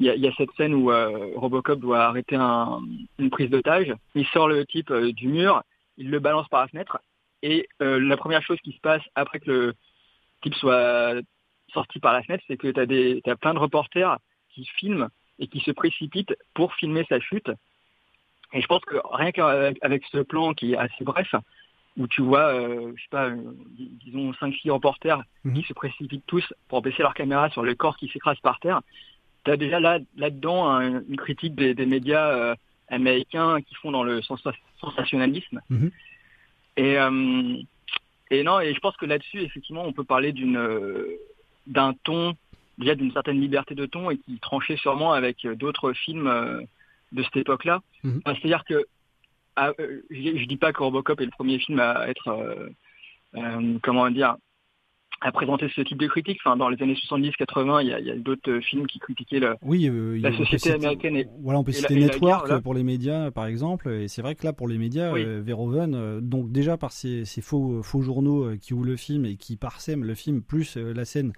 il 0.00 0.12
y, 0.12 0.18
y 0.20 0.28
a 0.28 0.32
cette 0.36 0.52
scène 0.56 0.74
où 0.74 0.90
euh, 0.90 1.32
Robocop 1.36 1.78
doit 1.80 2.04
arrêter 2.04 2.36
un- 2.36 2.80
une 3.18 3.30
prise 3.30 3.50
d'otage. 3.50 3.94
Il 4.14 4.26
sort 4.26 4.48
le 4.48 4.64
type 4.66 4.90
euh, 4.90 5.12
du 5.12 5.28
mur, 5.28 5.62
il 5.96 6.10
le 6.10 6.18
balance 6.18 6.48
par 6.48 6.60
la 6.60 6.68
fenêtre 6.68 6.98
et 7.42 7.68
euh, 7.82 7.98
la 8.00 8.16
première 8.16 8.42
chose 8.42 8.58
qui 8.62 8.72
se 8.72 8.80
passe 8.80 9.02
après 9.14 9.40
que 9.40 9.50
le 9.50 9.74
type 10.42 10.54
soit 10.54 11.14
sorti 11.72 11.98
par 12.00 12.12
la 12.12 12.22
fenêtre, 12.22 12.44
c'est 12.46 12.56
que 12.56 12.68
tu 12.68 12.78
as, 12.80 12.86
des, 12.86 13.20
t'as 13.24 13.36
plein 13.36 13.54
de 13.54 13.58
reporters 13.58 14.18
qui 14.50 14.64
filment 14.78 15.08
et 15.38 15.46
qui 15.48 15.60
se 15.60 15.70
précipitent 15.70 16.34
pour 16.54 16.74
filmer 16.74 17.04
sa 17.08 17.20
chute. 17.20 17.50
Et 18.52 18.60
je 18.62 18.66
pense 18.66 18.84
que 18.84 18.96
rien 19.12 19.32
qu'avec 19.32 19.78
avec 19.82 20.04
ce 20.12 20.18
plan 20.18 20.54
qui 20.54 20.72
est 20.72 20.76
assez 20.76 21.04
bref, 21.04 21.34
où 21.96 22.06
tu 22.06 22.22
vois, 22.22 22.54
euh, 22.54 22.92
je 22.94 23.02
sais 23.02 23.08
pas, 23.10 23.26
euh, 23.30 23.36
dis- 23.70 23.90
disons 24.04 24.32
5-6 24.34 24.70
reporters 24.70 25.22
qui 25.54 25.62
se 25.62 25.72
précipitent 25.72 26.24
tous 26.26 26.44
pour 26.68 26.80
baisser 26.82 27.02
leur 27.02 27.14
caméra 27.14 27.50
sur 27.50 27.62
le 27.62 27.74
corps 27.74 27.96
qui 27.96 28.08
s'écrase 28.08 28.38
par 28.40 28.60
terre, 28.60 28.80
tu 29.46 29.50
as 29.52 29.56
déjà 29.56 29.80
là, 29.80 29.98
là-dedans 30.18 30.68
un- 30.68 31.00
une 31.08 31.16
critique 31.16 31.54
des, 31.54 31.72
des 31.74 31.86
médias 31.86 32.28
euh, 32.28 32.54
américains 32.88 33.62
qui 33.62 33.74
font 33.76 33.90
dans 33.92 34.02
le 34.04 34.20
sens- 34.20 34.42
sensationnalisme. 34.80 35.60
Mhm. 35.70 35.90
Et, 36.76 36.98
euh, 36.98 37.56
et 38.30 38.42
non, 38.42 38.60
et 38.60 38.74
je 38.74 38.80
pense 38.80 38.96
que 38.98 39.06
là-dessus, 39.06 39.40
effectivement, 39.40 39.84
on 39.86 39.92
peut 39.94 40.04
parler 40.04 40.32
d'une 40.32 40.58
euh, 40.58 41.16
d'un 41.66 41.94
ton, 42.04 42.34
déjà 42.76 42.94
d'une 42.94 43.12
certaine 43.12 43.40
liberté 43.40 43.74
de 43.74 43.86
ton 43.86 44.10
et 44.10 44.18
qui 44.18 44.38
tranchait 44.38 44.76
sûrement 44.76 45.12
avec 45.14 45.46
d'autres 45.46 45.92
films 45.94 46.30
de 47.12 47.22
cette 47.22 47.36
époque-là. 47.36 47.80
Mhm. 48.04 48.20
Enfin, 48.24 48.36
C'est-à-dire 48.38 48.64
que 48.64 48.84
ah, 49.56 49.72
je, 50.10 50.36
je 50.36 50.44
dis 50.46 50.58
pas 50.58 50.72
que 50.74 50.82
Robocop 50.82 51.18
est 51.20 51.24
le 51.24 51.30
premier 51.30 51.58
film 51.58 51.80
à 51.80 52.08
être, 52.08 52.28
comment 53.82 54.10
dire, 54.10 54.36
à 55.22 55.32
présenter 55.32 55.68
ce 55.74 55.80
type 55.80 55.98
de 55.98 56.06
critique. 56.06 56.38
Enfin, 56.44 56.56
dans 56.56 56.68
les 56.68 56.80
années 56.82 56.94
70-80, 56.94 57.80
il 57.82 58.06
y 58.06 58.10
a, 58.10 58.16
d'autres 58.16 58.50
euh, 58.50 58.60
films 58.60 58.86
qui 58.86 58.98
critiquaient 58.98 59.40
le, 59.40 59.54
Oui, 59.62 59.88
euh, 59.88 60.18
la 60.20 60.30
société 60.32 60.58
citer- 60.58 60.72
américaine. 60.74 61.16
Et, 61.16 61.26
Voilà, 61.40 61.58
on 61.58 61.64
peut 61.64 61.72
la- 61.72 61.78
citer 61.78 61.94
et 61.94 62.00
la 62.00 62.06
Network 62.06 62.48
guerre, 62.48 62.62
pour 62.62 62.74
les 62.74 62.82
médias, 62.82 63.30
par 63.30 63.46
exemple. 63.46 63.88
Et 63.90 64.08
c'est 64.08 64.22
vrai 64.22 64.34
que 64.34 64.44
là, 64.44 64.52
pour 64.52 64.68
les 64.68 64.78
médias, 64.78 65.12
Oui. 65.12 65.22
euh, 65.24 65.40
Verhoeven, 65.42 65.94
euh, 65.94 66.20
donc 66.20 66.52
déjà 66.52 66.76
par 66.76 66.92
ces, 66.92 67.24
ces 67.24 67.40
faux, 67.40 67.82
faux 67.82 68.02
journaux 68.02 68.56
qui 68.60 68.74
ouvrent 68.74 68.84
le 68.86 68.96
film 68.96 69.24
et 69.24 69.36
qui 69.36 69.56
parsèment 69.56 70.04
le 70.04 70.14
film, 70.14 70.42
plus 70.42 70.76
la 70.76 71.04
scène 71.04 71.32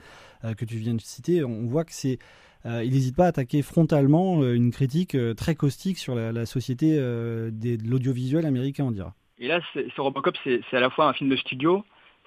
que 0.57 0.64
tu 0.64 0.77
viens 0.77 0.95
de 0.95 1.01
citer, 1.01 1.45
on 1.45 1.67
voit 1.67 1.85
que 1.85 1.93
c'est. 1.93 2.19
euh, 2.67 2.83
il 2.85 2.93
n'hésite 2.93 3.14
pas 3.17 3.27
à 3.27 3.29
attaquer 3.29 3.62
frontalement 3.62 4.43
euh, 4.43 4.55
une 4.55 4.73
critique 4.73 5.14
euh, 5.14 5.33
très 5.35 5.55
caustique 5.55 5.97
sur 5.99 6.14
la, 6.17 6.33
la 6.33 6.45
société 6.47 6.97
des- 7.53 7.77
de 7.77 7.88
l'audiovisuel 7.88 8.45
américain, 8.47 8.85
on 8.85 8.91
dira. 8.91 9.14
et 9.38 9.47
là, 9.49 9.61
ce 9.75 10.01
Robocop, 10.01 10.37
c'est 10.45 10.61
à 10.73 10.81
la 10.81 10.91
fois 10.91 11.09
un 11.09 11.12
film 11.12 11.31
de 11.31 11.37
studio, 11.37 11.85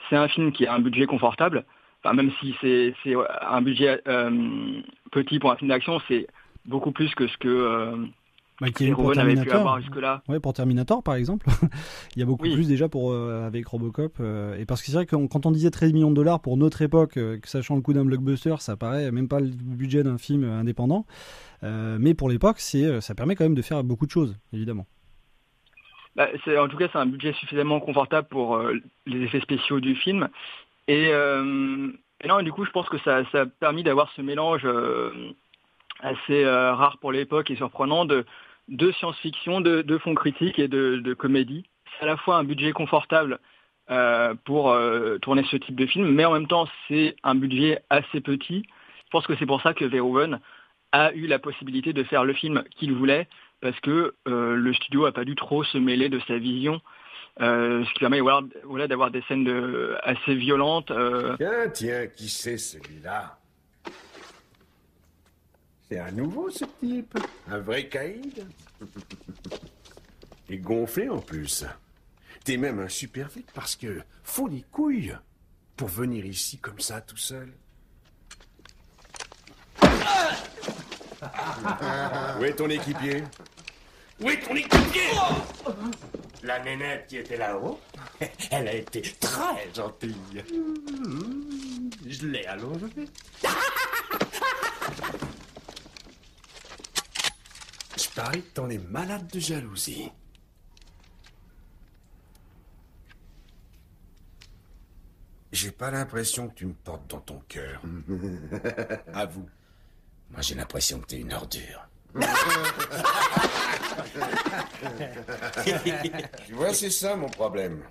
c'est 0.10 0.16
un 0.16 0.28
film 0.28 0.52
qui 0.52 0.66
a 0.66 0.74
un 0.74 0.80
budget 0.80 1.06
confortable. 1.06 1.66
Enfin, 2.04 2.16
même 2.16 2.32
si 2.40 2.56
c'est 2.62 2.94
c'est 3.04 3.14
un 3.42 3.62
budget 3.62 4.02
euh, 4.08 4.82
petit 5.12 5.40
pour 5.40 5.52
un 5.52 5.56
film 5.56 5.70
d'action, 5.70 6.00
c'est 6.08 6.28
beaucoup 6.66 6.92
plus 6.92 7.14
que 7.16 7.28
ce 7.28 7.38
que 7.38 7.48
euh, 7.48 7.96
Bah, 8.60 8.70
qui 8.72 8.88
est 8.88 8.92
pour 8.92 9.12
avait 9.18 9.36
pu 9.36 9.52
avoir 9.52 9.80
jusque-là. 9.82 10.22
Ouais, 10.28 10.40
pour 10.40 10.54
Terminator 10.54 11.04
par 11.04 11.16
exemple, 11.16 11.46
il 12.16 12.20
y 12.20 12.24
a 12.24 12.26
beaucoup 12.26 12.46
Oui. 12.46 12.54
plus 12.56 12.68
déjà 12.68 12.90
pour 12.90 13.12
euh, 13.12 13.46
avec 13.46 13.68
Robocop. 13.68 14.14
euh, 14.20 14.56
et 14.58 14.66
parce 14.66 14.82
que 14.82 14.88
c'est 14.88 14.94
vrai 14.94 15.06
que 15.06 15.16
quand- 15.28 15.46
on 15.46 15.52
disait 15.52 15.70
13 15.70 15.94
millions 15.94 16.10
de 16.10 16.16
dollars 16.16 16.40
pour 16.42 16.58
notre 16.58 16.82
époque, 16.82 17.18
euh, 17.18 17.38
que 17.40 17.48
sachant 17.48 17.76
le 17.76 17.82
coût 17.82 17.94
d'un 17.94 18.06
blockbuster, 18.06 18.56
ça 18.60 18.76
paraît 18.78 19.12
même 19.12 19.28
pas 19.28 19.40
le 19.40 19.48
budget 19.48 20.02
d'un 20.04 20.18
film 20.18 20.44
euh, 20.44 20.60
indépendant. 20.60 21.06
Euh, 21.64 21.98
mais 22.00 22.16
pour 22.16 22.30
l'époque, 22.30 22.60
c'est 22.60 22.84
euh, 22.86 23.02
ça 23.02 23.14
permet 23.14 23.36
quand 23.36 23.44
même 23.46 23.54
de 23.56 23.62
faire 23.62 23.84
beaucoup 23.84 24.08
de 24.08 24.12
choses, 24.12 24.36
évidemment. 24.54 24.88
Bah, 26.15 26.28
en 26.60 26.67
tout 26.67 26.78
cas, 26.78 26.88
c'est 26.91 26.97
un 26.97 27.06
budget 27.06 27.34
suffisamment 27.34 27.80
confortable 27.80 28.28
pour 28.28 28.56
euh, 28.56 28.76
les 29.06 29.21
effets 29.24 29.39
spéciaux 29.39 29.80
du 29.80 29.95
film. 29.95 30.28
Et, 30.88 31.08
euh, 31.12 31.91
non, 32.28 32.41
du 32.41 32.52
coup, 32.52 32.65
je 32.65 32.71
pense 32.71 32.89
que 32.89 32.97
ça, 33.00 33.24
ça 33.32 33.41
a 33.41 33.45
permis 33.45 33.84
d'avoir 33.84 34.12
ce 34.12 34.21
mélange 34.21 34.63
euh, 34.65 35.12
assez 36.02 36.43
euh, 36.43 36.74
rare 36.74 36.97
pour 36.97 37.12
l'époque 37.12 37.50
et 37.50 37.56
surprenant 37.56 38.06
de, 38.06 38.26
de 38.67 38.91
science-fiction, 38.91 39.62
de, 39.62 39.82
de 39.82 39.97
fond 39.97 40.13
critique 40.13 40.60
et 40.60 40.67
de, 40.67 40.97
de 40.97 41.13
comédie. 41.13 41.65
C'est 41.97 42.04
à 42.04 42.08
la 42.08 42.17
fois 42.17 42.38
un 42.38 42.43
budget 42.43 42.71
confortable 42.71 43.39
pour 44.45 44.74
tourner 45.21 45.43
ce 45.52 45.58
type 45.58 45.76
de 45.76 45.86
film, 45.86 46.10
mais 46.12 46.24
en 46.24 46.32
même 46.32 46.47
temps, 46.47 46.65
c'est 46.88 47.17
un 47.24 47.36
budget 47.36 47.82
assez 47.89 48.21
petit. 48.21 48.63
Je 49.04 49.10
pense 49.12 49.28
que 49.28 49.36
c'est 49.36 49.45
pour 49.45 49.62
ça 49.62 49.74
que 49.74 49.84
Verhoeven 49.84 50.39
a 50.93 51.12
eu 51.13 51.28
la 51.28 51.39
possibilité 51.39 51.91
de 51.91 52.04
faire 52.04 52.24
le 52.24 52.32
film 52.32 52.63
qu'il 52.78 52.93
voulait, 52.93 53.28
parce 53.62 53.80
que 53.82 54.15
euh, 54.28 54.56
le 54.56 54.74
studio 54.74 55.06
a 55.06 55.12
pas 55.12 55.24
dû 55.24 55.36
trop 55.36 55.63
se 55.63 55.78
mêler 55.78 56.10
de 56.10 56.19
sa 56.28 56.38
vision, 56.38 56.82
euh, 57.39 57.84
ce 57.86 57.93
qui 57.93 58.00
permet 58.00 58.19
voilà, 58.19 58.41
voilà, 58.63 58.88
d'avoir 58.88 59.12
des 59.12 59.21
scènes 59.28 59.43
de, 59.43 59.95
assez 60.04 60.36
violentes. 60.36 60.91
euh, 60.91 61.36
Tiens, 61.38 61.69
tiens, 61.74 62.08
qui 62.08 62.30
c'est 62.30 62.58
celui-là? 62.58 63.38
C'est 65.89 66.00
un 66.00 66.12
nouveau, 66.12 66.50
ce 66.50 66.65
type? 66.80 67.17
Un 67.47 67.60
vrai 67.60 67.88
caïd? 67.88 68.45
Et 70.50 70.58
gonflé 70.58 71.08
en 71.10 71.19
plus. 71.19 71.65
T'es 72.43 72.58
même 72.58 72.80
un 72.80 72.89
super 72.89 73.30
vite 73.30 73.50
parce 73.54 73.76
que 73.76 74.02
faut 74.24 74.50
des 74.50 74.65
couilles 74.71 75.15
pour 75.78 75.88
venir 75.88 76.26
ici 76.26 76.58
comme 76.58 76.80
ça 76.80 77.00
tout 77.02 77.17
seul. 77.17 77.54
Où 82.39 82.43
est 82.43 82.54
ton 82.56 82.69
équipier? 82.69 83.24
Où 84.22 84.30
est 84.30 84.40
ton 84.40 84.56
équipier? 84.56 85.10
La 86.44 86.60
nénette 86.64 87.08
qui 87.08 87.18
était 87.18 87.38
là-haut, 87.38 87.80
elle 88.52 88.68
a 88.68 88.74
été 88.74 89.02
très 89.20 89.72
gentille. 89.76 90.16
Je 92.08 92.28
l'ai 92.28 92.46
allongée. 92.46 92.86
Je 97.98 98.10
parie 98.16 98.42
que 98.44 98.50
t'en 98.54 98.70
es 98.70 98.78
malade 98.78 99.28
de 99.28 99.40
jalousie. 99.40 100.12
J'ai 105.52 105.72
pas 105.72 105.92
l'impression 105.92 106.48
que 106.48 106.56
tu 106.56 106.66
me 106.66 106.74
portes 106.74 107.08
dans 107.10 107.20
ton 107.20 107.40
cœur. 107.48 107.82
à 109.14 109.26
vous. 109.26 109.48
Moi, 110.30 110.42
j'ai 110.42 110.56
l'impression 110.56 111.00
que 111.00 111.08
t'es 111.08 111.20
une 111.20 111.34
ordure. 111.34 111.88
tu 116.45 116.54
vois, 116.54 116.73
c'est 116.73 116.89
ça 116.89 117.15
mon 117.15 117.30
problème. 117.30 117.84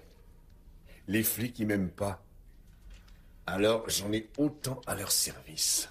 Les 1.08 1.22
flics, 1.22 1.58
ils 1.58 1.66
m'aiment 1.66 1.90
pas. 1.90 2.22
Alors, 3.46 3.88
j'en 3.88 4.12
ai 4.12 4.28
autant 4.38 4.80
à 4.86 4.94
leur 4.94 5.10
service. 5.10 5.88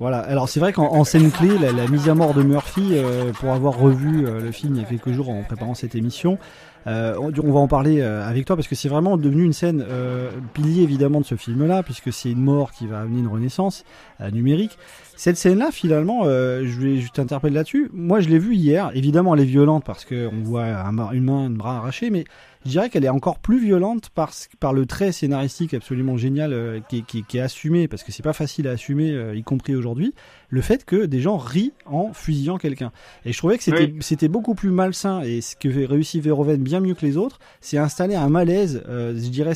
Voilà, 0.00 0.18
alors 0.20 0.48
c'est 0.48 0.60
vrai 0.60 0.72
qu'en 0.72 0.92
en 0.94 1.02
scène 1.02 1.28
clé, 1.32 1.58
la, 1.58 1.72
la 1.72 1.88
mise 1.88 2.08
à 2.08 2.14
mort 2.14 2.32
de 2.32 2.44
Murphy, 2.44 2.90
euh, 2.92 3.32
pour 3.32 3.50
avoir 3.52 3.76
revu 3.76 4.26
euh, 4.26 4.40
le 4.40 4.52
film 4.52 4.76
il 4.76 4.80
y 4.80 4.84
a 4.84 4.86
quelques 4.86 5.10
jours 5.10 5.28
en 5.28 5.42
préparant 5.42 5.74
cette 5.74 5.96
émission, 5.96 6.38
euh, 6.86 7.16
on, 7.20 7.32
on 7.44 7.52
va 7.52 7.58
en 7.58 7.66
parler 7.66 8.00
euh, 8.00 8.24
avec 8.24 8.44
toi 8.44 8.54
parce 8.54 8.68
que 8.68 8.76
c'est 8.76 8.88
vraiment 8.88 9.16
devenu 9.16 9.42
une 9.42 9.52
scène 9.52 9.84
euh, 9.88 10.30
pilier 10.54 10.84
évidemment 10.84 11.20
de 11.20 11.24
ce 11.26 11.34
film-là, 11.34 11.82
puisque 11.82 12.12
c'est 12.12 12.30
une 12.30 12.40
mort 12.42 12.70
qui 12.70 12.86
va 12.86 13.00
amener 13.00 13.18
une 13.18 13.26
renaissance 13.26 13.82
euh, 14.20 14.30
numérique. 14.30 14.78
Cette 15.16 15.36
scène-là, 15.36 15.70
finalement, 15.72 16.22
je 16.26 16.80
vais 16.80 17.00
je 17.00 17.10
t'interpelle 17.10 17.52
là-dessus. 17.52 17.90
Moi, 17.92 18.20
je 18.20 18.28
l'ai 18.28 18.38
vue 18.38 18.54
hier. 18.54 18.92
Évidemment, 18.94 19.34
elle 19.34 19.40
est 19.40 19.46
violente 19.46 19.82
parce 19.84 20.04
que 20.04 20.28
on 20.32 20.44
voit 20.44 20.62
un, 20.66 20.92
bras- 20.92 21.10
une 21.12 21.24
main, 21.24 21.46
un 21.46 21.50
bras 21.50 21.78
arraché, 21.78 22.10
mais 22.10 22.22
je 22.64 22.70
dirais 22.70 22.90
qu'elle 22.90 23.04
est 23.04 23.08
encore 23.08 23.38
plus 23.38 23.60
violente 23.60 24.10
par, 24.10 24.30
par 24.60 24.72
le 24.72 24.84
trait 24.86 25.12
scénaristique 25.12 25.74
absolument 25.74 26.16
génial 26.16 26.52
euh, 26.52 26.80
qui, 26.88 26.98
est- 26.98 27.02
qui 27.06 27.18
est- 27.20 27.26
qui 27.26 27.38
est 27.38 27.40
assumé, 27.40 27.88
parce 27.88 28.02
que 28.02 28.12
c'est 28.12 28.22
pas 28.22 28.32
facile 28.32 28.68
à 28.68 28.72
assumer, 28.72 29.10
euh, 29.12 29.34
y 29.36 29.42
compris 29.42 29.74
aujourd'hui, 29.76 30.14
le 30.50 30.60
fait 30.60 30.84
que 30.84 31.06
des 31.06 31.20
gens 31.20 31.36
rient 31.36 31.72
en 31.86 32.12
fusillant 32.12 32.58
quelqu'un. 32.58 32.90
Et 33.24 33.32
je 33.32 33.38
trouvais 33.38 33.56
que 33.58 33.64
c'était 33.64 33.86
c'était 34.00 34.28
beaucoup 34.28 34.54
plus 34.54 34.70
malsain, 34.70 35.22
et 35.22 35.40
ce 35.40 35.56
que 35.56 35.68
réussit 35.86 36.22
Verhoeven 36.22 36.62
bien 36.62 36.80
mieux 36.80 36.94
que 36.94 37.04
les 37.06 37.16
autres, 37.16 37.38
c'est 37.60 37.78
installer 37.78 38.14
un 38.14 38.28
malaise, 38.28 38.82
euh, 38.88 39.12
je 39.14 39.28
dirais, 39.28 39.52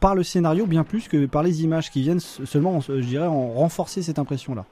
par 0.00 0.14
le 0.14 0.22
scénario 0.22 0.66
bien 0.66 0.84
plus 0.84 1.08
que 1.08 1.26
par 1.26 1.42
les 1.42 1.62
images 1.62 1.90
qui 1.90 2.02
viennent 2.02 2.20
seulement, 2.20 2.80
je 2.80 2.94
dirais, 3.00 3.26
en 3.26 3.52
renforcer 3.52 4.02
cette 4.02 4.18
impression-là. 4.18 4.64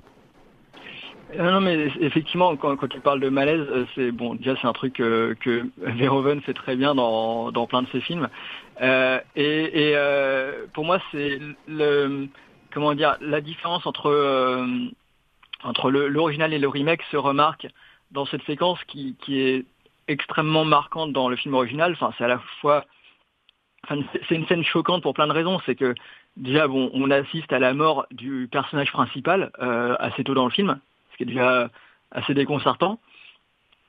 Non, 1.37 1.53
non, 1.53 1.61
mais 1.61 1.88
effectivement, 2.01 2.57
quand, 2.57 2.88
tu 2.88 3.01
parles 3.01 3.21
de 3.21 3.29
malaise, 3.29 3.67
euh, 3.71 3.85
c'est 3.95 4.12
bon. 4.12 4.35
Déjà, 4.35 4.57
c'est 4.61 4.67
un 4.67 4.73
truc 4.73 4.99
euh, 5.01 5.35
que 5.35 5.69
Verhoeven 5.77 6.41
fait 6.41 6.55
très 6.55 6.75
bien 6.75 6.95
dans, 6.95 7.53
dans 7.53 7.67
plein 7.67 7.83
de 7.83 7.88
ses 7.88 8.01
films. 8.01 8.29
Euh, 8.81 9.21
et 9.37 9.95
pour 10.73 10.85
moi, 10.85 11.01
c'est 11.12 11.38
le 11.67 12.29
comment 12.73 12.95
dire 12.95 13.17
la 13.21 13.41
différence 13.41 13.87
entre 13.87 14.67
entre 15.64 15.91
l'original 15.91 16.53
et 16.53 16.59
le 16.59 16.69
remake 16.69 17.03
se 17.11 17.17
remarque 17.17 17.67
dans 18.12 18.25
cette 18.27 18.45
séquence 18.45 18.79
qui, 18.85 19.17
est 19.29 19.67
extrêmement 20.07 20.64
marquante 20.64 21.12
dans 21.12 21.29
le 21.29 21.37
film 21.37 21.55
original. 21.55 21.93
Enfin, 21.93 22.12
c'est 22.17 22.25
à 22.25 22.29
la 22.29 22.38
fois 22.61 22.87
c'est- 23.88 24.35
une 24.35 24.47
scène 24.47 24.64
choquante 24.64 25.03
pour 25.03 25.12
plein 25.12 25.27
de 25.27 25.33
raisons. 25.33 25.61
C'est 25.67 25.75
que 25.75 25.95
déjà, 26.37 26.69
bon, 26.69 26.91
on 26.95 27.11
assiste 27.11 27.53
à 27.53 27.59
la 27.59 27.75
mort 27.75 28.07
du 28.11 28.49
personnage 28.51 28.93
principal 28.93 29.51
assez 29.99 30.25
tôt 30.25 30.35
dans 30.35 30.47
le 30.47 30.51
film, 30.51 30.81
qui 31.19 31.25
est 31.25 31.27
déjà 31.27 31.69
assez 32.11 32.33
déconcertant. 32.33 32.99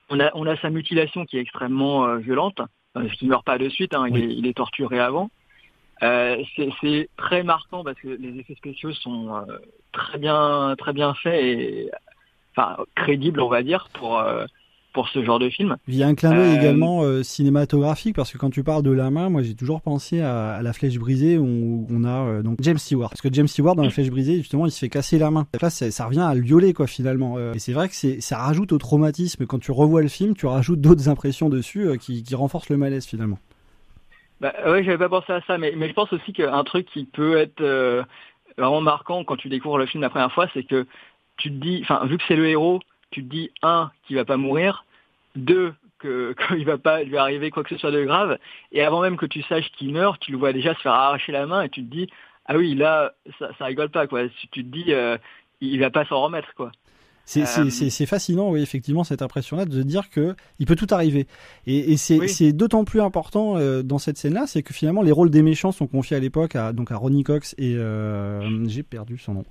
On 0.10 0.20
a, 0.20 0.32
on 0.34 0.46
a 0.48 0.58
sa 0.58 0.70
mutilation 0.70 1.26
qui 1.26 1.38
est 1.38 1.42
extrêmement 1.42 2.06
euh, 2.06 2.18
violente, 2.18 2.60
euh, 2.98 3.08
ce 3.08 3.14
qui 3.14 3.26
ne 3.26 3.30
meurt 3.30 3.46
pas 3.46 3.58
de 3.58 3.70
suite, 3.70 3.94
hein, 3.94 4.08
il, 4.10 4.18
est, 4.18 4.36
il 4.36 4.48
est 4.48 4.58
torturé 4.58 5.00
avant. 5.00 5.30
Euh, 6.02 6.44
c'est 6.82 7.10
très 7.18 7.44
marquant 7.44 7.84
parce 7.84 8.00
que 8.00 8.08
les 8.08 8.40
effets 8.40 8.56
spéciaux 8.56 8.94
sont 8.94 9.36
euh, 9.36 9.58
très 9.92 10.18
bien, 10.18 10.76
très 10.78 10.94
bien 10.94 11.14
faits 11.14 11.44
et 11.44 11.92
enfin 12.56 12.78
crédibles, 12.96 13.42
on 13.42 13.50
va 13.50 13.64
dire, 13.64 13.90
pour 13.94 14.18
euh, 14.18 14.46
pour 14.94 15.08
ce 15.10 15.24
genre 15.24 15.40
de 15.40 15.50
film. 15.50 15.78
Il 15.88 15.96
y 15.96 16.04
a 16.04 16.08
un 16.08 16.16
clin 16.16 16.34
d'œil 16.34 16.58
Euh, 16.58 16.60
également 16.60 17.04
euh, 17.04 17.24
cinématographique 17.24 18.16
parce 18.16 18.32
que 18.32 18.38
quand 18.38 18.50
tu 18.50 18.64
parles 18.64 18.84
de 18.84 18.92
la 18.92 19.12
main, 19.12 19.30
moi 19.30 19.44
j'ai 19.44 19.54
toujours 19.54 19.82
pensé 19.82 20.22
à, 20.22 20.54
à 20.54 20.62
la 20.62 20.74
flèche 20.74 20.98
brisée 20.98 21.38
où 21.38 21.86
on 21.90 22.04
a 22.04 22.26
euh, 22.26 22.42
donc 22.42 22.58
James 22.62 22.78
Stewart. 22.78 23.10
Parce 23.10 23.22
que 23.22 23.30
James 23.32 23.48
Stewart 23.48 23.76
dans 23.76 23.84
la 23.84 23.90
flèche 23.92 24.10
brisée, 24.10 24.38
justement, 24.38 24.66
il 24.66 24.72
se 24.72 24.80
fait 24.80 24.90
casser 24.90 25.20
la 25.20 25.30
main. 25.32 25.46
Là, 25.62 25.70
ça 25.70 26.06
revient 26.06 26.22
à 26.22 26.34
le 26.34 26.42
violer 26.42 26.74
quoi 26.74 26.88
finalement. 26.88 27.38
Et 27.54 27.60
c'est 27.60 27.74
vrai 27.74 27.88
que 27.88 27.96
c'est 27.96 28.20
ça 28.22 28.40
rajoute 28.40 28.72
au 28.72 28.78
traumatisme. 28.78 29.46
Quand 29.46 29.60
tu 29.60 29.72
revois 29.72 30.02
le 30.02 30.08
film, 30.08 30.36
tu 30.36 30.46
rajoutes 30.48 30.82
d'autres 30.82 31.08
impressions 31.10 31.50
dessus 31.50 31.98
qui, 32.00 32.24
qui 32.24 32.36
renforcent 32.36 32.70
le 32.70 32.78
malaise 32.78 33.06
finalement. 33.06 33.40
Bah, 34.42 34.54
ouais, 34.66 34.84
j'avais 34.84 34.98
pas 34.98 35.10
pensé 35.10 35.34
à 35.34 35.42
ça, 35.46 35.58
mais, 35.58 35.74
mais 35.76 35.88
je 35.88 35.94
pense 35.94 36.12
aussi 36.14 36.34
qu'un 36.34 36.64
truc 36.64 36.88
qui 36.88 37.06
peut 37.06 37.38
être 37.38 37.62
vraiment 38.58 38.82
marquant 38.82 39.24
quand 39.24 39.38
tu 39.38 39.50
découvres 39.50 39.78
le 39.78 39.86
film 39.86 40.02
la 40.02 40.10
première 40.10 40.32
fois, 40.32 40.48
c'est 40.54 40.64
que 40.64 40.86
tu 41.38 41.50
te 41.52 41.56
dis, 41.56 41.80
enfin, 41.84 42.06
vu 42.06 42.18
que 42.18 42.24
c'est 42.28 42.36
le 42.36 42.48
héros, 42.48 42.80
tu 43.12 43.24
te 43.24 43.30
dis, 43.30 43.52
un, 43.62 43.92
qu'il 44.06 44.16
va 44.16 44.26
pas 44.26 44.38
mourir, 44.38 44.86
deux, 45.36 45.74
qu'il 46.02 46.66
va 46.66 46.78
pas 46.78 47.04
lui 47.04 47.18
arriver 47.18 47.52
quoi 47.52 47.64
que 47.64 47.70
ce 47.70 47.78
soit 47.78 47.92
de 47.92 48.04
grave, 48.04 48.38
et 48.72 48.84
avant 48.84 49.02
même 49.02 49.18
que 49.18 49.26
tu 49.26 49.42
saches 49.44 49.72
qu'il 49.72 49.94
meurt, 49.94 50.20
tu 50.20 50.32
le 50.32 50.38
vois 50.38 50.54
déjà 50.54 50.74
se 50.76 50.82
faire 50.82 50.94
arracher 50.94 51.32
la 51.32 51.46
main 51.46 51.64
et 51.64 51.70
tu 51.70 51.84
te 51.84 51.90
dis, 51.90 52.10
ah 52.46 52.58
oui, 52.58 52.74
là, 52.74 53.14
ça, 53.38 53.50
ça 53.60 53.66
rigole 53.66 53.90
pas, 53.90 54.08
quoi. 54.08 54.28
Tu 54.28 54.48
te 54.48 54.60
dis, 54.62 54.92
euh, 54.92 55.18
il 55.62 55.80
va 55.80 55.92
pas 55.92 56.06
s'en 56.06 56.22
remettre, 56.22 56.54
quoi. 56.56 56.72
C'est 57.32 57.44
Euh, 57.44 57.46
c'est- 57.46 57.70
c'est- 57.70 57.90
c'est 57.92 58.06
fascinant, 58.08 58.50
oui, 58.50 58.60
effectivement, 58.64 59.04
cette 59.04 59.22
impression-là 59.22 59.66
de 59.66 59.72
se 59.74 59.86
dire 59.86 60.10
que 60.10 60.36
il 60.58 60.66
peut 60.66 60.76
tout 60.76 60.88
arriver. 60.90 61.28
Et, 61.68 61.92
et 61.94 61.98
c'est 61.98 62.18
Oui. 62.18 62.54
d'autant 62.54 62.86
plus 62.86 63.02
important 63.02 63.56
euh, 63.56 63.84
dans 63.84 64.00
cette 64.00 64.18
scène-là, 64.18 64.48
c'est 64.48 64.64
que 64.64 64.74
finalement 64.74 65.04
les 65.04 65.12
rôles 65.12 65.30
des 65.30 65.44
méchants 65.44 65.72
sont 65.72 65.86
confiés 65.86 66.18
à 66.18 66.20
l'époque 66.20 66.56
à 66.56 66.74
donc 66.74 66.92
à 66.92 66.96
Ronnie 66.98 67.22
Cox 67.24 67.54
et 67.60 67.76
euh, 67.76 68.68
j'ai 68.68 68.82
perdu 68.82 69.20
son 69.20 69.36
nom, 69.36 69.46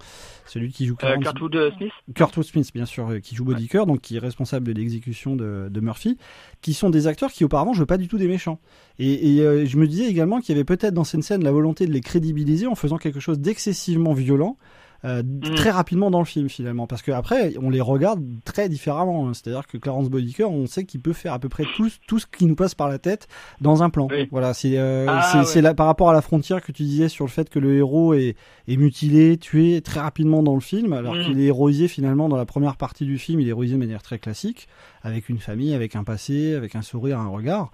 celui 0.45 0.73
qui 0.73 0.87
joue 0.87 0.97
Euh, 1.05 1.17
Kurtwood 1.19 1.57
Smith 1.79 1.93
Kurtwood 2.17 2.47
Smith, 2.47 2.71
bien 2.75 2.85
sûr, 2.85 3.09
euh, 3.11 3.21
qui 3.21 3.37
joue 3.37 3.45
Body 3.45 3.69
Cure, 3.69 3.87
donc 3.87 4.01
qui 4.01 4.17
est 4.17 4.19
responsable 4.19 4.67
de 4.67 4.73
l'exécution 4.73 5.37
de, 5.37 5.69
de 5.71 5.81
Murphy, 5.81 6.19
qui 6.63 6.75
sont 6.75 6.91
des 6.91 7.07
acteurs 7.07 7.31
qui 7.31 7.45
auparavant 7.45 7.75
jouaient 7.75 7.87
pas 7.87 7.97
du 7.97 8.09
tout 8.09 8.19
des 8.19 8.27
méchants. 8.27 8.59
Et, 8.99 9.37
et, 9.37 9.41
euh, 9.43 9.65
je 9.67 9.77
me 9.77 9.87
disais 9.87 10.09
également 10.11 10.41
qu'il 10.41 10.53
y 10.57 10.59
avait 10.59 10.65
peut-être 10.65 10.95
dans 10.95 11.05
cette 11.05 11.23
scène 11.23 11.45
la 11.45 11.53
volonté 11.53 11.87
de 11.87 11.93
les 11.93 12.01
crédibiliser 12.01 12.67
en 12.67 12.75
faisant 12.75 12.99
quelque 12.99 13.21
chose 13.21 13.39
d'excessivement 13.39 14.15
violent. 14.15 14.57
Euh, 15.05 15.23
très 15.55 15.71
rapidement 15.71 16.11
dans 16.11 16.19
le 16.19 16.25
film 16.25 16.49
finalement. 16.49 16.87
Parce 16.87 17.03
qu'après, 17.03 17.55
on 17.63 17.71
les 17.71 17.81
regarde 17.81 18.21
très 18.45 18.69
différemment. 18.69 19.29
hein. 19.29 19.33
C'est-à-dire 19.35 19.67
que 19.67 19.79
Clarence 19.79 20.09
Bodicker, 20.11 20.51
on 20.51 20.67
sait 20.67 20.85
qu'il 20.85 21.01
peut 21.01 21.13
faire 21.13 21.33
à 21.33 21.39
peu 21.39 21.49
près 21.49 21.65
tout, 21.77 21.89
tout 22.07 22.19
ce 22.19 22.27
qui 22.27 22.47
nous 22.47 22.57
passe 22.57 22.75
par 22.75 22.89
la 22.89 22.99
tête 22.99 23.29
dans 23.61 23.83
un 23.83 23.91
plan. 23.91 24.09
Voilà, 24.31 24.55
c'est 24.55 24.77
euh, 24.77 25.07
Ah, 25.09 25.45
ouais. 25.55 25.63
là 25.63 25.75
par 25.75 25.87
rapport 25.87 26.11
à 26.11 26.13
la 26.13 26.21
frontière 26.23 26.61
que 26.63 26.73
tu 26.73 26.83
disais 26.83 27.09
sur 27.09 27.25
le 27.25 27.31
fait 27.31 27.49
que 27.49 27.59
le 27.59 27.77
héros 27.77 28.15
est, 28.15 28.35
est 28.67 28.77
mutilé, 28.77 29.37
tué 29.39 29.81
très 29.83 30.01
rapidement 30.01 30.43
dans 30.43 30.55
le 30.55 30.61
film, 30.61 30.93
alors 30.93 31.15
Mm. 31.15 31.25
qu'il 31.25 31.41
est 31.41 31.45
héroïsé 31.45 31.89
finalement 31.89 32.29
dans 32.29 32.37
la 32.37 32.47
première 32.47 32.77
partie 32.77 33.05
du 33.05 33.19
film, 33.19 33.41
il 33.41 33.47
est 33.47 33.51
héroïsé 33.51 33.75
de 33.75 33.79
manière 33.79 34.03
très 34.03 34.19
classique, 34.19 34.69
avec 35.03 35.29
une 35.29 35.39
famille, 35.39 35.75
avec 35.75 35.95
un 35.97 36.05
passé, 36.05 36.55
avec 36.55 36.75
un 36.75 36.83
sourire, 36.83 37.19
un 37.21 37.29
regard. 37.29 37.71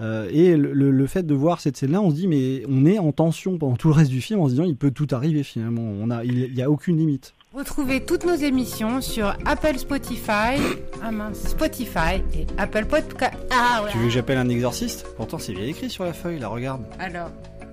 Euh, 0.00 0.28
et 0.32 0.56
le, 0.56 0.72
le- 0.72 0.90
le 0.92 1.06
fait 1.06 1.24
de 1.26 1.34
voir 1.34 1.60
cette 1.60 1.76
scène-là, 1.76 2.00
on 2.00 2.10
se 2.10 2.14
dit 2.14 2.28
mais 2.28 2.62
on 2.68 2.86
est 2.86 2.98
en 2.98 3.10
tension 3.12 3.58
pendant 3.58 3.76
tout 3.76 3.88
le 3.88 3.94
reste 3.94 4.10
du 4.10 4.20
film 4.20 4.40
en 4.40 4.46
se 4.46 4.50
disant 4.52 4.64
il 4.64 4.76
peut 4.76 4.90
tout 4.92 5.08
arriver 5.10 5.42
finalement. 5.42 5.82
On 5.82 6.10
a, 6.10 6.24
il 6.24 6.52
n'y 6.54 6.62
a 6.62 6.70
aucune 6.70 6.98
limite. 6.98 7.34
Retrouvez 7.54 8.04
toutes 8.04 8.24
nos 8.26 8.34
émissions 8.36 9.00
sur 9.00 9.34
Apple 9.46 9.78
Spotify, 9.78 10.60
ah 11.02 11.10
mince, 11.10 11.38
Spotify 11.48 12.22
et 12.34 12.46
Apple 12.58 12.84
Podcast. 12.84 13.34
Ah 13.50 13.82
ouais. 13.82 13.90
Tu 13.90 13.98
veux 13.98 14.04
que 14.04 14.10
j'appelle 14.10 14.38
un 14.38 14.48
exorciste? 14.48 15.06
Pourtant 15.16 15.38
c'est 15.38 15.52
bien 15.54 15.64
écrit 15.64 15.90
sur 15.90 16.04
la 16.04 16.12
feuille, 16.12 16.38
la 16.38 16.48
regarde. 16.48 16.82
Alors, 17.00 17.30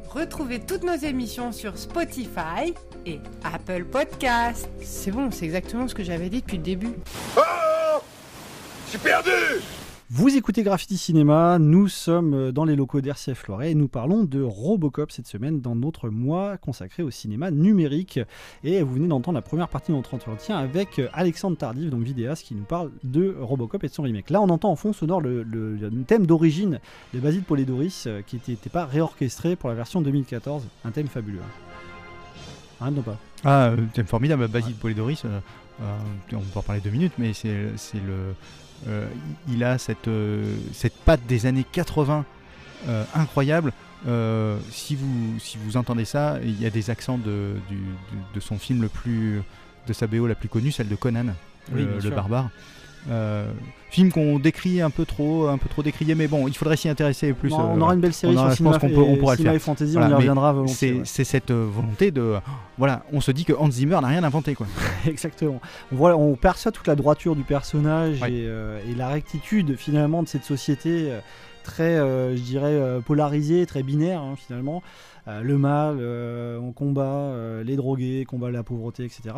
retrouvez 0.09 0.59
toutes 0.61 0.83
nos 0.83 0.95
émissions 0.95 1.51
sur 1.51 1.77
Spotify 1.77 2.73
et 3.05 3.19
Apple 3.43 3.83
Podcast. 3.83 4.67
C'est 4.81 5.11
bon, 5.11 5.29
c'est 5.29 5.45
exactement 5.45 5.87
ce 5.87 5.93
que 5.93 6.03
j'avais 6.03 6.29
dit 6.29 6.41
depuis 6.41 6.57
le 6.57 6.63
début. 6.63 6.93
Je 7.35 8.89
suis 8.91 8.97
perdu 8.97 9.29
Vous 10.11 10.37
écoutez 10.37 10.61
Graffiti 10.61 10.97
Cinéma, 10.97 11.57
nous 11.57 11.87
sommes 11.87 12.35
euh, 12.35 12.51
dans 12.51 12.63
les 12.63 12.75
locaux 12.75 13.01
d'RCF 13.01 13.47
Loiret 13.47 13.71
et 13.71 13.75
nous 13.75 13.87
parlons 13.87 14.23
de 14.23 14.39
Robocop 14.39 15.11
cette 15.11 15.25
semaine 15.25 15.61
dans 15.61 15.73
notre 15.75 16.09
mois 16.09 16.57
consacré 16.57 17.01
au 17.01 17.09
cinéma 17.09 17.49
numérique. 17.49 18.19
Et 18.63 18.83
vous 18.83 18.93
venez 18.93 19.07
d'entendre 19.07 19.35
la 19.35 19.41
première 19.41 19.67
partie 19.67 19.91
de 19.91 19.97
notre 19.97 20.13
entretien 20.13 20.57
avec 20.57 20.99
euh, 20.99 21.07
Alexandre 21.13 21.57
Tardif, 21.57 21.89
donc 21.89 22.03
vidéaste, 22.03 22.43
qui 22.43 22.53
nous 22.53 22.63
parle 22.65 22.91
de 23.03 23.35
Robocop 23.39 23.83
et 23.83 23.87
de 23.87 23.93
son 23.93 24.03
remake. 24.03 24.29
Là, 24.29 24.41
on 24.41 24.49
entend 24.49 24.69
en 24.69 24.75
fond 24.75 24.93
sonore 24.93 25.21
le, 25.21 25.41
le- 25.41 25.75
le 25.75 26.03
thème 26.03 26.27
d'origine 26.27 26.79
de 27.15 27.19
Basile 27.19 27.41
Polidoris 27.43 28.05
euh, 28.05 28.21
qui 28.21 28.39
n'était 28.47 28.69
pas 28.69 28.85
réorchestré 28.85 29.55
pour 29.55 29.69
la 29.69 29.75
version 29.75 30.01
2014. 30.03 30.67
Un 30.85 30.91
thème 30.91 31.07
fabuleux. 31.07 31.39
Hein, 32.79 32.91
non 32.91 33.01
pas 33.01 33.17
Ah, 33.43 33.71
thème 33.93 34.05
formidable, 34.05 34.47
Basile 34.49 34.75
Polidoris. 34.75 35.25
euh, 35.25 35.39
euh, 35.81 35.97
on 36.33 36.39
peut 36.41 36.59
en 36.59 36.61
parler 36.61 36.79
deux 36.81 36.91
minutes, 36.91 37.13
mais 37.17 37.33
c'est 37.33 37.49
le. 37.95 38.35
Euh, 38.87 39.07
il 39.49 39.63
a 39.63 39.77
cette, 39.77 40.07
euh, 40.07 40.55
cette 40.73 40.95
patte 40.95 41.25
des 41.27 41.45
années 41.45 41.65
80 41.71 42.25
euh, 42.87 43.03
incroyable. 43.15 43.71
Si, 44.69 44.95
vous, 44.95 45.39
si 45.39 45.57
vous 45.57 45.77
entendez 45.77 46.05
ça, 46.05 46.37
il 46.43 46.61
y 46.61 46.65
a 46.67 46.69
des 46.69 46.89
accents 46.91 47.17
de, 47.17 47.55
du- 47.69 47.75
du- 47.77 47.83
de 48.35 48.39
son 48.39 48.59
film 48.59 48.81
le 48.83 48.87
plus. 48.89 49.41
de 49.87 49.93
sa 49.93 50.05
BO 50.07 50.27
la 50.27 50.35
plus 50.35 50.49
connue, 50.49 50.71
celle 50.71 50.87
de 50.89 50.95
Conan, 50.95 51.27
Oui, 51.71 51.87
le, 52.03 52.09
barbare. 52.11 52.49
Film 53.95 54.11
qu'on 54.11 54.39
décrit 54.39 54.81
un 54.81 54.89
peu 54.89 55.05
trop, 55.05 55.47
un 55.47 55.57
peu 55.57 55.69
trop 55.69 55.81
décrié, 55.81 56.15
mais 56.15 56.27
bon, 56.27 56.49
il 56.49 56.53
faudrait 56.53 56.75
s'y 56.75 56.89
intéresser 56.89 57.31
plus. 57.31 57.49
Non, 57.49 57.61
euh, 57.61 57.73
on 57.75 57.81
aura 57.81 57.93
une 57.93 58.01
belle 58.01 58.13
série 58.13 58.35
on 58.35 58.39
sur 58.39 58.49
je 58.49 58.55
cinéma 58.57 58.77
pense 58.77 58.81
qu'on 58.81 58.93
peut, 58.93 59.01
on 59.01 59.15
pourra 59.15 59.35
le 59.37 59.41
faire. 59.41 59.53
et 59.53 59.59
fantasy, 59.59 59.95
on 59.97 60.09
y 60.09 60.13
reviendra 60.13 60.51
volontiers, 60.51 61.01
C'est 61.05 61.19
ouais. 61.19 61.23
cette 61.23 61.51
euh, 61.51 61.65
volonté 61.71 62.11
de, 62.11 62.35
voilà, 62.77 63.03
on 63.13 63.21
se 63.21 63.31
dit 63.31 63.45
que 63.45 63.53
Hans 63.53 63.71
Zimmer 63.71 63.97
n'a 64.01 64.07
rien 64.07 64.25
inventé, 64.25 64.53
quoi. 64.53 64.67
Exactement. 65.07 65.61
On, 65.93 65.95
voit, 65.95 66.13
on 66.17 66.35
perçoit 66.35 66.73
toute 66.73 66.87
la 66.87 66.95
droiture 66.95 67.37
du 67.37 67.43
personnage 67.43 68.21
et, 68.23 68.47
euh, 68.47 68.81
et 68.91 68.95
la 68.95 69.07
rectitude 69.07 69.77
finalement 69.77 70.23
de 70.23 70.27
cette 70.27 70.43
société 70.43 71.09
très, 71.63 71.95
euh, 71.95 72.35
je 72.35 72.41
dirais, 72.41 72.79
polarisée, 73.05 73.65
très 73.65 73.81
binaire 73.81 74.21
hein, 74.21 74.35
finalement. 74.37 74.83
Euh, 75.27 75.41
le 75.41 75.57
mal, 75.57 75.97
euh, 75.99 76.59
on 76.59 76.71
combat 76.71 77.03
euh, 77.03 77.63
les 77.63 77.75
drogués, 77.75 78.25
combat 78.25 78.51
la 78.51 78.63
pauvreté, 78.63 79.03
etc. 79.05 79.35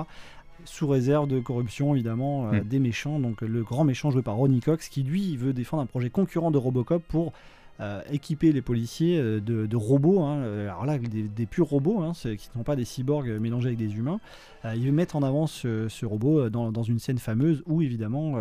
Sous 0.66 0.88
réserve 0.88 1.28
de 1.28 1.40
corruption 1.40 1.94
évidemment 1.96 2.48
euh, 2.48 2.60
Mm. 2.60 2.64
des 2.68 2.80
méchants. 2.80 3.20
Donc 3.20 3.42
le 3.42 3.64
grand 3.64 3.84
méchant 3.84 4.12
joué 4.12 4.22
par 4.22 4.36
Ronnie 4.36 4.60
Cox 4.60 4.90
qui 4.90 5.04
lui 5.04 5.38
veut 5.38 5.54
défendre 5.54 5.84
un 5.84 5.86
projet 5.86 6.10
concurrent 6.10 6.52
de 6.52 6.58
Robocop 6.58 7.04
pour 7.08 7.32
euh, 7.80 8.02
équiper 8.12 8.52
les 8.52 8.62
policiers 8.62 9.20
euh, 9.20 9.40
de, 9.40 9.76
robots, 9.76 10.22
hein, 10.22 10.42
alors 10.42 10.86
là 10.86 10.98
des, 10.98 11.46
purs 11.46 11.68
robots, 11.68 12.02
hein, 12.02 12.14
qui 12.14 12.30
ne 12.30 12.54
sont 12.54 12.64
pas 12.64 12.76
des 12.76 12.86
cyborgs 12.86 13.30
mélangés 13.40 13.68
avec 13.68 13.78
des 13.78 13.96
humains. 13.96 14.20
Euh, 14.66 14.74
il 14.76 14.86
veut 14.86 14.92
mettre 14.92 15.16
en 15.16 15.24
avant 15.24 15.48
ce, 15.48 16.06
robot 16.06 16.40
euh, 16.40 16.50
dans, 16.50 16.84
une 16.84 17.00
scène 17.00 17.20
fameuse 17.20 17.64
où 17.66 17.82
évidemment 17.82 18.34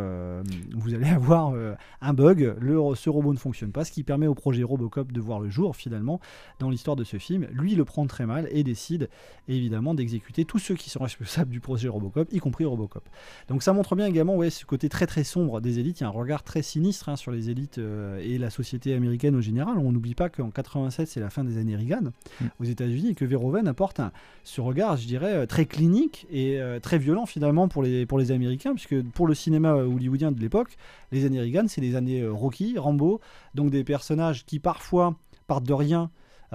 vous 0.74 0.94
allez 0.94 1.06
avoir 1.10 1.54
un 2.00 2.12
bug, 2.12 2.54
ce 2.94 3.10
robot 3.10 3.32
ne 3.32 3.38
fonctionne 3.38 3.72
pas, 3.72 3.84
ce 3.84 3.92
qui 3.92 4.02
permet 4.02 4.26
au 4.26 4.34
projet 4.34 4.62
Robocop 4.62 5.12
de 5.12 5.20
voir 5.20 5.40
le 5.40 5.48
jour 5.48 5.76
finalement 5.76 6.20
dans 6.58 6.70
l'histoire 6.70 6.96
de 6.96 7.04
ce 7.04 7.18
film. 7.18 7.46
Lui 7.52 7.72
il 7.72 7.78
le 7.78 7.84
prend 7.84 8.06
très 8.06 8.26
mal 8.26 8.48
et 8.50 8.62
décide 8.62 9.08
évidemment 9.48 9.94
d'exécuter 9.94 10.44
tous 10.44 10.58
ceux 10.58 10.74
qui 10.74 10.90
sont 10.90 11.02
responsables 11.02 11.50
du 11.50 11.60
projet 11.60 11.88
Robocop, 11.88 12.32
y 12.32 12.38
compris 12.38 12.64
Robocop. 12.64 13.08
Donc 13.48 13.62
ça 13.62 13.72
montre 13.72 13.96
bien 13.96 14.06
également 14.06 14.38
ce 14.48 14.64
côté 14.64 14.88
très 14.88 15.06
très 15.06 15.24
sombre 15.24 15.60
des 15.60 15.78
élites, 15.78 16.00
il 16.00 16.04
y 16.04 16.06
a 16.06 16.08
un 16.08 16.12
regard 16.12 16.42
très 16.42 16.62
sinistre 16.62 17.08
hein, 17.08 17.16
sur 17.16 17.32
les 17.32 17.50
élites 17.50 17.78
et 17.78 18.38
la 18.38 18.50
société 18.50 18.94
américaine 18.94 19.25
au 19.34 19.40
général. 19.40 19.78
On 19.78 19.90
n'oublie 19.92 20.14
pas 20.14 20.28
qu'en 20.28 20.50
87 20.50 21.08
c'est 21.08 21.20
la 21.20 21.30
fin 21.30 21.42
des 21.44 21.58
années 21.58 21.74
Reagan 21.76 22.12
aux 22.60 22.64
États-Unis 22.64 23.10
et 23.10 23.14
que 23.14 23.24
Verhoeven 23.24 23.66
apporte 23.66 23.98
un- 24.00 24.12
ce 24.44 24.60
regard, 24.60 24.96
je 24.96 25.06
dirais, 25.06 25.32
euh, 25.34 25.46
très 25.46 25.66
clinique 25.66 26.26
et 26.30 26.60
euh, 26.60 26.78
très 26.80 26.98
violent 26.98 27.26
finalement 27.26 27.68
pour 27.68 27.82
les, 27.82 28.06
pour 28.06 28.18
les 28.18 28.30
Américains, 28.32 28.72
puisque 28.74 29.02
pour 29.10 29.26
le 29.26 29.34
cinéma 29.34 29.72
euh, 29.74 29.86
hollywoodien 29.86 30.30
de 30.32 30.40
l'époque, 30.40 30.76
les 31.12 31.24
années 31.24 31.40
Reagan 31.40 31.64
c'est 31.66 31.80
les 31.80 31.96
années 31.96 32.26
Rocky, 32.26 32.78
Rambo, 32.78 33.20
donc 33.54 33.70
des 33.70 33.82
personnages 33.84 34.44
qui 34.46 34.58
parfois 34.60 35.16
partent 35.46 35.64
de 35.66 35.72
rien 35.74 36.10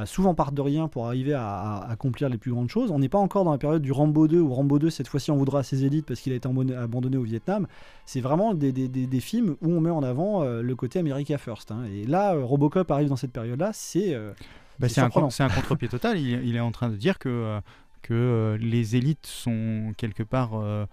souvent 0.06 0.34
partent 0.36 0.54
de 0.54 0.62
rien 0.62 0.88
pour 0.88 1.08
arriver 1.08 1.34
à, 1.34 1.46
à 1.48 1.92
accomplir 1.92 2.30
les 2.30 2.38
plus 2.38 2.52
grandes 2.52 2.70
choses. 2.70 2.92
On 2.92 3.00
n'est 3.00 3.10
pas 3.10 3.18
encore 3.20 3.44
dans 3.44 3.52
la 3.52 3.58
période 3.58 3.82
du 3.82 3.92
Rambo 3.92 4.28
2 4.28 4.40
où 4.40 4.54
Rambo 4.54 4.80
2 4.80 4.90
cette 4.90 5.08
fois-ci 5.08 5.32
on 5.32 5.38
voudra 5.38 5.60
à 5.60 5.64
ses 5.64 5.86
élites 5.86 6.06
parce 6.06 6.20
qu'il 6.22 6.34
a 6.34 6.36
été 6.36 6.48
abandonné, 6.48 7.18
au 7.18 7.24
Vietnam. 7.24 7.68
C'est 8.06 8.22
vraiment 8.22 8.54
des, 8.54 8.72
des- 8.72 8.88
des- 8.88 9.08
des 9.08 9.20
films 9.20 9.56
où 9.62 9.72
on 9.72 9.82
met 9.82 9.90
en 9.90 10.04
avant 10.04 10.44
euh, 10.44 10.62
le 10.62 10.76
côté 10.76 11.00
America 11.00 11.38
First. 11.38 11.72
hein. 11.72 11.84
Et 11.94 12.06
là, 12.06 12.34
euh, 12.36 12.44
Robocop 12.44 12.90
arrive 12.92 13.10
dans 13.10 13.16
cette 13.16 13.32
période-là, 13.32 13.72
c'est 13.74 14.14
euh, 14.14 14.32
Bah, 14.80 14.90
c'est 14.90 15.02
un, 15.02 15.10
contre-pied 15.10 15.88
total. 15.88 16.18
Il, 16.20 16.46
il 16.48 16.56
est 16.56 16.60
en 16.60 16.72
train 16.72 16.90
de 16.90 16.96
dire 16.96 17.20
que, 17.20 17.60
que 18.02 18.58
les 18.60 18.96
élites 18.96 19.26
sont 19.28 19.94
quelque 19.98 20.24
part. 20.24 20.54
on- 20.54 20.88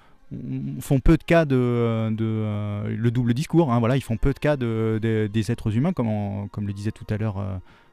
font 0.81 1.01
peu 1.01 1.17
de 1.17 1.23
cas 1.25 1.47
de, 1.47 2.11
de, 2.11 2.85
le 2.95 3.11
double 3.11 3.33
discours. 3.33 3.73
hein, 3.73 3.79
voilà, 3.79 3.97
ils 3.97 4.03
font 4.03 4.19
peu 4.19 4.35
de 4.35 4.39
cas 4.39 4.59
de, 4.59 4.99
de- 5.01 5.27
des 5.33 5.51
êtres 5.51 5.75
humains, 5.75 5.95
comme, 5.95 6.49
comme 6.51 6.67
le 6.67 6.75
disait 6.75 6.91
tout 6.93 7.07
à 7.09 7.17
l'heure 7.17 7.43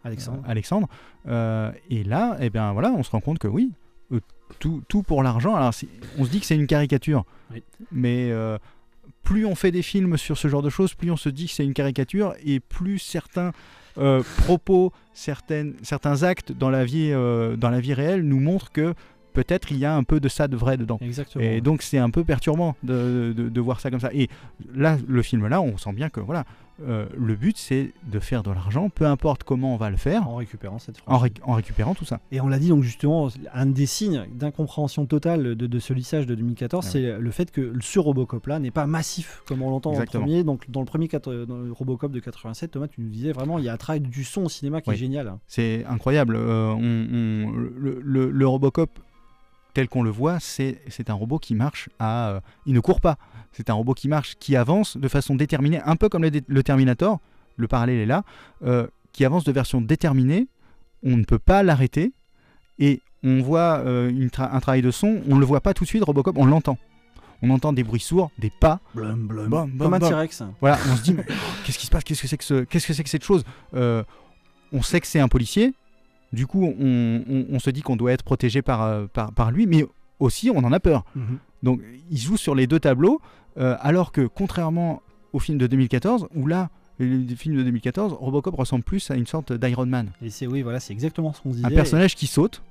Alexandre. 0.06 0.42
euh, 0.46 0.50
Alexandre. 0.52 0.88
Euh, 1.28 1.72
et 1.90 2.04
là, 2.04 2.38
eh 2.40 2.50
bien, 2.50 2.72
voilà, 2.74 2.92
on 2.92 3.04
se 3.04 3.12
rend 3.12 3.20
compte 3.20 3.40
que 3.40 3.48
oui, 3.48 3.72
euh, 4.14 4.20
tout, 4.60 4.82
tout 4.88 5.04
pour 5.04 5.24
l'argent. 5.24 5.56
Alors, 5.56 5.72
on 6.18 6.24
se 6.26 6.30
dit 6.30 6.40
que 6.40 6.46
c'est 6.46 6.56
une 6.56 6.68
caricature, 6.68 7.26
Oui. 7.52 7.62
mais 7.92 8.30
euh, 8.32 8.58
plus 9.24 9.46
on 9.46 9.56
fait 9.56 9.72
des 9.72 9.82
films 9.82 10.18
sur 10.18 10.38
ce 10.38 10.48
genre 10.48 10.62
de 10.62 10.70
choses, 10.70 10.94
plus 10.94 11.12
on 11.12 11.18
se 11.18 11.30
dit 11.30 11.48
que 11.48 11.52
c'est 11.52 11.66
une 11.66 11.74
caricature, 11.74 12.34
et 12.46 12.60
plus 12.60 13.00
certains 13.00 13.52
euh, 13.98 14.22
propos, 14.44 14.92
certaines, 15.14 15.74
certains 15.82 16.24
actes 16.24 16.52
dans 16.52 16.70
la 16.70 16.86
vie, 16.86 17.10
euh, 17.12 17.56
dans 17.56 17.70
la 17.70 17.80
vie 17.80 17.94
réelle 17.94 18.22
nous 18.24 18.40
montrent 18.40 18.72
que 18.72 18.94
peut-être 19.34 19.72
il 19.72 19.78
y 19.80 19.86
a 19.86 19.96
un 19.96 20.04
peu 20.04 20.20
de 20.20 20.28
ça 20.30 20.48
de 20.48 20.56
vrai 20.56 20.78
dedans. 20.78 20.98
Exactement. 21.02 21.44
Et 21.44 21.60
donc 21.62 21.82
c'est 21.82 21.98
un 21.98 22.10
peu 22.10 22.24
perturbant 22.24 22.76
de, 22.84 23.34
de- 23.36 23.50
de 23.50 23.62
voir 23.62 23.80
ça 23.82 23.90
comme 23.92 24.00
ça. 24.00 24.10
Et 24.14 24.30
là, 24.74 24.98
le 25.08 25.22
film 25.22 25.48
là, 25.48 25.60
on 25.62 25.78
sent 25.78 25.92
bien 25.94 26.10
que 26.10 26.20
voilà, 26.20 26.46
euh, 26.88 27.06
le 27.18 27.36
but 27.36 27.58
c'est 27.58 27.94
de 28.12 28.20
faire 28.20 28.44
de 28.44 28.52
l'argent, 28.52 28.90
peu 28.90 29.06
importe 29.06 29.44
comment 29.44 29.74
on 29.74 29.78
va 29.78 29.90
le 29.90 29.98
faire, 29.98 30.28
en 30.28 30.36
récupérant 30.36 30.78
cette 30.80 30.98
en, 31.08 31.18
ré- 31.18 31.32
en 31.44 31.54
récupérant 31.54 31.94
tout 31.96 32.06
ça. 32.06 32.20
Et 32.32 32.42
on 32.42 32.48
l'a 32.48 32.60
dit 32.60 32.70
donc 32.70 32.84
justement, 32.84 33.30
un 33.54 33.66
des 33.66 33.86
signes 33.86 34.26
d'incompréhension 34.34 35.06
totale 35.06 35.56
de, 35.56 35.68
de 35.68 35.80
ce 35.80 35.94
lissage 35.94 36.26
de 36.26 36.36
2014, 36.36 36.86
Ah 36.86 36.90
c'est 36.92 37.18
le 37.20 37.32
fait 37.32 37.52
que 37.52 37.74
ce 37.82 38.00
Robocop-là 38.00 38.60
n'est 38.60 38.72
pas 38.72 38.86
massif 38.88 39.42
comme 39.48 39.62
on 39.62 39.70
l'entend 39.70 39.94
dans 39.94 40.00
le 40.00 40.06
premier. 40.06 40.44
Donc 40.44 40.70
dans 40.70 40.82
le 40.82 40.86
premier 40.86 41.08
dans 41.08 41.58
le 41.58 41.72
Robocop 41.72 42.12
de 42.12 42.20
87, 42.20 42.72
Thomas, 42.72 42.88
tu 42.88 43.02
nous 43.02 43.10
disais 43.10 43.32
vraiment, 43.32 43.58
il 43.60 43.66
y 43.66 43.70
a 43.70 43.74
un 43.74 43.78
travail 43.78 44.02
du 44.02 44.24
son 44.24 44.44
au 44.46 44.50
cinéma 44.50 44.82
qui 44.82 44.90
Oui. 44.90 44.96
est 44.96 45.00
génial. 45.00 45.34
C'est 45.48 45.86
incroyable. 45.86 46.36
Euh, 46.36 46.72
on- 46.74 46.80
on- 46.80 47.52
le, 47.52 48.00
le- 48.04 48.32
le 48.32 48.48
Robocop 48.48 48.90
tel 49.76 49.88
qu'on 49.88 50.02
le 50.02 50.10
voit, 50.10 50.40
c'est 50.40 50.80
un 51.10 51.14
robot 51.14 51.38
qui 51.38 51.54
marche 51.54 51.90
à... 52.00 52.30
euh, 52.30 52.40
il 52.66 52.74
ne 52.74 52.80
court 52.80 53.00
pas. 53.02 53.18
C'est 53.52 53.70
un 53.70 53.74
robot 53.76 53.94
qui 53.94 54.08
marche, 54.08 54.36
qui 54.40 54.56
avance 54.56 54.98
de 54.98 55.08
façon 55.08 55.36
déterminée, 55.36 55.80
un 55.86 55.96
peu 55.96 56.10
comme 56.10 56.24
le, 56.24 56.32
le 56.48 56.64
Terminator, 56.64 57.20
le 57.58 57.68
parallèle 57.68 58.00
est 58.00 58.06
là, 58.08 58.24
euh, 58.64 58.88
qui 59.14 59.24
avance 59.24 59.44
de 59.44 59.52
version 59.52 59.80
déterminée, 59.82 60.48
on 61.04 61.16
ne 61.18 61.24
peut 61.24 61.40
pas 61.40 61.62
l'arrêter, 61.62 62.12
et 62.80 63.02
on 63.24 63.42
voit 63.42 63.80
euh, 63.86 64.10
une 64.10 64.28
tra- 64.30 64.50
un 64.52 64.60
travail 64.60 64.82
de 64.82 64.92
son, 64.92 65.22
on 65.30 65.36
ne 65.36 65.40
le 65.40 65.46
voit 65.46 65.62
pas 65.62 65.74
tout 65.74 65.84
de 65.84 65.90
suite, 65.90 66.04
Robocop, 66.04 66.36
on 66.38 66.46
l'entend. 66.46 66.78
On 67.42 67.50
entend 67.50 67.74
des 67.74 67.84
bruits 67.84 68.00
sourds, 68.00 68.32
des 68.40 68.50
pas. 68.50 68.80
Blum, 68.94 69.28
blum. 69.28 69.78
Comme 69.78 69.94
un. 69.94 70.00
T-Rex. 70.00 70.44
Voilà, 70.62 70.78
on 70.92 70.96
se 70.96 71.02
dit, 71.04 71.16
qu'est-ce 71.64 71.78
qui 71.78 71.86
se 71.86 71.92
passe? 71.92 72.04
Qu'est-ce 72.04 72.22
que 72.22 72.28
c'est 72.28 72.38
que, 72.38 72.44
ce- 72.44 72.64
qu'est-ce 72.64 72.88
que, 72.88 72.94
c'est 72.94 73.04
que 73.04 73.10
cette 73.10 73.24
chose? 73.26 73.44
Euh, 73.74 74.04
On 74.74 74.82
sait 74.82 75.00
que 75.00 75.08
c'est 75.08 75.20
un 75.20 75.28
policier, 75.28 75.74
du 76.36 76.46
coup, 76.48 76.64
on, 76.64 77.24
on- 77.28 77.46
on 77.50 77.60
se 77.60 77.70
dit 77.72 77.82
qu'on 77.82 77.96
doit 77.96 78.12
être 78.12 78.24
protégé 78.24 78.62
par, 78.62 78.84
euh, 78.84 79.08
par, 79.12 79.32
par 79.34 79.50
lui, 79.52 79.66
mais 79.66 79.86
aussi, 80.20 80.50
on 80.52 80.60
en 80.60 80.72
a 80.72 80.80
peur. 80.80 81.04
Mhm. 81.16 81.38
Donc, 81.64 81.82
il 82.12 82.18
joue 82.18 82.38
sur 82.38 82.54
les 82.54 82.68
deux 82.68 82.80
tableaux, 82.80 83.20
euh, 83.58 83.76
alors 83.80 84.12
que, 84.12 84.28
contrairement 84.28 85.02
au 85.34 85.40
film 85.40 85.58
de 85.58 85.66
2014, 85.68 86.28
où 86.36 86.46
là, 86.48 86.70
le 87.00 87.36
film 87.36 87.58
de 87.58 87.64
2014, 87.64 88.14
Robocop 88.14 88.56
ressemble 88.56 88.84
plus 88.84 89.10
à 89.12 89.16
une 89.16 89.26
sorte 89.28 89.52
d'Iron 89.52 89.86
Man. 89.86 90.12
Et 90.22 90.30
c'est 90.30 90.48
oui, 90.48 90.62
voilà, 90.62 90.80
c'est 90.80 90.94
exactement 90.94 91.34
ce 91.34 91.42
qu'on 91.42 91.50
disait. 91.50 91.66
Un 91.66 91.70
personnage 91.72 92.16
qui 92.16 92.28
saute, 92.28 92.62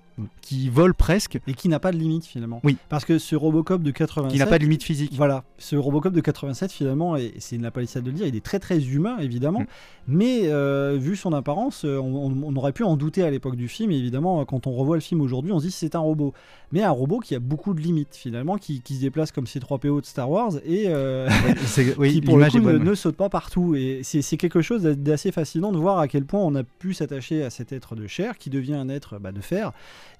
qui 0.41 0.69
vole 0.69 0.95
presque. 0.95 1.41
Et 1.47 1.55
qui 1.55 1.69
n'a 1.69 1.81
pas 1.81 1.93
de 1.93 1.97
limite 1.97 2.25
finalement. 2.25 2.61
Oui. 2.65 2.77
Parce 2.89 3.05
que 3.05 3.19
ce 3.19 3.35
Robocop 3.35 3.83
de 3.83 3.91
87. 3.91 4.33
Qui 4.33 4.39
n'a 4.39 4.47
pas 4.47 4.59
de 4.59 4.65
limite 4.65 4.83
physique. 4.83 5.13
Voilà. 5.15 5.45
Ce 5.59 5.77
Robocop 5.77 6.13
de 6.13 6.21
87 6.21 6.71
finalement, 6.71 7.17
et 7.17 7.35
c'est 7.39 7.57
une 7.57 7.71
palissade 7.71 8.05
de 8.05 8.11
le 8.11 8.17
dire, 8.17 8.27
il 8.27 8.37
est 8.37 8.45
très 8.45 8.59
très 8.59 8.81
humain 8.81 9.19
évidemment. 9.19 9.61
Mm. 9.61 9.67
Mais 10.07 10.41
euh, 10.45 10.97
vu 11.01 11.17
son 11.17 11.33
apparence, 11.33 11.85
euh, 11.85 11.99
on, 11.99 12.55
aurait 12.57 12.73
pu 12.73 12.85
en 12.85 12.97
douter 12.97 13.23
à 13.23 13.31
l'époque 13.31 13.57
du 13.57 13.69
film. 13.69 13.91
Et 13.91 13.97
évidemment, 13.97 14.45
quand 14.45 14.67
on 14.67 14.73
revoit 14.73 14.97
le 14.97 15.01
film 15.01 15.21
aujourd'hui, 15.21 15.53
on 15.53 15.59
se 15.59 15.67
dit 15.67 15.71
c'est 15.71 15.95
un 15.95 16.01
robot. 16.01 16.35
Mais 16.73 16.83
un 16.83 16.91
robot 16.91 17.21
qui 17.21 17.35
a 17.35 17.39
beaucoup 17.39 17.73
de 17.73 17.81
limites 17.81 18.17
finalement, 18.17 18.57
qui, 18.57 18.83
qui 18.83 18.97
se 18.97 19.01
déplace 19.01 19.33
comme 19.33 19.47
ces 19.47 19.61
3 19.61 19.79
PO 19.79 20.01
de 20.01 20.07
Star 20.07 20.29
Wars 20.31 20.53
et 20.65 20.85
euh, 20.89 21.29
oui, 21.99 22.15
qui 22.15 22.21
pour 22.21 22.37
le 22.37 22.51
coup 22.51 22.59
ne, 22.59 22.95
saute 22.95 23.17
pas 23.17 23.29
partout. 23.29 23.75
Et 23.75 24.01
c'est 24.03 24.23
c'est 24.23 24.37
quelque 24.37 24.63
chose 24.63 24.83
d'assez 24.83 25.33
fascinant 25.33 25.73
de 25.73 25.79
voir 25.79 25.99
à 25.99 26.09
quel 26.09 26.25
point 26.25 26.41
on 26.41 26.55
a 26.55 26.65
pu 26.65 26.95
s'attacher 26.95 27.43
à 27.43 27.51
cet 27.51 27.73
être 27.73 27.95
de 27.95 28.07
chair 28.07 28.39
qui 28.39 28.51
devient 28.51 28.75
un 28.75 28.89
être 28.89 29.19
bah, 29.19 29.33
de 29.33 29.41
fer 29.41 29.73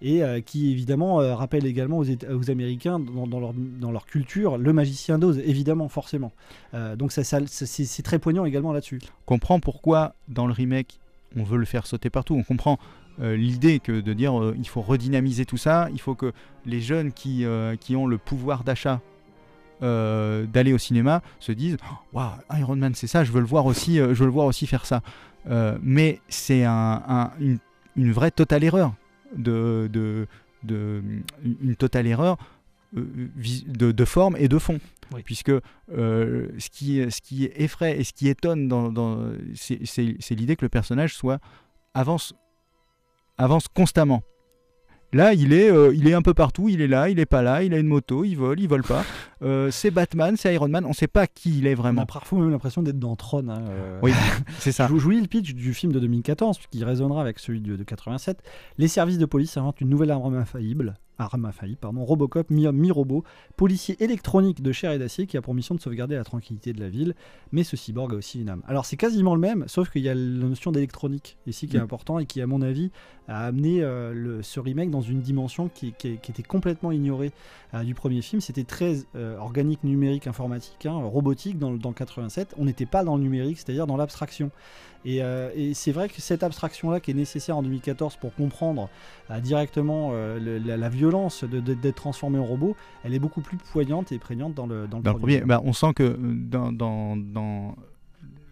et 0.03 0.23
euh, 0.23 0.41
qui 0.41 0.71
évidemment 0.71 1.21
euh, 1.21 1.35
rappelle 1.35 1.67
également 1.67 1.99
aux, 1.99 2.51
Américains 2.51 2.99
dans, 3.01 3.41
leur, 3.41 3.53
dans 3.55 3.91
leur 3.93 4.07
culture 4.07 4.59
le 4.59 4.73
magicien 4.73 5.19
d'Oz, 5.19 5.39
évidemment, 5.45 5.89
forcément. 5.89 6.33
Euh, 6.75 6.97
donc 6.97 7.13
ça, 7.13 7.23
c'est 7.25 8.03
très 8.03 8.19
poignant 8.19 8.45
également 8.45 8.73
là-dessus. 8.73 9.01
On 9.03 9.27
comprend 9.27 9.61
pourquoi 9.61 10.15
dans 10.29 10.47
le 10.47 10.53
remake 10.53 10.99
on 11.37 11.43
veut 11.43 11.59
le 11.59 11.65
faire 11.65 11.87
sauter 11.87 12.11
partout. 12.11 12.35
On 12.37 12.45
comprend 12.45 12.79
l'idée 13.19 13.79
que 13.81 14.01
de 14.01 14.13
dire 14.13 14.41
euh, 14.41 14.55
il 14.59 14.69
faut 14.69 14.83
redynamiser 14.83 15.45
tout 15.47 15.57
ça, 15.57 15.89
il 15.93 16.01
faut 16.01 16.15
que 16.15 16.33
les 16.67 16.81
jeunes 16.81 17.13
qui, 17.13 17.45
qui 17.81 17.97
ont 17.97 18.07
le 18.07 18.19
pouvoir 18.19 18.65
d'achat 18.65 19.01
d'aller 19.81 20.73
au 20.73 20.79
cinéma 20.79 21.23
se 21.41 21.53
disent 21.53 21.77
waouh 22.13 22.31
Iron 22.59 22.77
Man 22.77 22.95
c'est 22.95 23.07
ça, 23.07 23.23
je 23.25 23.33
veux 23.33 23.41
le 23.41 23.47
voir 23.47 23.67
aussi, 23.67 23.97
je 23.97 24.03
veux 24.05 24.25
le 24.27 24.33
voir 24.33 24.47
aussi 24.47 24.67
faire 24.67 24.87
ça. 24.87 25.03
Mais 25.83 26.21
c'est 26.29 26.65
un- 26.65 27.03
un- 27.07 27.31
une, 27.39 27.59
une 27.97 28.13
vraie 28.13 28.31
totale 28.31 28.65
erreur 28.65 28.95
de, 29.37 29.89
de, 29.93 30.27
de- 30.63 31.03
une 31.63 31.77
totale 31.77 32.07
erreur 32.07 32.37
euh, 32.97 33.05
de, 33.67 33.93
de 33.93 34.05
forme 34.05 34.37
et 34.39 34.49
de 34.49 34.59
fond. 34.59 34.79
Puisque 35.25 35.51
euh, 35.51 36.49
ce, 36.59 36.71
qui, 36.71 37.09
ce 37.11 37.21
qui 37.21 37.45
effraie 37.55 38.01
et 38.01 38.05
ce 38.05 38.13
qui 38.13 38.29
étonne, 38.29 38.67
dans, 38.69 38.91
dans- 38.91 39.33
c'est 39.55 40.31
l'idée 40.31 40.57
que 40.57 40.65
le 40.65 40.69
personnage 40.71 41.15
soit 41.15 41.41
avance, 41.93 42.35
avance 43.39 43.69
constamment. 43.69 44.23
Là, 45.15 45.33
il 45.33 45.53
est, 45.53 45.71
euh, 45.71 45.95
il 45.95 46.09
est 46.09 46.13
un 46.13 46.23
peu 46.23 46.35
partout, 46.35 46.69
il 46.69 46.81
est 46.81 46.89
là, 46.89 47.09
il 47.09 47.21
est 47.21 47.25
pas 47.27 47.41
là, 47.41 47.63
il 47.63 47.73
a 47.73 47.79
une 47.79 47.87
moto, 47.87 48.25
il 48.25 48.35
vole, 48.35 48.59
il 48.59 48.67
vole 48.69 48.83
pas. 48.83 49.05
Euh, 49.43 49.71
c'est 49.71 49.93
Batman, 49.93 50.37
c'est 50.37 50.53
Iron 50.53 50.67
Man, 50.67 50.85
on 50.85 50.93
sait 50.93 51.07
pas 51.07 51.29
qui 51.29 51.59
il 51.59 51.69
est 51.69 51.75
On 51.75 51.83
vraiment. 51.83 52.03
a 52.03 52.07
parfois 52.07 52.41
même 52.41 52.51
l'impression 52.51 52.83
d'être 52.83 52.99
dans 52.99 53.15
Tron. 53.15 53.49
hein, 53.49 53.63
euh. 53.69 54.01
Oui, 54.03 54.13
c'est 54.59 54.73
ça. 54.73 54.89
Je 54.89 54.93
vous 54.93 54.99
je 54.99 55.05
vous 55.05 55.11
lis 55.11 55.21
le 55.21 55.29
pitch 55.29 55.55
du 55.55 55.73
film 55.73 55.93
de 55.93 56.01
2014, 56.01 56.59
qui 56.69 56.83
résonnera 56.83 57.21
avec 57.21 57.39
celui 57.39 57.61
de, 57.61 57.77
de 57.77 57.85
87. 57.85 58.43
Les 58.77 58.89
services 58.89 59.19
de 59.19 59.27
police 59.27 59.57
inventent 59.57 59.81
une 59.81 59.89
nouvelle 59.89 60.11
arme 60.11 60.35
infaillible, 60.35 60.95
arme 61.19 61.45
infaillible, 61.45 61.79
pardon, 61.81 62.05
Robocop, 62.05 62.51
mi-robot, 62.51 63.25
policier 63.57 63.97
électronique 64.03 64.63
de 64.63 64.73
chair 64.73 64.93
et 64.93 64.99
d'acier 64.99 65.27
qui 65.27 65.37
a 65.37 65.43
pour 65.43 65.55
mission 65.55 65.75
de 65.75 65.81
sauvegarder 65.81 66.17
la 66.17 66.25
tranquillité 66.25 66.73
de 66.73 66.81
la 66.81 66.89
ville, 66.89 67.15
mais 67.53 67.63
ce 67.65 67.77
cyborg 67.77 68.13
a 68.13 68.17
aussi 68.17 68.41
une 68.41 68.49
âme. 68.49 68.63
Alors 68.67 68.85
c'est 68.85 68.97
quasiment 68.97 69.35
le 69.35 69.41
même, 69.41 69.65
sauf 69.69 69.91
qu'il 69.91 70.03
y 70.03 70.09
a 70.09 70.15
la 70.15 70.21
notion 70.21 70.73
d'électronique 70.73 71.37
ici 71.47 71.69
qui 71.69 71.77
est 71.77 71.81
Mm. 71.81 71.85
important 71.85 72.19
et 72.19 72.27
qui, 72.27 72.41
à 72.41 72.47
mon 72.47 72.63
avis, 72.63 72.91
a 73.29 73.47
amené 73.47 73.83
euh, 73.83 74.13
le- 74.13 74.43
ce 74.43 74.61
remake 74.61 74.91
dans 74.91 75.01
une 75.01 75.21
dimension 75.21 75.69
qui, 75.69 75.93
qui- 75.97 76.19
qui 76.19 76.31
était 76.33 76.43
complètement 76.43 76.91
ignorée 76.93 77.33
euh, 77.75 77.83
du 77.85 77.95
premier 77.95 78.21
film. 78.21 78.41
C'était 78.43 78.65
très 78.65 78.97
euh, 79.17 79.39
organique, 79.39 79.83
numérique, 79.85 80.27
informatique, 80.27 80.85
hein, 80.87 80.93
robotique 80.97 81.59
dans, 81.59 81.73
dans 81.73 81.93
87. 81.93 82.55
On 82.59 82.65
n'était 82.67 82.87
pas 82.87 83.03
dans 83.05 83.17
le 83.17 83.23
numérique, 83.23 83.59
c'est-à-dire 83.59 83.87
dans 83.87 83.97
l'abstraction. 83.97 84.51
Et, 85.07 85.23
euh, 85.23 85.51
et 85.55 85.75
c'est 85.75 85.93
vrai 85.93 86.09
que 86.09 86.21
cette 86.21 86.43
abstraction-là 86.43 86.99
qui 87.01 87.11
est 87.11 87.15
nécessaire 87.15 87.57
en 87.59 87.63
2014 87.63 88.17
pour 88.17 88.35
comprendre 88.35 88.89
euh, 89.31 89.39
directement 89.41 90.11
euh, 90.13 90.39
le- 90.39 90.59
la, 90.59 90.77
la 90.79 90.89
violence 90.89 91.04
de- 91.43 91.61
de- 91.61 91.75
d'être 91.75 91.97
transformé 91.97 92.39
en 92.39 92.45
robot, 92.45 92.77
elle 93.05 93.15
est 93.15 93.19
beaucoup 93.19 93.41
plus 93.41 93.57
poignante 93.57 94.13
et 94.13 94.19
prégnante 94.19 94.55
dans 94.55 94.67
le, 94.67 94.87
dans 94.87 94.99
le 94.99 95.03
Dans 95.05 95.15
premier, 95.15 95.41
bah, 95.41 95.61
on 95.65 95.73
sent 95.73 95.93
que 95.95 96.17
dans, 96.19 96.73
dans, 96.73 97.17
dans, 97.17 97.75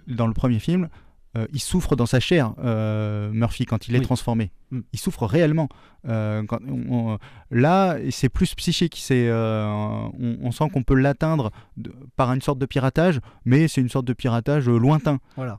dans 0.08 0.26
le 0.26 0.32
premier 0.34 0.58
film, 0.58 0.88
euh, 1.36 1.46
il 1.52 1.60
souffre 1.60 1.96
dans 1.96 2.06
sa 2.06 2.20
chair, 2.20 2.52
euh, 2.62 3.30
Murphy, 3.32 3.64
quand 3.64 3.88
il 3.88 3.94
est 3.94 3.98
Oui. 4.00 4.04
transformé. 4.04 4.50
Mm. 4.70 4.80
Il 4.92 4.98
souffre 4.98 5.24
réellement. 5.26 5.68
Euh, 6.08 6.42
quand 6.46 6.58
on- 6.68 7.12
on- 7.12 7.18
là, 7.50 7.96
c'est 8.10 8.28
plus 8.28 8.54
psychique. 8.54 8.96
C'est, 8.98 9.30
on, 9.32 10.12
on 10.42 10.50
sent 10.52 10.68
qu'on 10.72 10.82
peut 10.82 10.94
l'atteindre 10.94 11.50
par 12.16 12.32
une 12.32 12.40
sorte 12.42 12.58
de 12.58 12.66
piratage, 12.66 13.20
mais 13.44 13.68
c'est 13.68 13.80
une 13.80 13.88
sorte 13.88 14.04
de 14.06 14.12
piratage 14.12 14.68
lointain. 14.68 15.18
Voilà. 15.36 15.58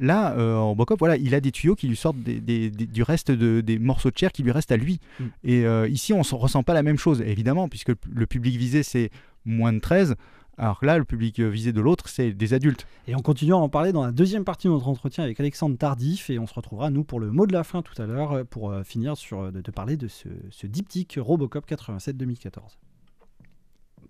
Là, 0.00 0.32
euh, 0.36 0.58
Robocop, 0.60 0.98
voilà, 0.98 1.16
il 1.16 1.34
a 1.34 1.40
des 1.40 1.52
tuyaux 1.52 1.74
qui 1.76 1.88
lui 1.88 1.96
sortent 1.96 2.22
des- 2.22 2.40
des- 2.40 2.70
des- 2.70 2.86
du 2.86 3.02
reste 3.02 3.30
de, 3.30 3.60
des 3.60 3.78
morceaux 3.78 4.10
de 4.10 4.18
chair 4.18 4.32
qui 4.32 4.42
lui 4.42 4.50
restent 4.52 4.72
à 4.72 4.76
lui. 4.76 5.00
Mm. 5.20 5.24
Et 5.44 5.64
ici, 5.90 6.12
on 6.12 6.18
ne 6.20 6.34
ressent 6.34 6.62
pas 6.62 6.74
la 6.74 6.82
même 6.82 6.98
chose, 6.98 7.20
évidemment, 7.20 7.68
puisque 7.68 7.88
le- 7.90 7.96
le 8.12 8.26
public 8.26 8.56
visé, 8.56 8.82
c'est 8.82 9.10
moins 9.44 9.72
de 9.72 9.78
13. 9.78 10.14
Alors 10.56 10.78
que 10.78 10.86
là, 10.86 10.98
le 10.98 11.04
public 11.04 11.40
euh, 11.40 11.48
visé 11.48 11.72
de 11.72 11.80
l'autre, 11.80 12.08
c'est 12.08 12.32
des 12.32 12.54
adultes. 12.54 12.86
Et 13.08 13.16
on 13.16 13.20
continue 13.20 13.52
à 13.52 13.56
en 13.56 13.68
parler 13.68 13.92
dans 13.92 14.04
la 14.04 14.12
deuxième 14.12 14.44
partie 14.44 14.68
de 14.68 14.72
notre 14.72 14.88
entretien 14.88 15.24
avec 15.24 15.40
Alexandre 15.40 15.76
Tardif 15.76 16.30
et 16.30 16.38
on 16.38 16.46
se 16.46 16.54
retrouvera 16.54 16.90
nous 16.90 17.04
pour 17.04 17.18
le 17.18 17.30
mot 17.30 17.46
de 17.46 17.52
la 17.52 17.64
fin 17.64 17.82
tout 17.82 18.00
à 18.00 18.06
l'heure 18.06 18.32
euh, 18.32 18.44
pour 18.44 18.70
euh, 18.70 18.84
finir 18.84 19.16
sur, 19.16 19.50
de, 19.50 19.60
de 19.60 19.70
parler 19.70 19.96
de 19.96 20.08
ce, 20.08 20.28
ce 20.50 20.66
diptyque 20.66 21.18
Robocop 21.20 21.68
87-2014. 21.68 22.78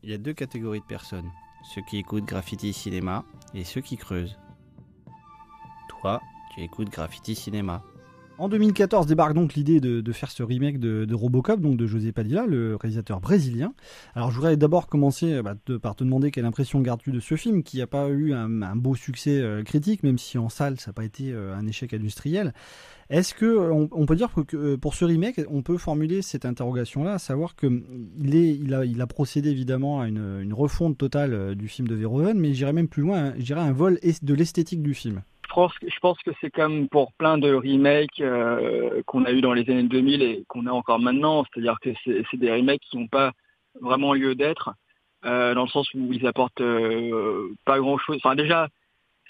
Il 0.02 0.10
y 0.10 0.14
a 0.14 0.18
deux 0.18 0.34
catégories 0.34 0.80
de 0.80 0.84
personnes. 0.84 1.30
Ceux 1.74 1.80
qui 1.88 1.96
écoutent 1.96 2.26
Graffiti 2.26 2.74
Cinéma 2.74 3.24
et 3.54 3.64
ceux 3.64 3.80
qui 3.80 3.96
creusent. 3.96 4.38
Toi, 5.88 6.20
tu 6.54 6.60
écoutes 6.60 6.90
Graffiti 6.90 7.34
Cinéma. 7.34 7.82
En 8.36 8.48
2014 8.48 9.06
débarque 9.06 9.32
donc 9.32 9.54
l'idée 9.54 9.78
de, 9.80 10.12
faire 10.12 10.32
ce 10.32 10.42
remake 10.42 10.80
de, 10.80 11.14
Robocop, 11.14 11.60
donc 11.60 11.76
de 11.76 11.86
José 11.86 12.10
Padilla, 12.10 12.46
le 12.46 12.74
réalisateur 12.74 13.20
brésilien. 13.20 13.74
Alors 14.16 14.32
je 14.32 14.36
voudrais 14.36 14.56
d'abord 14.56 14.88
commencer 14.88 15.34
euh, 15.34 15.42
bah, 15.42 15.54
par 15.80 15.94
te 15.94 16.02
demander 16.02 16.32
quelle 16.32 16.44
impression 16.44 16.80
gardes-tu 16.80 17.12
de 17.12 17.20
ce 17.20 17.36
film, 17.36 17.62
qui 17.62 17.78
n'a 17.78 17.86
pas 17.86 18.08
eu 18.08 18.32
un, 18.34 18.74
beau 18.74 18.96
succès 18.96 19.40
euh, 19.40 19.62
critique, 19.62 20.02
même 20.02 20.18
si 20.18 20.36
en 20.36 20.48
salle 20.48 20.80
ça 20.80 20.90
n'a 20.90 20.94
pas 20.94 21.04
été 21.04 21.30
euh, 21.30 21.54
un 21.54 21.64
échec 21.68 21.94
industriel. 21.94 22.54
Est-ce 23.08 23.34
que 23.34 23.70
on, 23.70 24.06
peut 24.06 24.16
dire 24.16 24.30
que 24.46 24.74
pour 24.76 24.94
ce 24.94 25.04
remake, 25.04 25.40
on 25.48 25.62
peut 25.62 25.76
formuler 25.76 26.20
cette 26.22 26.44
interrogation-là, 26.44 27.14
à 27.14 27.18
savoir 27.18 27.54
que 27.54 27.68
mm, 27.68 27.84
il, 28.18 28.34
est, 28.34 28.54
il, 28.56 29.00
a, 29.00 29.06
procédé 29.06 29.50
évidemment 29.50 30.00
à 30.00 30.08
une, 30.08 30.40
une 30.42 30.54
refonte 30.54 30.98
totale 30.98 31.54
du 31.54 31.68
film 31.68 31.86
de 31.86 31.94
Verhoeven, 31.94 32.36
mais 32.36 32.52
j'irais 32.52 32.72
même 32.72 32.88
plus 32.88 33.02
loin, 33.02 33.26
hein, 33.26 33.34
j'irais 33.38 33.60
un 33.60 33.72
vol 33.72 34.00
de 34.22 34.34
l'esthétique 34.34 34.82
du 34.82 34.94
film. 34.94 35.22
Je 35.54 35.60
pense, 35.60 35.78
que- 35.78 35.88
je 35.88 36.00
pense 36.00 36.18
que 36.22 36.30
c'est 36.40 36.50
comme 36.50 36.88
pour 36.88 37.12
plein 37.12 37.38
de 37.38 37.52
remakes 37.54 38.20
euh, 38.20 39.02
qu'on 39.06 39.24
a 39.24 39.30
eu 39.30 39.40
dans 39.40 39.52
les 39.52 39.68
années 39.70 39.84
2000 39.84 40.20
et 40.22 40.44
qu'on 40.48 40.66
a 40.66 40.72
encore 40.72 40.98
maintenant, 40.98 41.44
c'est-à-dire 41.44 41.78
que 41.80 41.90
c'est 42.04 42.36
des 42.36 42.50
remakes 42.50 42.80
qui 42.82 42.96
n'ont 42.98 43.06
pas 43.06 43.30
vraiment 43.80 44.14
lieu 44.14 44.34
d'être, 44.34 44.70
euh, 45.24 45.54
dans 45.54 45.62
le 45.62 45.68
sens 45.68 45.88
où 45.94 46.12
ils 46.12 46.26
apportent 46.26 46.60
euh, 46.60 47.54
pas 47.64 47.78
grand-chose. 47.78 48.16
Enfin 48.16 48.34
déjà, 48.34 48.68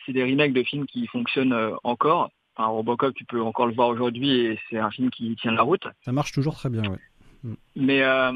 c'est 0.07 0.13
des 0.15 0.25
remakes 0.25 0.55
de 0.55 0.63
films 0.63 0.87
qui 0.87 1.07
fonctionnent 1.09 1.53
euh, 1.53 1.75
encore. 1.85 2.31
Enfin, 2.57 2.69
Robocop, 2.69 3.15
tu 3.15 3.27
peux 3.27 3.43
encore 3.43 3.67
le 3.67 3.75
voir 3.75 3.89
aujourd'hui 3.89 4.31
et 4.31 4.59
c'est 4.71 4.79
un 4.79 4.91
film 4.91 5.11
qui 5.11 5.35
tient 5.37 5.53
la 5.53 5.63
route. 5.63 5.87
Ça 6.07 6.13
marche 6.13 6.33
toujours 6.33 6.55
très 6.55 6.71
bien, 6.71 6.83
ouais. 6.91 7.53
Mais 7.77 8.03
euh, 8.03 8.33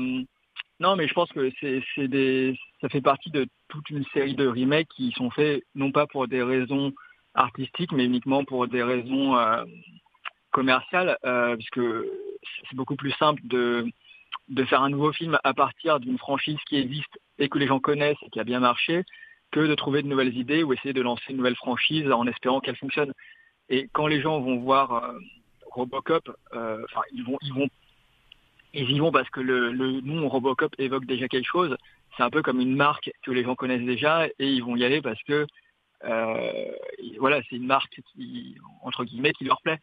non, 0.81 0.95
mais 0.97 1.09
je 1.09 1.15
pense 1.15 1.31
que 1.33 1.51
c'est 1.61 2.09
des, 2.09 2.55
ça 2.83 2.91
fait 2.91 3.01
partie 3.01 3.31
de 3.31 3.47
toute 3.69 3.89
une 3.89 4.05
série 4.13 4.35
de 4.35 4.47
remakes 4.47 4.89
qui 4.95 5.11
sont 5.13 5.31
faits 5.31 5.65
non 5.75 5.91
pas 5.91 6.07
pour 6.07 6.29
des 6.29 6.43
raisons 6.43 6.93
artistiques, 7.39 7.93
mais 7.93 8.05
uniquement 8.05 8.45
pour 8.45 8.67
des 8.67 8.83
raisons 8.83 9.37
euh, 9.37 9.65
commerciales, 10.51 11.17
euh, 11.25 11.57
puisque 11.57 11.81
c'est 12.69 12.77
beaucoup 12.77 12.97
plus 12.97 13.13
simple 13.13 13.41
de 13.45 13.87
de 14.49 14.65
faire 14.65 14.83
un 14.83 14.89
nouveau 14.89 15.13
film 15.13 15.39
à 15.45 15.53
partir 15.53 16.01
d'une 16.01 16.19
franchise 16.19 16.59
qui 16.67 16.77
existe 16.77 17.19
et 17.39 17.51
que 17.51 17.59
les 17.59 17.67
gens 17.67 17.81
connaissent 17.81 18.17
et 18.23 18.31
qui 18.31 18.41
a 18.41 18.45
bien 18.45 18.61
marché, 18.61 19.05
que 19.51 19.61
de 19.61 19.75
trouver 19.75 20.03
de 20.03 20.09
nouvelles 20.09 20.37
idées 20.37 20.63
ou 20.63 20.73
essayer 20.73 20.95
de 20.95 21.03
lancer 21.03 21.25
une 21.29 21.37
nouvelle 21.37 21.57
franchise 21.57 22.11
en 22.11 22.27
espérant 22.27 22.61
qu'elle 22.61 22.77
fonctionne. 22.77 23.13
Et 23.69 23.89
quand 23.93 24.07
les 24.07 24.23
gens 24.23 24.41
vont 24.41 24.59
voir 24.59 24.93
euh, 24.93 25.19
Robocop, 25.71 26.31
euh, 26.55 26.83
ils 27.13 27.25
vont 27.25 27.39
ils 27.43 27.53
vont 27.53 27.69
ils 28.75 28.91
y 28.91 28.99
vont 28.99 29.13
parce 29.13 29.29
que 29.31 29.41
le, 29.41 29.71
le 29.73 30.01
nom 30.01 30.29
Robocop 30.29 30.75
évoque 30.79 31.07
déjà 31.07 31.29
quelque 31.29 31.47
chose. 31.47 31.77
C'est 32.17 32.23
un 32.23 32.31
peu 32.31 32.43
comme 32.43 32.61
une 32.61 32.77
marque 32.77 33.11
que 33.23 33.31
les 33.31 33.45
gens 33.45 33.55
connaissent 33.55 33.85
déjà 33.85 34.27
et 34.27 34.49
ils 34.49 34.65
vont 34.65 34.77
y 34.77 34.85
aller 34.85 35.03
parce 35.03 35.23
que 35.25 35.47
voilà, 37.19 37.41
c'est 37.49 37.57
une 37.57 37.67
marque 37.67 38.01
qui 38.13 38.57
entre 38.83 39.05
guillemets 39.05 39.33
qui 39.33 39.45
leur 39.45 39.61
plaît. 39.63 39.79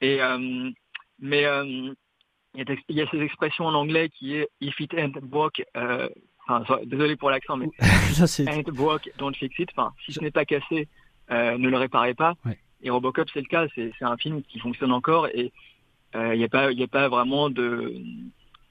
Et 0.00 0.22
euh, 0.22 0.70
mais 1.18 1.44
euh, 1.44 1.92
il 2.54 2.60
y, 2.68 2.72
a, 2.72 2.76
il 2.88 2.96
y 2.96 3.02
a 3.02 3.06
cette 3.10 3.20
expression 3.20 3.66
en 3.66 3.74
anglais 3.74 4.08
qui 4.08 4.34
est 4.36 4.48
if 4.60 4.78
it 4.80 4.94
ain't 4.94 5.18
broke, 5.22 5.62
euh, 5.76 6.08
enfin, 6.46 6.64
so- 6.66 6.84
désolé 6.84 7.16
pour 7.16 7.30
l'accent, 7.30 7.56
mais 7.56 7.66
ain't 8.48 8.70
broke, 8.70 9.10
don't 9.18 9.34
fix 9.34 9.58
it. 9.58 9.68
Enfin, 9.76 9.92
si 10.04 10.12
ce 10.12 10.20
n'est 10.20 10.30
pas 10.30 10.44
cassé, 10.44 10.88
euh, 11.30 11.58
ne 11.58 11.68
le 11.68 11.76
réparez 11.76 12.14
pas. 12.14 12.34
Et 12.82 12.90
Robocop, 12.90 13.28
c'est 13.34 13.40
le 13.40 13.46
cas. 13.48 13.66
C'est 13.74 13.92
un 14.02 14.16
film 14.16 14.42
qui 14.42 14.60
fonctionne 14.60 14.92
encore 14.92 15.26
et 15.28 15.52
euh, 16.14 16.34
il 16.34 16.38
n'y 16.38 16.44
a 16.44 16.48
pas, 16.48 16.70
il 16.70 16.78
y 16.78 16.82
a 16.84 16.88
pas 16.88 17.08
vraiment 17.08 17.50
de. 17.50 17.94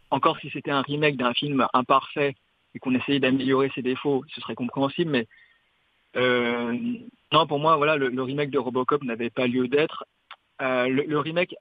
Encore 0.09 0.39
si 0.39 0.49
c'était 0.49 0.71
un 0.71 0.81
remake 0.81 1.17
d'un 1.17 1.33
film 1.33 1.67
imparfait 1.73 2.33
et 2.73 2.79
qu'on 2.79 2.95
essayait 2.95 3.19
d'améliorer 3.19 3.69
ses 3.75 3.81
défauts, 3.81 4.23
ce 4.33 4.39
serait 4.39 4.55
compréhensible. 4.55 5.11
Mais 5.11 5.19
euh, 5.19 5.25
non, 6.17 7.47
pour 7.47 7.59
moi, 7.59 7.75
voilà, 7.77 7.97
le, 7.97 8.09
le 8.09 8.23
remake 8.23 8.49
de 8.49 8.57
Robocop 8.57 9.03
n'avait 9.03 9.29
pas 9.29 9.47
lieu 9.47 9.67
d'être. 9.67 10.05
Euh, 10.61 10.87
le, 10.87 11.03
le 11.03 11.19
remake 11.19 11.55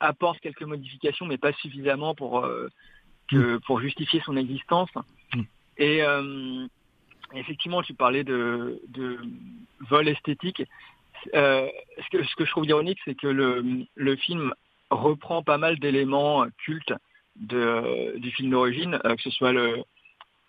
apporte 0.00 0.40
quelques 0.40 0.62
modifications, 0.62 1.26
mais 1.26 1.38
pas 1.38 1.52
suffisamment 1.54 2.14
pour 2.14 2.46
que, 3.30 3.58
pour 3.66 3.80
justifier 3.80 4.20
son 4.24 4.36
existence. 4.36 4.90
Et 5.78 6.02
effectivement, 7.34 7.82
tu 7.82 7.94
parlais 7.94 8.24
de, 8.24 8.80
de 8.88 9.18
vol 9.88 10.08
esthétique. 10.08 10.62
Euh, 11.34 11.68
ce, 11.98 12.16
que, 12.16 12.24
ce 12.24 12.34
que 12.36 12.44
je 12.44 12.50
trouve 12.50 12.66
ironique, 12.66 12.98
c'est 13.04 13.14
que 13.14 13.26
le, 13.26 13.84
le 13.94 14.16
film 14.16 14.52
reprend 14.90 15.42
pas 15.42 15.58
mal 15.58 15.78
d'éléments 15.78 16.46
cultes 16.64 16.92
de, 17.36 18.18
du 18.18 18.30
film 18.32 18.50
d'origine, 18.50 18.98
euh, 19.04 19.14
que 19.16 19.22
ce 19.22 19.30
soit 19.30 19.52
le... 19.52 19.82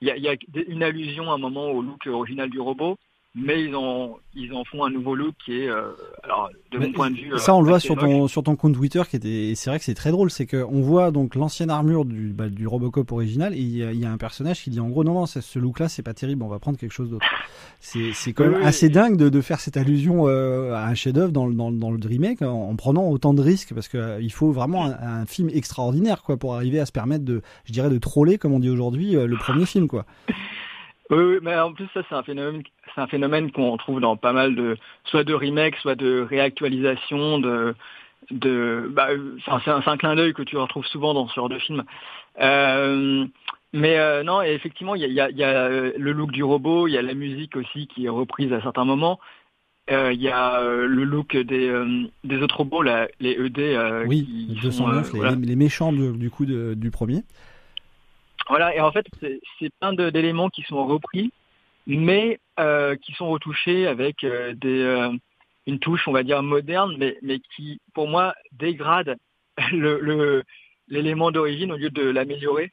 Il 0.01 0.07
y 0.07 0.11
a, 0.11 0.17
y 0.17 0.27
a, 0.27 0.35
une 0.67 0.83
allusion 0.83 1.31
à 1.31 1.35
un 1.35 1.37
moment 1.37 1.67
au 1.71 1.81
look 1.81 2.07
original 2.07 2.49
du 2.49 2.59
robot, 2.59 2.97
mais 3.35 3.63
ils 3.63 3.75
en, 3.75 4.17
ils 4.35 4.53
en 4.53 4.63
font 4.63 4.83
un 4.83 4.91
nouveau 4.91 5.15
look 5.15 5.33
qui 5.43 5.61
est, 5.61 5.67
euh, 5.67 5.91
alors, 6.23 6.51
de 6.71 6.77
mon 6.77 6.91
point 6.91 7.09
de 7.09 7.15
vue. 7.15 7.31
Ça, 7.37 7.55
on 7.55 7.61
le 7.61 7.67
voit 7.67 7.79
sur 7.79 7.95
ton, 7.95 8.27
sur 8.27 8.43
ton 8.43 8.55
compte 8.55 8.75
Twitter, 8.75 9.01
qui 9.09 9.15
était, 9.15 9.53
c'est 9.55 9.71
vrai 9.71 9.79
que 9.79 9.85
c'est 9.85 9.95
très 9.95 10.11
drôle, 10.11 10.29
c'est 10.29 10.45
qu'on 10.45 10.81
voit 10.81 11.09
donc 11.09 11.33
l'ancienne 11.33 11.71
armure 11.71 12.05
du, 12.05 12.27
bah, 12.31 12.49
du 12.49 12.67
Robocop 12.67 13.11
original, 13.11 13.53
et 13.53 13.57
il 13.57 13.69
y, 13.69 13.79
y, 13.79 14.05
a 14.05 14.11
un 14.11 14.17
personnage 14.17 14.61
qui 14.61 14.69
dit 14.69 14.79
en 14.79 14.89
gros, 14.89 15.03
non, 15.03 15.13
non, 15.13 15.25
ce 15.25 15.59
look-là, 15.59 15.89
c'est 15.89 16.03
pas 16.03 16.13
terrible, 16.13 16.43
on 16.43 16.47
va 16.47 16.59
prendre 16.59 16.77
quelque 16.77 16.91
chose 16.91 17.09
d'autre. 17.09 17.25
C'est, 17.79 18.11
c'est 18.13 18.33
quand 18.33 18.43
même 18.43 18.59
oui, 18.59 18.65
assez 18.65 18.85
oui. 18.85 18.93
dingue 18.93 19.17
de, 19.17 19.29
de, 19.29 19.41
faire 19.41 19.59
cette 19.59 19.77
allusion 19.77 20.27
euh, 20.27 20.73
à 20.73 20.85
un 20.87 20.93
chef-d'œuvre 20.93 21.31
dans, 21.31 21.49
dans, 21.49 21.71
dans 21.71 21.91
le 21.91 21.99
remake, 22.07 22.43
en, 22.43 22.69
en, 22.69 22.75
prenant 22.75 23.09
autant 23.09 23.33
de 23.33 23.41
risques, 23.41 23.73
parce 23.73 23.87
que 23.87 23.97
euh, 23.97 24.21
il 24.21 24.31
faut 24.31 24.51
vraiment 24.51 24.85
un, 24.85 25.21
un, 25.21 25.25
film 25.25 25.49
extraordinaire, 25.49 26.21
quoi, 26.21 26.37
pour 26.37 26.55
arriver 26.55 26.79
à 26.79 26.85
se 26.85 26.91
permettre 26.91 27.25
de, 27.25 27.41
je 27.65 27.73
dirais, 27.73 27.89
de 27.89 27.97
troller, 27.97 28.37
comme 28.37 28.53
on 28.53 28.59
dit 28.59 28.69
aujourd'hui, 28.69 29.15
euh, 29.15 29.25
le 29.25 29.37
premier 29.37 29.65
film, 29.65 29.87
quoi. 29.87 30.05
Oui, 31.13 31.23
oui, 31.23 31.37
mais 31.41 31.55
en 31.55 31.73
plus 31.73 31.87
ça 31.93 32.01
c'est 32.09 32.15
un 32.15 32.23
phénomène, 32.23 32.63
c'est 32.93 33.01
un 33.01 33.07
phénomène 33.07 33.51
qu'on 33.51 33.77
trouve 33.77 33.99
dans 33.99 34.17
pas 34.17 34.33
mal 34.33 34.55
de, 34.55 34.77
soit 35.05 35.23
de 35.23 35.33
remakes, 35.33 35.75
soit 35.77 35.95
de 35.95 36.25
réactualisation, 36.27 37.39
de, 37.39 37.75
de, 38.31 38.89
bah, 38.91 39.09
c'est 39.45 39.71
un, 39.71 39.81
un, 39.85 39.97
clin 39.97 40.15
d'œil 40.15 40.33
que 40.33 40.41
tu 40.41 40.57
retrouves 40.57 40.85
souvent 40.85 41.13
dans 41.13 41.27
ce 41.27 41.35
genre 41.35 41.49
de 41.49 41.59
film. 41.59 41.83
Euh, 42.39 43.25
mais 43.73 43.97
euh, 43.97 44.23
non, 44.23 44.41
effectivement, 44.41 44.95
il 44.95 45.01
y 45.01 45.05
a, 45.05 45.07
y, 45.07 45.19
a, 45.19 45.29
y 45.29 45.43
a, 45.43 45.69
le 45.69 46.11
look 46.11 46.31
du 46.31 46.43
robot, 46.43 46.87
il 46.87 46.93
y 46.93 46.97
a 46.97 47.01
la 47.01 47.13
musique 47.13 47.55
aussi 47.55 47.87
qui 47.87 48.05
est 48.05 48.09
reprise 48.09 48.51
à 48.53 48.61
certains 48.61 48.85
moments. 48.85 49.19
Il 49.89 49.95
euh, 49.95 50.13
y 50.13 50.29
a 50.29 50.61
le 50.61 51.03
look 51.03 51.35
des, 51.35 51.83
des 52.23 52.37
autres 52.37 52.57
robots, 52.57 52.81
là, 52.81 53.07
les 53.19 53.31
ED. 53.31 54.05
oui, 54.07 54.25
qui 54.25 54.59
209, 54.61 55.05
sont, 55.05 55.13
les, 55.13 55.19
voilà. 55.19 55.35
les, 55.35 55.55
méchants 55.55 55.91
de, 55.91 56.11
du 56.11 56.29
coup 56.29 56.45
de, 56.45 56.73
du 56.73 56.89
premier. 56.89 57.23
Voilà, 58.49 58.75
et 58.75 58.81
en 58.81 58.91
fait, 58.91 59.05
c'est 59.59 59.69
plein 59.79 59.93
d'éléments 59.93 60.49
qui 60.49 60.63
sont 60.63 60.85
repris, 60.85 61.31
mais 61.87 62.39
euh, 62.59 62.95
qui 62.95 63.13
sont 63.13 63.29
retouchés 63.29 63.87
avec 63.87 64.23
euh, 64.23 64.53
des, 64.53 64.81
euh, 64.81 65.11
une 65.65 65.79
touche, 65.79 66.07
on 66.07 66.11
va 66.11 66.23
dire, 66.23 66.43
moderne, 66.43 66.95
mais, 66.97 67.17
mais 67.21 67.39
qui, 67.55 67.79
pour 67.93 68.07
moi, 68.07 68.33
dégrade 68.51 69.17
l'élément 69.71 71.27
le, 71.27 71.33
d'origine 71.33 71.71
au 71.71 71.77
lieu 71.77 71.89
de 71.89 72.03
l'améliorer. 72.03 72.71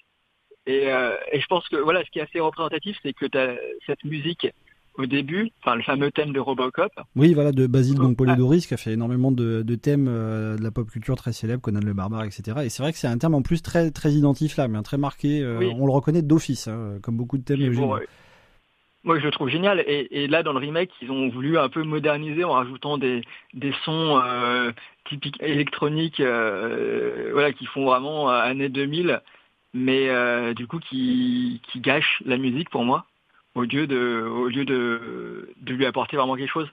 Et, 0.67 0.85
et, 1.33 1.41
je 1.41 1.47
pense 1.47 1.67
que 1.69 1.77
voilà, 1.77 2.05
ce 2.05 2.11
qui 2.11 2.19
est 2.19 2.23
assez 2.23 2.39
représentatif, 2.39 2.97
c'est 3.03 3.15
que 3.15 3.27
as 3.37 3.57
cette 3.87 4.05
musique 4.05 4.47
au 5.01 5.07
début, 5.07 5.51
enfin 5.61 5.75
le 5.75 5.83
fameux 5.83 6.11
thème 6.11 6.33
de 6.33 6.41
Robocop. 6.41 6.93
Oui, 7.17 7.35
voilà, 7.35 7.53
de 7.53 7.67
Basile 7.67 7.99
oh, 8.01 8.13
Polidoris, 8.15 8.67
qui 8.67 8.75
a 8.75 8.77
fait 8.77 8.93
énormément 8.93 9.33
de, 9.33 9.63
de 9.63 9.75
thèmes 9.75 10.07
euh, 10.09 10.57
de 10.57 10.63
la 10.63 10.71
pop 10.71 10.89
culture 10.91 11.17
très 11.17 11.33
célèbres, 11.33 11.63
Conan 11.63 11.81
le 11.83 11.93
Barbare, 11.93 12.25
etc. 12.25 12.59
Et 12.65 12.69
c'est 12.69 12.83
vrai 12.83 12.93
que 12.93 12.99
c'est 12.99 13.09
un 13.09 13.19
thème 13.19 13.35
en 13.35 13.43
plus 13.43 13.63
très 13.63 13.91
très 13.91 14.13
identifiable, 14.13 14.77
hein, 14.77 14.83
très 14.83 14.99
marqué. 14.99 15.43
Euh, 15.43 15.59
oui. 15.59 15.73
On 15.79 15.87
le 15.87 15.93
reconnaît 15.93 16.23
d'office, 16.23 16.69
hein, 16.69 16.99
comme 17.03 17.17
beaucoup 17.17 17.39
de 17.39 17.45
thèmes. 17.45 17.75
Bon. 17.75 17.99
Moi, 19.03 19.19
je 19.19 19.25
le 19.25 19.31
trouve 19.31 19.49
génial. 19.49 19.83
Et, 19.87 20.09
et, 20.11 20.27
là, 20.27 20.43
dans 20.43 20.53
le 20.53 20.59
remake, 20.59 20.91
ils 21.01 21.11
ont 21.11 21.31
voulu 21.31 21.57
un 21.57 21.71
peu 21.71 21.83
moderniser 21.83 22.45
en 22.45 22.53
rajoutant 22.53 22.99
des, 22.99 23.23
des 23.55 23.73
sons 23.83 24.21
euh, 24.23 24.73
typiques 25.09 25.43
électroniques, 25.43 26.21
voilà, 26.21 27.53
qui 27.53 27.65
font 27.65 27.87
vraiment 27.87 28.29
années 28.29 28.69
2000, 28.69 29.23
mais 29.73 30.55
du 30.55 30.67
coup 30.67 30.81
qui, 30.81 31.63
qui 31.73 31.81
gâchent 31.81 32.23
la 32.27 32.37
musique 32.37 32.69
pour 32.69 32.85
moi 32.85 33.07
au 33.55 33.63
lieu 33.63 33.87
de 33.87 34.23
au 34.23 34.49
lieu 34.49 34.65
de, 34.65 35.53
de 35.61 35.75
lui 35.75 35.87
apporter 35.87 36.17
vraiment 36.17 36.37
quelque 36.37 36.53
chose. 36.53 36.71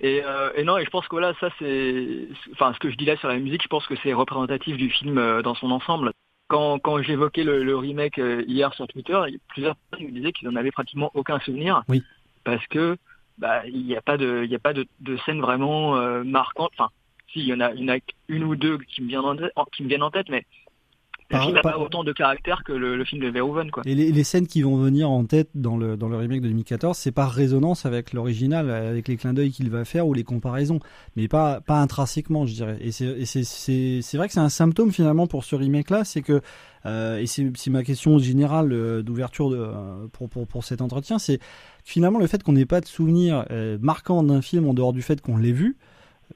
Et, 0.00 0.22
euh, 0.24 0.50
et 0.56 0.64
non, 0.64 0.76
et 0.76 0.84
je 0.84 0.90
pense 0.90 1.06
que 1.06 1.14
voilà, 1.14 1.34
ça 1.34 1.50
c'est, 1.58 2.28
enfin, 2.52 2.72
ce 2.74 2.78
que 2.80 2.90
je 2.90 2.96
dis 2.96 3.04
là 3.04 3.16
sur 3.16 3.28
la 3.28 3.38
musique, 3.38 3.62
je 3.62 3.68
pense 3.68 3.86
que 3.86 3.94
c'est 4.02 4.12
représentatif 4.12 4.76
du 4.76 4.90
film 4.90 5.18
euh, 5.18 5.42
dans 5.42 5.54
son 5.54 5.70
ensemble. 5.70 6.12
Quand, 6.48 6.78
quand 6.78 7.00
j'évoquais 7.00 7.44
le, 7.44 7.62
le, 7.62 7.76
remake 7.76 8.18
euh, 8.18 8.44
hier 8.46 8.74
sur 8.74 8.86
Twitter, 8.88 9.18
plusieurs 9.48 9.76
personnes 9.76 10.08
me 10.08 10.12
disaient 10.12 10.32
qu'ils 10.32 10.48
n'en 10.48 10.56
avaient 10.56 10.72
pratiquement 10.72 11.10
aucun 11.14 11.38
souvenir. 11.40 11.84
Oui. 11.88 12.02
Parce 12.44 12.66
que 12.66 12.96
bah 13.38 13.66
il 13.66 13.84
n'y 13.86 13.96
a 13.96 14.02
pas 14.02 14.16
de 14.16 14.42
il 14.44 14.50
y 14.50 14.54
a 14.54 14.60
pas 14.60 14.72
de, 14.74 14.86
de 15.00 15.16
scène 15.18 15.40
vraiment 15.40 15.96
euh, 15.96 16.22
marquante. 16.22 16.70
Enfin, 16.76 16.90
si 17.32 17.40
il 17.40 17.46
y 17.46 17.54
en 17.54 17.60
a 17.60 17.72
une, 17.72 17.98
une 18.28 18.44
ou 18.44 18.56
deux 18.56 18.78
qui 18.78 19.02
me 19.02 19.08
viennent 19.08 19.20
en 19.20 19.36
tête, 19.36 19.52
qui 19.72 19.82
me 19.84 19.88
viennent 19.88 20.02
en 20.02 20.10
tête, 20.10 20.28
mais 20.28 20.44
le 21.30 21.38
film 21.38 21.54
n'a 21.54 21.62
pas 21.62 21.78
autant 21.78 22.04
de 22.04 22.12
caractère 22.12 22.62
que 22.64 22.72
le, 22.72 22.96
le 22.96 23.04
film 23.04 23.22
de 23.22 23.28
Verhoeven. 23.28 23.70
Quoi. 23.70 23.82
Et 23.86 23.94
les, 23.94 24.12
les, 24.12 24.24
scènes 24.24 24.46
qui 24.46 24.62
vont 24.62 24.76
venir 24.76 25.10
en 25.10 25.24
tête 25.24 25.48
dans 25.54 25.76
le, 25.76 25.96
dans 25.96 26.08
le 26.08 26.16
remake 26.16 26.42
de 26.42 26.48
2014, 26.48 26.96
c'est 26.96 27.12
par 27.12 27.30
résonance 27.30 27.86
avec 27.86 28.12
l'original, 28.12 28.70
avec 28.70 29.08
les 29.08 29.16
clins 29.16 29.32
d'œil 29.32 29.50
qu'il 29.50 29.70
va 29.70 29.84
faire 29.84 30.06
ou 30.06 30.14
les 30.14 30.24
comparaisons, 30.24 30.80
mais 31.16 31.28
pas, 31.28 31.60
pas 31.60 31.80
intrinsèquement, 31.80 32.46
je 32.46 32.54
dirais. 32.54 32.78
Et 32.80 32.92
c'est 32.92 34.16
vrai 34.16 34.26
que 34.26 34.34
c'est 34.34 34.40
un 34.40 34.48
symptôme 34.48 34.92
finalement 34.92 35.26
pour 35.26 35.44
ce 35.44 35.56
remake-là, 35.56 36.04
c'est 36.04 36.22
que, 36.22 36.40
euh, 36.86 37.18
et 37.18 37.26
c'est 37.26 37.70
ma 37.70 37.82
question 37.82 38.18
générale 38.18 38.72
euh, 38.72 39.02
d'ouverture 39.02 39.50
euh, 39.52 40.08
pour, 40.12 40.28
pour, 40.28 40.46
pour 40.46 40.64
cet 40.64 40.82
entretien, 40.82 41.18
c'est 41.18 41.40
finalement 41.84 42.18
le 42.18 42.26
fait 42.26 42.42
qu'on 42.42 42.52
n'ait 42.52 42.66
pas 42.66 42.80
de 42.80 42.86
souvenir 42.86 43.44
euh, 43.50 43.78
marquant 43.80 44.22
d'un 44.22 44.42
film 44.42 44.68
en 44.68 44.74
dehors 44.74 44.92
du 44.92 45.02
fait 45.02 45.20
qu'on 45.20 45.36
l'ait 45.36 45.52
vu, 45.52 45.76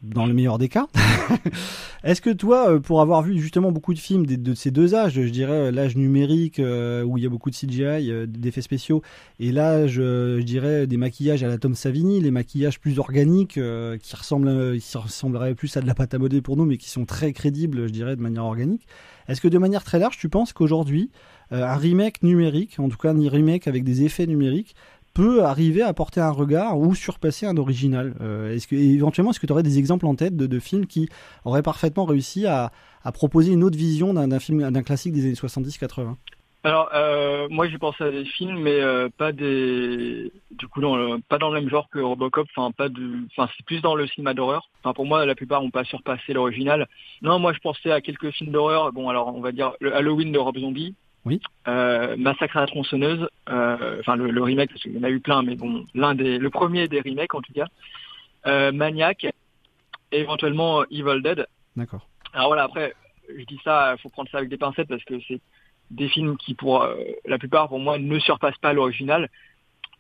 dans 0.03 0.27
le 0.27 0.35
meilleur 0.35 0.59
des 0.59 0.69
cas. 0.69 0.87
Est-ce 2.05 2.21
que 2.21 2.31
toi, 2.31 2.71
euh, 2.71 2.81
pour 2.81 3.01
avoir 3.01 3.23
vu 3.23 3.39
justement 3.41 3.73
beaucoup 3.73 3.95
de 3.95 3.99
films 3.99 4.27
de, 4.27 4.55
ces 4.55 4.71
deux 4.71 4.95
âges, 4.95 5.15
je 5.15 5.29
dirais 5.29 5.53
euh, 5.53 5.71
l'âge 5.71 5.97
numérique 5.97 6.59
euh, 6.59 7.03
où 7.03 7.19
il 7.19 7.25
y 7.25 7.27
a 7.27 7.29
beaucoup 7.29 7.51
de 7.51 7.57
CGI, 7.57 8.27
d'effets 8.29 8.63
spéciaux, 8.63 9.03
et 9.41 9.53
l'âge, 9.53 9.95
je 9.95 10.41
dirais, 10.41 10.87
des 10.87 10.97
maquillages 10.97 11.43
à 11.43 11.49
la 11.49 11.59
Tom 11.59 11.75
Savini, 11.75 12.21
les 12.21 12.31
maquillages 12.31 12.81
plus 12.81 12.99
organiques 12.99 13.59
qui 14.01 14.17
ressemblent, 14.17 14.79
qui 14.79 14.97
ressembleraient 14.97 15.55
plus 15.55 15.77
à 15.77 15.81
de 15.81 15.87
la 15.87 15.95
pâte 15.95 16.15
à 16.15 16.19
modeler 16.19 16.43
pour 16.43 16.57
nous, 16.57 16.65
mais 16.65 16.77
qui 16.77 16.91
sont 16.91 17.05
très 17.05 17.33
crédibles, 17.33 17.87
je 17.87 17.93
dirais, 17.93 18.17
de 18.17 18.23
manière 18.23 18.45
organique. 18.45 18.87
Est-ce 19.29 19.41
que 19.41 19.49
de 19.49 19.59
manière 19.59 19.85
très 19.85 19.99
large, 19.99 20.17
tu 20.19 20.29
penses 20.29 20.53
qu'aujourd'hui, 20.53 21.11
un 21.51 21.77
remake 21.77 22.23
numérique, 22.23 22.79
en 22.79 22.89
tout 22.89 22.97
cas 22.97 23.13
un 23.13 23.29
remake 23.29 23.69
avec 23.69 23.85
des 23.85 24.03
effets 24.03 24.27
numériques, 24.27 24.75
arriver 25.21 25.83
à 25.83 25.93
porter 25.93 26.21
un 26.21 26.31
regard 26.31 26.79
ou 26.79 26.95
surpasser 26.95 27.47
un 27.47 27.57
original. 27.57 28.15
Euh, 28.21 28.55
est-ce 28.55 28.67
que 28.67 28.77
éventuellement, 28.77 29.31
est-ce 29.31 29.41
que 29.41 29.47
tu 29.47 29.53
aurais 29.53 29.63
des 29.63 29.79
exemples 29.79 30.07
en 30.07 30.15
tête 30.15 30.37
de, 30.37 30.47
de, 30.47 30.59
films 30.59 30.87
qui 30.87 31.09
auraient 31.45 31.63
parfaitement 31.63 32.05
réussi 32.05 32.47
à, 32.47 32.71
à 33.03 33.13
proposer 33.13 33.53
une 33.53 33.65
autre 33.65 33.77
vision 33.77 34.15
d'un 34.15 34.39
film, 34.39 34.71
d'un 34.71 34.83
classique 34.83 35.13
des 35.13 35.27
années 35.27 35.35
70-80 35.35 36.17
alors 36.65 36.91
euh, 36.93 37.47
moi 37.51 37.69
j'ai 37.69 37.79
pensé 37.79 38.03
à 38.03 38.11
des 38.11 38.25
films 38.25 38.59
mais 38.59 38.81
euh, 38.81 39.09
pas 39.17 39.31
des 39.31 40.33
du 40.51 40.67
coup 40.67 40.81
dans 40.81 40.97
le, 40.97 41.21
pas 41.29 41.39
dans 41.39 41.51
le 41.51 41.61
même 41.61 41.71
genre 41.71 41.89
que 41.89 42.01
Robocop 42.01 42.49
enfin 42.55 42.73
pas 42.73 42.89
du 42.89 43.29
enfin 43.31 43.49
c'est 43.57 43.65
plus 43.65 43.81
dans 43.81 43.95
le 43.95 44.09
cinéma 44.09 44.35
d'horreur. 44.35 44.69
Enfin 44.83 44.93
pour 44.93 45.07
moi 45.07 45.25
la 45.25 45.37
plupart 45.37 45.63
ont 45.63 45.71
pas 45.71 45.85
surpassé 45.85 46.33
l'original. 46.33 46.89
Non 47.23 47.39
moi 47.39 47.53
je 47.53 47.61
pensais 47.61 47.93
à 47.93 48.01
quelques 48.01 48.33
films 48.33 48.51
d'horreur. 48.51 48.93
Bon 48.93 49.09
alors 49.09 49.35
on 49.37 49.41
va 49.41 49.53
dire 49.53 49.75
le 49.81 49.95
Halloween 49.95 50.33
de 50.33 50.39
Rob 50.39 50.59
Zombie 50.59 50.97
oui. 51.29 51.41
Euh, 51.69 52.17
Massacre 52.17 52.57
à 52.57 52.61
la 52.61 52.67
tronçonneuse, 52.67 53.29
euh, 53.51 54.01
enfin 54.01 54.17
le, 54.17 54.31
le, 54.31 54.43
remake 54.43 54.71
parce 54.71 54.81
qu'il 54.81 54.97
y 54.97 54.99
en 54.99 55.03
a 55.03 55.11
eu 55.11 55.21
plein, 55.21 55.43
mais 55.43 55.57
bon, 55.57 55.85
l'un 55.95 56.15
des, 56.15 56.39
le 56.39 56.51
premier 56.51 56.89
des 56.89 57.01
remakes 57.01 57.35
en 57.35 57.43
tout 57.43 57.53
cas. 57.53 57.67
Euh, 58.47 58.73
Maniac, 58.73 59.25
et 59.25 60.21
éventuellement 60.21 60.85
Evil 60.87 61.21
Dead. 61.23 61.47
D'accord. 61.77 62.09
Alors 62.33 62.49
voilà, 62.49 62.65
après, 62.65 62.95
je 63.29 63.45
dis 63.45 63.61
ça, 63.63 63.95
faut 64.03 64.09
prendre 64.09 64.31
ça 64.31 64.39
avec 64.39 64.49
des 64.49 64.57
pincettes 64.57 64.89
parce 64.89 65.05
que 65.05 65.21
c'est 65.29 65.41
des 65.91 66.09
films 66.09 66.37
qui, 66.39 66.55
pour 66.55 66.83
euh, 66.83 66.95
la 67.27 67.39
plupart, 67.39 67.69
pour 67.69 67.79
moi, 67.79 67.99
ne 67.99 68.19
surpassent 68.19 68.59
pas 68.59 68.73
l'original. 68.73 69.29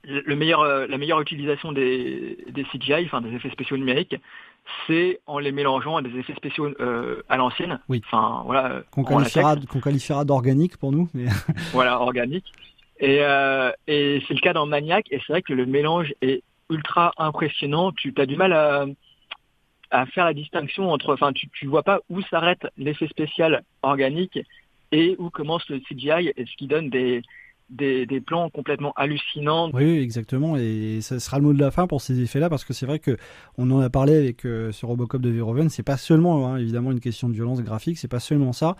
Le 0.04 0.36
meilleur, 0.36 0.60
euh, 0.60 0.86
la 0.86 0.96
meilleure 0.96 1.20
utilisation 1.20 1.72
des, 1.72 2.38
des 2.48 2.64
CGI, 2.64 3.04
enfin 3.04 3.20
des 3.20 3.34
effets 3.34 3.50
spéciaux 3.50 3.76
numériques, 3.76 4.16
c'est 4.86 5.20
en 5.26 5.38
les 5.38 5.52
mélangeant 5.52 5.96
à 5.96 6.02
des 6.02 6.16
effets 6.18 6.34
spéciaux 6.34 6.74
euh, 6.80 7.22
à 7.28 7.36
l'ancienne. 7.36 7.80
Oui. 7.88 8.02
Enfin, 8.06 8.42
voilà. 8.44 8.82
Qu'on 8.90 9.04
qualifiera, 9.04 9.56
qu 9.56 9.80
qualifiera 9.80 10.24
d'organique 10.24 10.76
pour 10.76 10.92
nous. 10.92 11.08
Mais... 11.14 11.26
voilà, 11.72 12.00
organique. 12.00 12.46
Et, 13.00 13.18
euh, 13.20 13.70
et 13.86 14.22
c'est 14.26 14.34
le 14.34 14.40
cas 14.40 14.52
dans 14.52 14.66
Maniac. 14.66 15.06
Et 15.10 15.20
c'est 15.26 15.32
vrai 15.32 15.42
que 15.42 15.52
le 15.52 15.66
mélange 15.66 16.14
est 16.22 16.42
ultra 16.70 17.12
impressionnant. 17.18 17.92
Tu 17.92 18.12
as 18.18 18.26
du 18.26 18.36
mal 18.36 18.52
à, 18.52 18.86
à 19.90 20.06
faire 20.06 20.24
la 20.24 20.34
distinction 20.34 20.90
entre. 20.90 21.14
Enfin, 21.14 21.32
tu, 21.32 21.48
tu 21.48 21.66
vois 21.66 21.82
pas 21.82 22.00
où 22.10 22.20
s'arrête 22.22 22.66
l'effet 22.76 23.08
spécial 23.08 23.62
organique 23.82 24.38
et 24.92 25.16
où 25.18 25.30
commence 25.30 25.68
le 25.68 25.80
CGI, 25.80 26.32
et 26.34 26.46
ce 26.46 26.56
qui 26.56 26.66
donne 26.66 26.88
des, 26.88 27.22
des, 27.70 28.20
plans 28.20 28.50
complètement 28.50 28.92
hallucinants. 28.96 29.70
Oui, 29.72 29.84
oui, 29.84 29.98
exactement. 29.98 30.56
Et 30.56 31.00
ça 31.00 31.20
sera 31.20 31.38
le 31.38 31.44
mot 31.44 31.52
de 31.52 31.60
la 31.60 31.70
fin 31.70 31.86
pour 31.86 32.00
ces 32.00 32.20
effets-là, 32.20 32.48
parce 32.48 32.64
que 32.64 32.72
c'est 32.72 32.86
vrai 32.86 32.98
que 32.98 33.16
on 33.56 33.70
en 33.70 33.80
a 33.80 33.90
parlé 33.90 34.16
avec 34.16 34.44
euh, 34.46 34.72
ce 34.72 34.86
Robocop 34.86 35.20
de 35.20 35.30
Verhoeven. 35.30 35.68
C'est 35.68 35.82
pas 35.82 35.96
seulement, 35.96 36.48
hein, 36.48 36.56
évidemment, 36.58 36.92
une 36.92 37.00
question 37.00 37.28
de 37.28 37.34
violence 37.34 37.62
graphique. 37.62 37.98
C'est 37.98 38.08
pas 38.08 38.20
seulement 38.20 38.52
ça. 38.52 38.76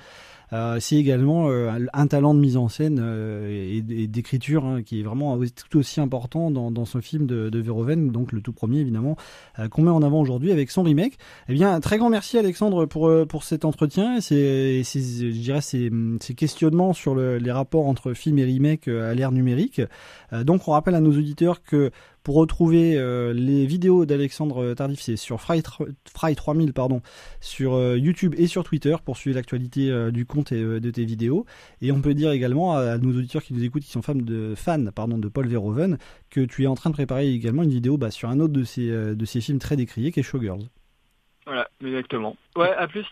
Euh, 0.53 0.79
c'est 0.81 0.97
également 0.97 1.51
euh, 1.51 1.87
un 1.93 2.07
talent 2.07 2.35
de 2.35 2.41
mise 2.41 2.57
en 2.57 2.69
scène 2.69 2.99
euh, 3.03 3.49
et, 3.51 3.85
et 3.91 4.07
d'écriture 4.07 4.65
hein, 4.65 4.83
qui 4.83 5.01
est 5.01 5.03
vraiment 5.03 5.39
tout 5.39 5.79
aussi 5.79 6.01
important 6.01 6.51
dans, 6.51 6.71
dans 6.71 6.85
ce 6.85 7.01
film 7.01 7.27
de, 7.27 7.51
de 7.51 7.59
Verhoeven, 7.59 8.11
donc 8.11 8.33
le 8.33 8.41
tout 8.41 8.53
premier 8.53 8.81
évidemment, 8.81 9.17
qu'on 9.71 9.83
met 9.83 9.91
en 9.91 10.03
avant 10.03 10.21
aujourd'hui 10.21 10.53
avec 10.53 10.71
son 10.71 10.83
remake. 10.83 11.19
Eh 11.49 11.53
bien, 11.53 11.79
très 11.81 11.99
grand 11.99 12.11
merci 12.11 12.39
Alexandre 12.39 12.87
pour 12.87 13.11
pour 13.29 13.45
cet 13.45 13.65
entretien 13.65 14.17
et 14.17 14.21
ces, 14.21 14.83
je 14.85 15.41
dirais 15.41 15.61
ces, 15.61 15.91
questionnements 16.35 16.93
sur 16.93 17.15
le, 17.15 17.39
les 17.39 17.53
rapports 17.53 17.87
entre 17.87 18.13
film 18.13 18.39
et 18.39 18.45
remake 18.45 18.89
à 18.89 19.15
l'ère 19.15 19.33
numérique. 19.33 19.81
Donc, 20.33 20.69
on 20.69 20.73
rappelle 20.73 20.95
à 20.95 21.01
nos 21.01 21.11
auditeurs 21.13 21.63
que 21.63 21.91
pour 22.29 22.37
retrouver 22.37 22.99
euh, 22.99 23.33
les 23.33 23.65
vidéos 23.65 24.05
d'Alexandre 24.05 24.75
Tardif, 24.75 25.01
sur 25.17 25.41
Fry, 25.41 25.63
Fry 26.13 26.37
3000 26.37 26.75
pardon, 26.75 27.01
sur 27.41 27.73
euh, 27.73 27.97
YouTube 27.97 28.35
et 28.37 28.47
sur 28.47 28.65
Twitter 28.65 28.95
pour 29.03 29.17
suivre 29.17 29.37
l'actualité 29.37 29.91
euh, 29.91 30.11
du 30.11 30.27
compte 30.27 30.53
et 30.53 30.63
de 30.63 30.91
tes 30.91 31.07
vidéos. 31.07 31.47
Et 31.81 31.91
on 31.91 32.03
peut 32.03 32.13
dire 32.13 32.31
également 32.31 32.77
à, 32.77 32.99
nos 32.99 33.17
auditeurs 33.17 33.43
qui 33.43 33.55
nous 33.55 33.65
écoutent, 33.65 33.83
qui 33.83 33.91
sont 33.91 34.03
fans 34.03 34.15
de, 34.15 34.53
fans, 34.55 34.85
Paul 35.33 35.49
Verhoeven, 35.49 35.97
que 36.29 36.43
tu 36.43 36.65
es 36.65 36.67
en 36.67 36.75
train 36.75 36.91
de 36.91 36.95
préparer 36.97 37.33
également 37.33 37.63
une 37.63 37.71
vidéo 37.71 37.97
bah, 37.97 38.11
sur 38.11 38.29
un 38.29 38.41
autre 38.41 38.53
de 38.53 38.65
ces, 38.65 38.91
de 38.91 39.25
ces 39.25 39.41
films 39.41 39.59
très 39.59 39.77
décriés 39.77 40.13
qui 40.13 40.21
est 40.21 40.23
Showgirls. 40.23 40.69
Voilà, 41.49 41.67
exactement. 41.83 42.37
Ouais, 42.57 42.75
à 42.77 42.87
plus. 42.87 43.07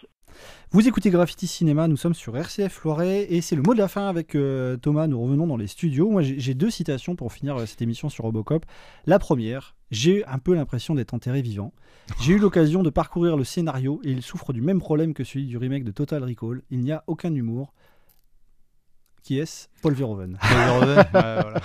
Vous 0.71 0.87
écoutez 0.87 1.09
Graffiti 1.09 1.47
Cinéma, 1.47 1.89
nous 1.89 1.97
sommes 1.97 2.13
sur 2.13 2.37
RCF 2.37 2.85
Loiret 2.85 3.33
et 3.33 3.41
c'est 3.41 3.57
le 3.57 3.63
mot 3.63 3.73
de 3.73 3.79
la 3.79 3.89
fin 3.89 4.09
avec 4.09 4.35
euh, 4.35 4.77
Thomas. 4.77 5.07
Nous 5.07 5.19
revenons 5.19 5.47
dans 5.47 5.57
les 5.57 5.67
studios. 5.67 6.11
Moi, 6.11 6.21
j'ai 6.21 6.53
deux 6.53 6.69
citations 6.69 7.17
pour 7.17 7.33
finir 7.33 7.57
euh, 7.57 7.65
cette 7.65 7.81
émission 7.81 8.11
sur 8.11 8.25
Robocop. 8.25 8.67
La 9.07 9.19
première, 9.19 9.75
j'ai 9.91 10.23
un 10.27 10.39
peu 10.39 10.55
l'impression 10.55 10.95
d'être 10.95 11.15
enterré 11.15 11.41
vivant. 11.41 11.73
J'ai 12.21 12.35
eu 12.35 12.39
l'occasion 12.39 12.83
de 12.83 12.91
parcourir 12.91 13.39
le 13.39 13.45
scénario 13.45 14.03
et 14.05 14.11
il 14.11 14.21
souffre 14.21 14.53
du 14.53 14.61
même 14.61 14.81
problème 14.81 15.15
que 15.15 15.25
celui 15.25 15.47
du 15.47 15.57
remake 15.57 15.85
de 15.85 15.93
Total 15.93 16.23
Recall. 16.23 16.61
Il 16.71 16.81
n'y 16.81 16.93
a 16.93 17.05
aucun 17.07 17.35
humour. 17.35 17.73
Qui 19.27 19.41
est-ce 19.41 19.67
Paul 19.83 19.93
Verhoeven. 19.95 20.39
Paul 20.41 20.57
Verhoeven, 20.57 20.97
ouais, 20.99 21.05
voilà. 21.13 21.61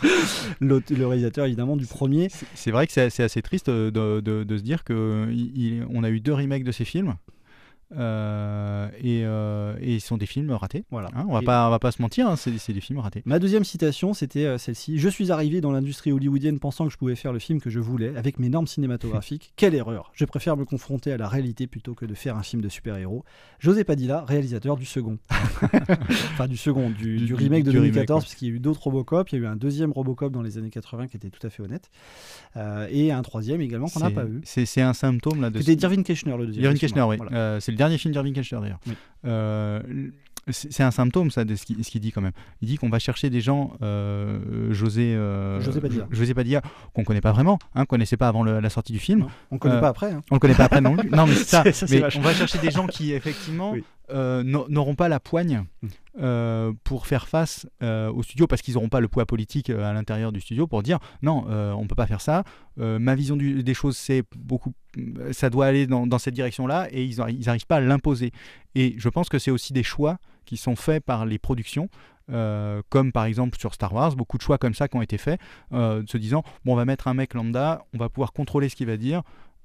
L'autre- 0.62 0.94
le 0.96 1.06
réalisateur 1.06 1.46
évidemment 1.46 1.78
du 1.78 1.86
premier. 1.86 2.28
C'est 2.56 2.72
vrai 2.72 2.88
que 2.88 2.92
c'est 2.94 3.22
assez 3.22 3.42
triste 3.44 3.70
de, 3.70 3.92
de- 3.92 4.44
de 4.44 4.58
se 4.58 4.64
dire 4.64 4.84
qu'on 4.84 6.04
a 6.04 6.10
eu 6.10 6.20
deux 6.22 6.34
remakes 6.34 6.64
de 6.64 6.72
ces 6.72 6.86
films. 6.86 7.14
Euh, 7.98 8.88
et, 9.00 9.22
euh, 9.26 9.76
et 9.82 9.96
ils 9.96 10.02
sont 10.02 10.18
des 10.18 10.26
films 10.26 10.52
ratés. 10.52 10.84
Voilà. 10.92 11.10
Hein, 11.16 11.26
on 11.28 11.34
va 11.34 11.42
Et- 11.42 11.46
pas, 11.46 11.68
on 11.68 11.70
va 11.70 11.80
pas 11.80 11.92
se 11.92 12.02
mentir, 12.02 12.28
hein, 12.28 12.36
c'est 12.36 12.58
c'est 12.58 12.74
des 12.74 12.82
films 12.82 13.00
ratés. 13.00 13.22
Ma 13.26 13.40
deuxième 13.40 13.64
citation, 13.64 14.14
c'était 14.14 14.46
euh, 14.46 14.58
celle-ci. 14.58 14.98
Je 15.00 15.10
suis 15.10 15.32
arrivé 15.32 15.62
dans 15.62 15.72
l'industrie 15.72 16.12
hollywoodienne 16.12 16.60
pensant 16.60 16.86
que 16.86 16.92
je 16.92 16.98
pouvais 16.98 17.16
faire 17.16 17.34
le 17.34 17.40
film 17.40 17.60
que 17.62 17.70
je 17.70 17.80
voulais, 17.80 18.16
avec 18.16 18.40
mes 18.40 18.50
normes 18.50 18.68
cinématographiques. 18.68 19.54
Quelle 19.56 19.76
erreur 19.76 20.12
Je 20.14 20.26
préfère 20.26 20.58
me 20.58 20.66
confronter 20.66 21.12
à 21.12 21.18
la 21.18 21.28
réalité 21.28 21.68
plutôt 21.68 21.94
que 21.94 22.06
de 22.06 22.14
faire 22.14 22.38
un 22.38 22.44
film 22.44 22.62
de 22.62 22.70
super-héros. 22.70 23.24
José 23.60 23.84
Padilla, 23.84 24.24
réalisateur 24.26 24.76
du 24.78 24.86
second. 24.86 25.18
enfin, 25.64 26.48
du 26.48 26.58
second, 26.58 26.90
du, 26.90 27.18
Du- 27.18 27.34
remake 27.36 27.64
de 27.64 27.72
du 27.72 27.78
remake, 27.78 27.94
2014, 27.94 28.18
ouais. 28.20 28.26
parce 28.26 28.36
qu'il 28.36 28.48
y 28.48 28.52
a 28.52 28.54
eu 28.56 28.60
d'autres 28.60 28.82
Robocop. 28.84 29.30
Il 29.30 29.36
y 29.36 29.38
a 29.40 29.42
eu 29.44 29.48
un 29.48 29.56
deuxième 29.56 29.92
Robocop 29.92 30.32
dans 30.32 30.42
les 30.42 30.58
années 30.58 30.70
80 30.70 31.08
qui 31.08 31.18
était 31.18 31.30
tout 31.30 31.46
à 31.46 31.50
fait 31.50 31.62
honnête. 31.64 31.90
Euh, 32.58 32.88
et 32.92 33.12
un 33.12 33.22
troisième 33.22 33.62
également 33.62 33.88
qu'on 33.88 34.00
n'a 34.00 34.10
pas 34.12 34.26
eu. 34.26 34.42
C'est 34.44 34.66
c'est 34.66 34.82
un 34.82 34.94
symptôme 34.94 35.42
là 35.42 35.50
de. 35.50 35.60
C'était 35.62 35.82
Irving 35.84 36.04
Keschner, 36.04 36.36
le 36.38 36.48
deuxième, 36.48 36.66
Irving 36.66 36.76
excuse-moi. 36.78 37.16
Keschner, 37.16 37.24
oui. 37.26 37.30
Voilà. 37.30 37.60
C'est 37.62 37.72
le 37.72 37.78
dernier 37.82 37.98
film 37.98 38.12
d'Irving 38.14 38.34
Keschner 38.34 38.60
d'ailleurs. 38.62 38.80
Oui. 38.88 38.94
Euh, 39.26 39.82
c'est 40.50 40.82
un 40.84 40.90
symptôme 40.92 41.30
ça 41.30 41.46
de 41.46 41.56
ce 41.56 41.66
qu'il 41.66 42.02
dit 42.02 42.12
quand 42.12 42.22
même. 42.22 42.32
Il 42.62 42.68
dit 42.68 42.78
qu'on 42.78 42.90
va 42.90 42.98
chercher 43.00 43.30
des 43.30 43.42
gens, 43.42 43.74
euh, 43.84 44.74
José, 44.74 45.14
euh, 45.16 45.62
José 45.62 45.80
Padilla. 45.80 46.06
Jo- 46.10 46.16
José 46.20 46.34
Padilla, 46.34 46.62
qu'on 46.94 47.04
connaît 47.04 47.22
pas 47.22 47.32
vraiment, 47.32 47.60
hein, 47.76 47.82
qu'on 47.82 47.96
connaissait 47.96 48.18
pas 48.18 48.28
avant 48.28 48.42
le- 48.44 48.60
la 48.60 48.70
sortie 48.72 48.92
du 48.92 49.00
film. 49.00 49.28
on 49.52 49.56
le 49.56 49.60
connaît 49.60 49.80
pas 49.80 49.90
après, 49.90 50.12
hein. 50.12 50.22
On 50.32 50.36
le 50.36 50.40
connaît 50.40 50.56
pas 50.56 50.66
après 50.66 50.82
non 50.82 50.96
plus. 50.98 51.10
Non 51.12 51.28
mais 51.28 51.36
c'est 51.36 51.44
ça. 51.46 51.72
Ça, 51.72 51.86
mais 51.92 52.04
on 52.18 52.22
va 52.22 52.34
chercher 52.34 52.58
des 52.58 52.72
gens 52.72 52.88
qui 52.88 53.14
effectivement 53.14 53.72
Oui. 53.74 53.84
Euh, 54.12 54.44
n'a- 54.44 54.66
n'auront 54.70 54.96
pas 54.96 55.10
la 55.10 55.20
poigne 55.20 55.64
Mm. 55.82 55.88
euh, 56.22 56.74
pour 56.84 57.08
faire 57.08 57.28
face 57.28 57.68
euh, 57.82 58.12
au 58.12 58.22
studio 58.24 58.46
parce 58.48 58.62
qu'ils 58.62 58.74
n'auront 58.76 58.90
pas 58.90 59.00
le 59.00 59.08
poids 59.08 59.26
politique 59.26 59.70
à 59.70 59.94
l'intérieur 59.94 60.32
du 60.32 60.42
studio 60.42 60.68
pour 60.68 60.84
dire 60.84 61.00
non, 61.22 61.46
on 61.78 61.88
peut 61.88 61.96
pas 61.96 62.08
faire 62.08 62.22
ça. 62.22 62.44
Ma 62.78 63.16
vision 63.16 63.36
du- 63.38 63.64
des 63.64 63.74
choses, 63.74 63.98
c'est 63.98 64.24
beaucoup, 64.36 64.74
ça 65.32 65.50
doit 65.50 65.66
aller 65.68 65.88
dans, 65.88 66.06
dans 66.08 66.20
cette 66.20 66.34
direction-là 66.34 66.88
et 66.92 67.04
ils 67.06 67.18
n'arrivent 67.18 67.66
pas 67.68 67.78
à 67.78 67.82
l'imposer. 67.82 68.32
Et 68.76 68.96
je 68.98 69.10
pense 69.10 69.30
que 69.30 69.40
c'est 69.40 69.52
aussi 69.52 69.74
des 69.74 69.84
choix 69.84 70.18
qui 70.46 70.58
sont 70.58 70.76
faits 70.76 71.04
par 71.04 71.26
les 71.26 71.40
productions. 71.40 71.90
comme 72.90 73.12
par 73.12 73.26
exemple 73.26 73.58
sur 73.60 73.74
Star 73.74 73.94
Wars, 73.94 74.16
beaucoup 74.16 74.38
de 74.38 74.44
choix 74.44 74.58
comme 74.58 74.74
ça 74.74 74.88
qui 74.88 74.96
ont 74.98 75.02
été 75.02 75.18
faits, 75.18 75.40
se 75.72 76.18
disant 76.18 76.44
bon, 76.66 76.74
on 76.74 76.76
va 76.76 76.86
mettre 76.86 77.08
un 77.08 77.14
mec 77.14 77.34
lambda, 77.34 77.84
on 77.94 77.98
va 77.98 78.10
pouvoir 78.10 78.32
contrôler 78.34 78.70
ce 78.70 78.76
qu'il 78.76 78.88
va 78.88 78.98
dire, 78.98 79.22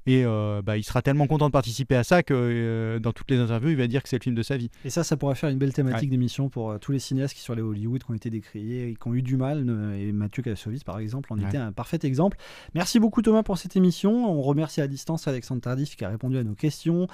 et 0.07 0.25
euh, 0.25 0.63
bah, 0.63 0.77
il 0.77 0.83
sera 0.85 1.03
tellement 1.03 1.27
content 1.27 1.47
de 1.47 1.53
participer 1.53 1.97
à 1.97 2.05
ça 2.05 2.23
que 2.23 2.35
euh, 2.35 2.99
dans 2.99 3.13
toutes 3.13 3.31
les 3.31 3.39
interviews, 3.39 3.71
il 3.71 3.77
va 3.77 3.87
dire 3.87 4.03
que 4.03 4.09
c'est 4.09 4.19
le 4.19 4.23
film 4.23 4.35
de 4.35 4.43
sa 4.43 4.57
vie. 4.57 4.71
Et 4.85 4.91
ça, 4.91 5.05
ça 5.05 5.17
pourrait 5.17 5.35
faire 5.35 5.51
une 5.51 5.59
belle 5.59 5.73
thématique 5.73 6.03
Ouais. 6.03 6.07
d'émission 6.11 6.49
pour 6.49 6.71
euh, 6.71 6.79
tous 6.79 6.93
les 6.93 6.99
cinéastes 6.99 7.35
qui 7.35 7.41
sont 7.43 7.53
à 7.53 7.61
Hollywood, 7.61 8.03
qui 8.05 8.11
ont 8.11 8.15
été 8.15 8.31
décriés, 8.31 8.89
et 8.89 8.95
qui 8.95 9.09
ont 9.09 9.15
eu 9.15 9.23
du 9.23 9.37
mal. 9.37 9.61
Et 9.99 10.13
Mathieu 10.13 10.43
Kassovitz, 10.43 10.85
par 10.85 10.99
exemple, 10.99 11.33
en 11.33 11.37
Ouais. 11.39 11.45
était 11.47 11.57
un 11.59 11.73
parfait 11.73 11.99
exemple. 12.05 12.37
Merci 12.75 13.01
beaucoup 13.01 13.23
Thomas 13.23 13.43
pour 13.43 13.59
cette 13.59 13.77
émission. 13.77 14.31
On 14.31 14.43
remercie 14.43 14.81
à 14.81 14.87
distance 14.89 15.27
Alexandre 15.29 15.61
Tardif 15.61 15.97
qui 15.97 16.05
a 16.05 16.09
répondu 16.09 16.37
à 16.39 16.45
nos 16.45 16.55
questions. 16.55 17.07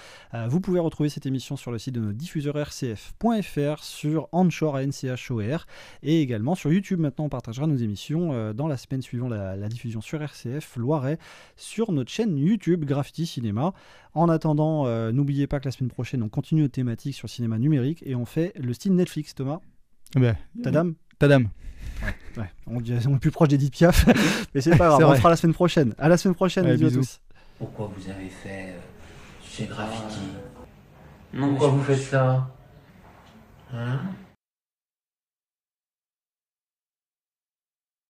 Vous 0.49 0.61
pouvez 0.61 0.80
retrouver 0.80 1.09
cette 1.09 1.26
émission 1.26 1.57
sur 1.57 1.70
le 1.72 1.78
site 1.78 1.95
de 1.95 2.01
notre 2.01 2.16
diffuseur 2.18 2.57
rcf.fr, 2.57 3.82
sur 3.82 4.28
Anchor, 4.32 4.76
A-N-C-H-O-R, 4.76 5.66
et 6.03 6.20
également 6.20 6.55
sur 6.55 6.72
YouTube. 6.72 7.01
Maintenant, 7.01 7.24
on 7.26 7.28
partagera 7.28 7.66
nos 7.66 7.76
émissions 7.76 8.53
dans 8.53 8.68
la 8.68 8.76
semaine 8.76 9.03
suivant 9.03 9.28
la, 9.28 9.57
la 9.57 9.68
diffusion 9.68 10.01
sur 10.01 10.20
RCF 10.22 10.76
Loiret, 10.76 11.18
sur 11.57 11.93
notre 11.93 12.11
chaîne 12.11 12.36
YouTube 12.36 12.82
Graffiti 12.85 13.26
Cinéma. 13.26 13.72
En 14.14 14.28
attendant, 14.28 14.87
euh, 14.87 15.12
n'oubliez 15.12 15.47
pas 15.47 15.61
que 15.61 15.66
la 15.66 15.70
semaine 15.72 15.91
prochaine, 15.91 16.22
on 16.22 16.28
continue 16.28 16.62
nos 16.62 16.68
thématiques 16.68 17.14
sur 17.14 17.26
le 17.26 17.30
cinéma 17.30 17.59
numérique 17.59 18.03
et 18.07 18.14
on 18.14 18.24
fait 18.24 18.53
le 18.57 18.72
style 18.72 18.95
Netflix, 18.95 19.35
Thomas. 19.35 19.61
Ben, 20.14 20.37
Ta 20.62 20.70
dame 20.70 20.95
Ta 21.18 21.28
dame. 21.28 21.49
Ouais, 22.37 22.51
on, 22.66 22.80
est 22.80 23.18
plus 23.20 23.30
proche 23.30 23.49
d'Edith 23.49 23.72
Piaf, 23.72 24.07
mais 24.55 24.61
c'est 24.61 24.76
pas 24.76 24.89
grave, 24.89 25.05
on 25.05 25.14
fera 25.14 25.30
la 25.30 25.37
semaine 25.37 25.55
prochaine. 25.55 25.95
À 25.99 26.09
la 26.09 26.16
semaine 26.16 26.35
prochaine, 26.35 26.64
Ouais, 26.64 26.72
bisous, 26.72 26.87
bisous. 26.87 26.99
à 26.99 27.03
tous. 27.03 27.20
Pourquoi 27.59 27.93
vous 27.95 28.11
avez 28.11 28.28
fait 28.28 28.70
euh, 28.70 28.78
ces 29.47 29.66
graffitis 29.66 30.33
Pourquoi 31.37 31.68
vous 31.68 31.83
faites 31.83 32.01
ça 32.03 32.51
Hein 33.72 34.01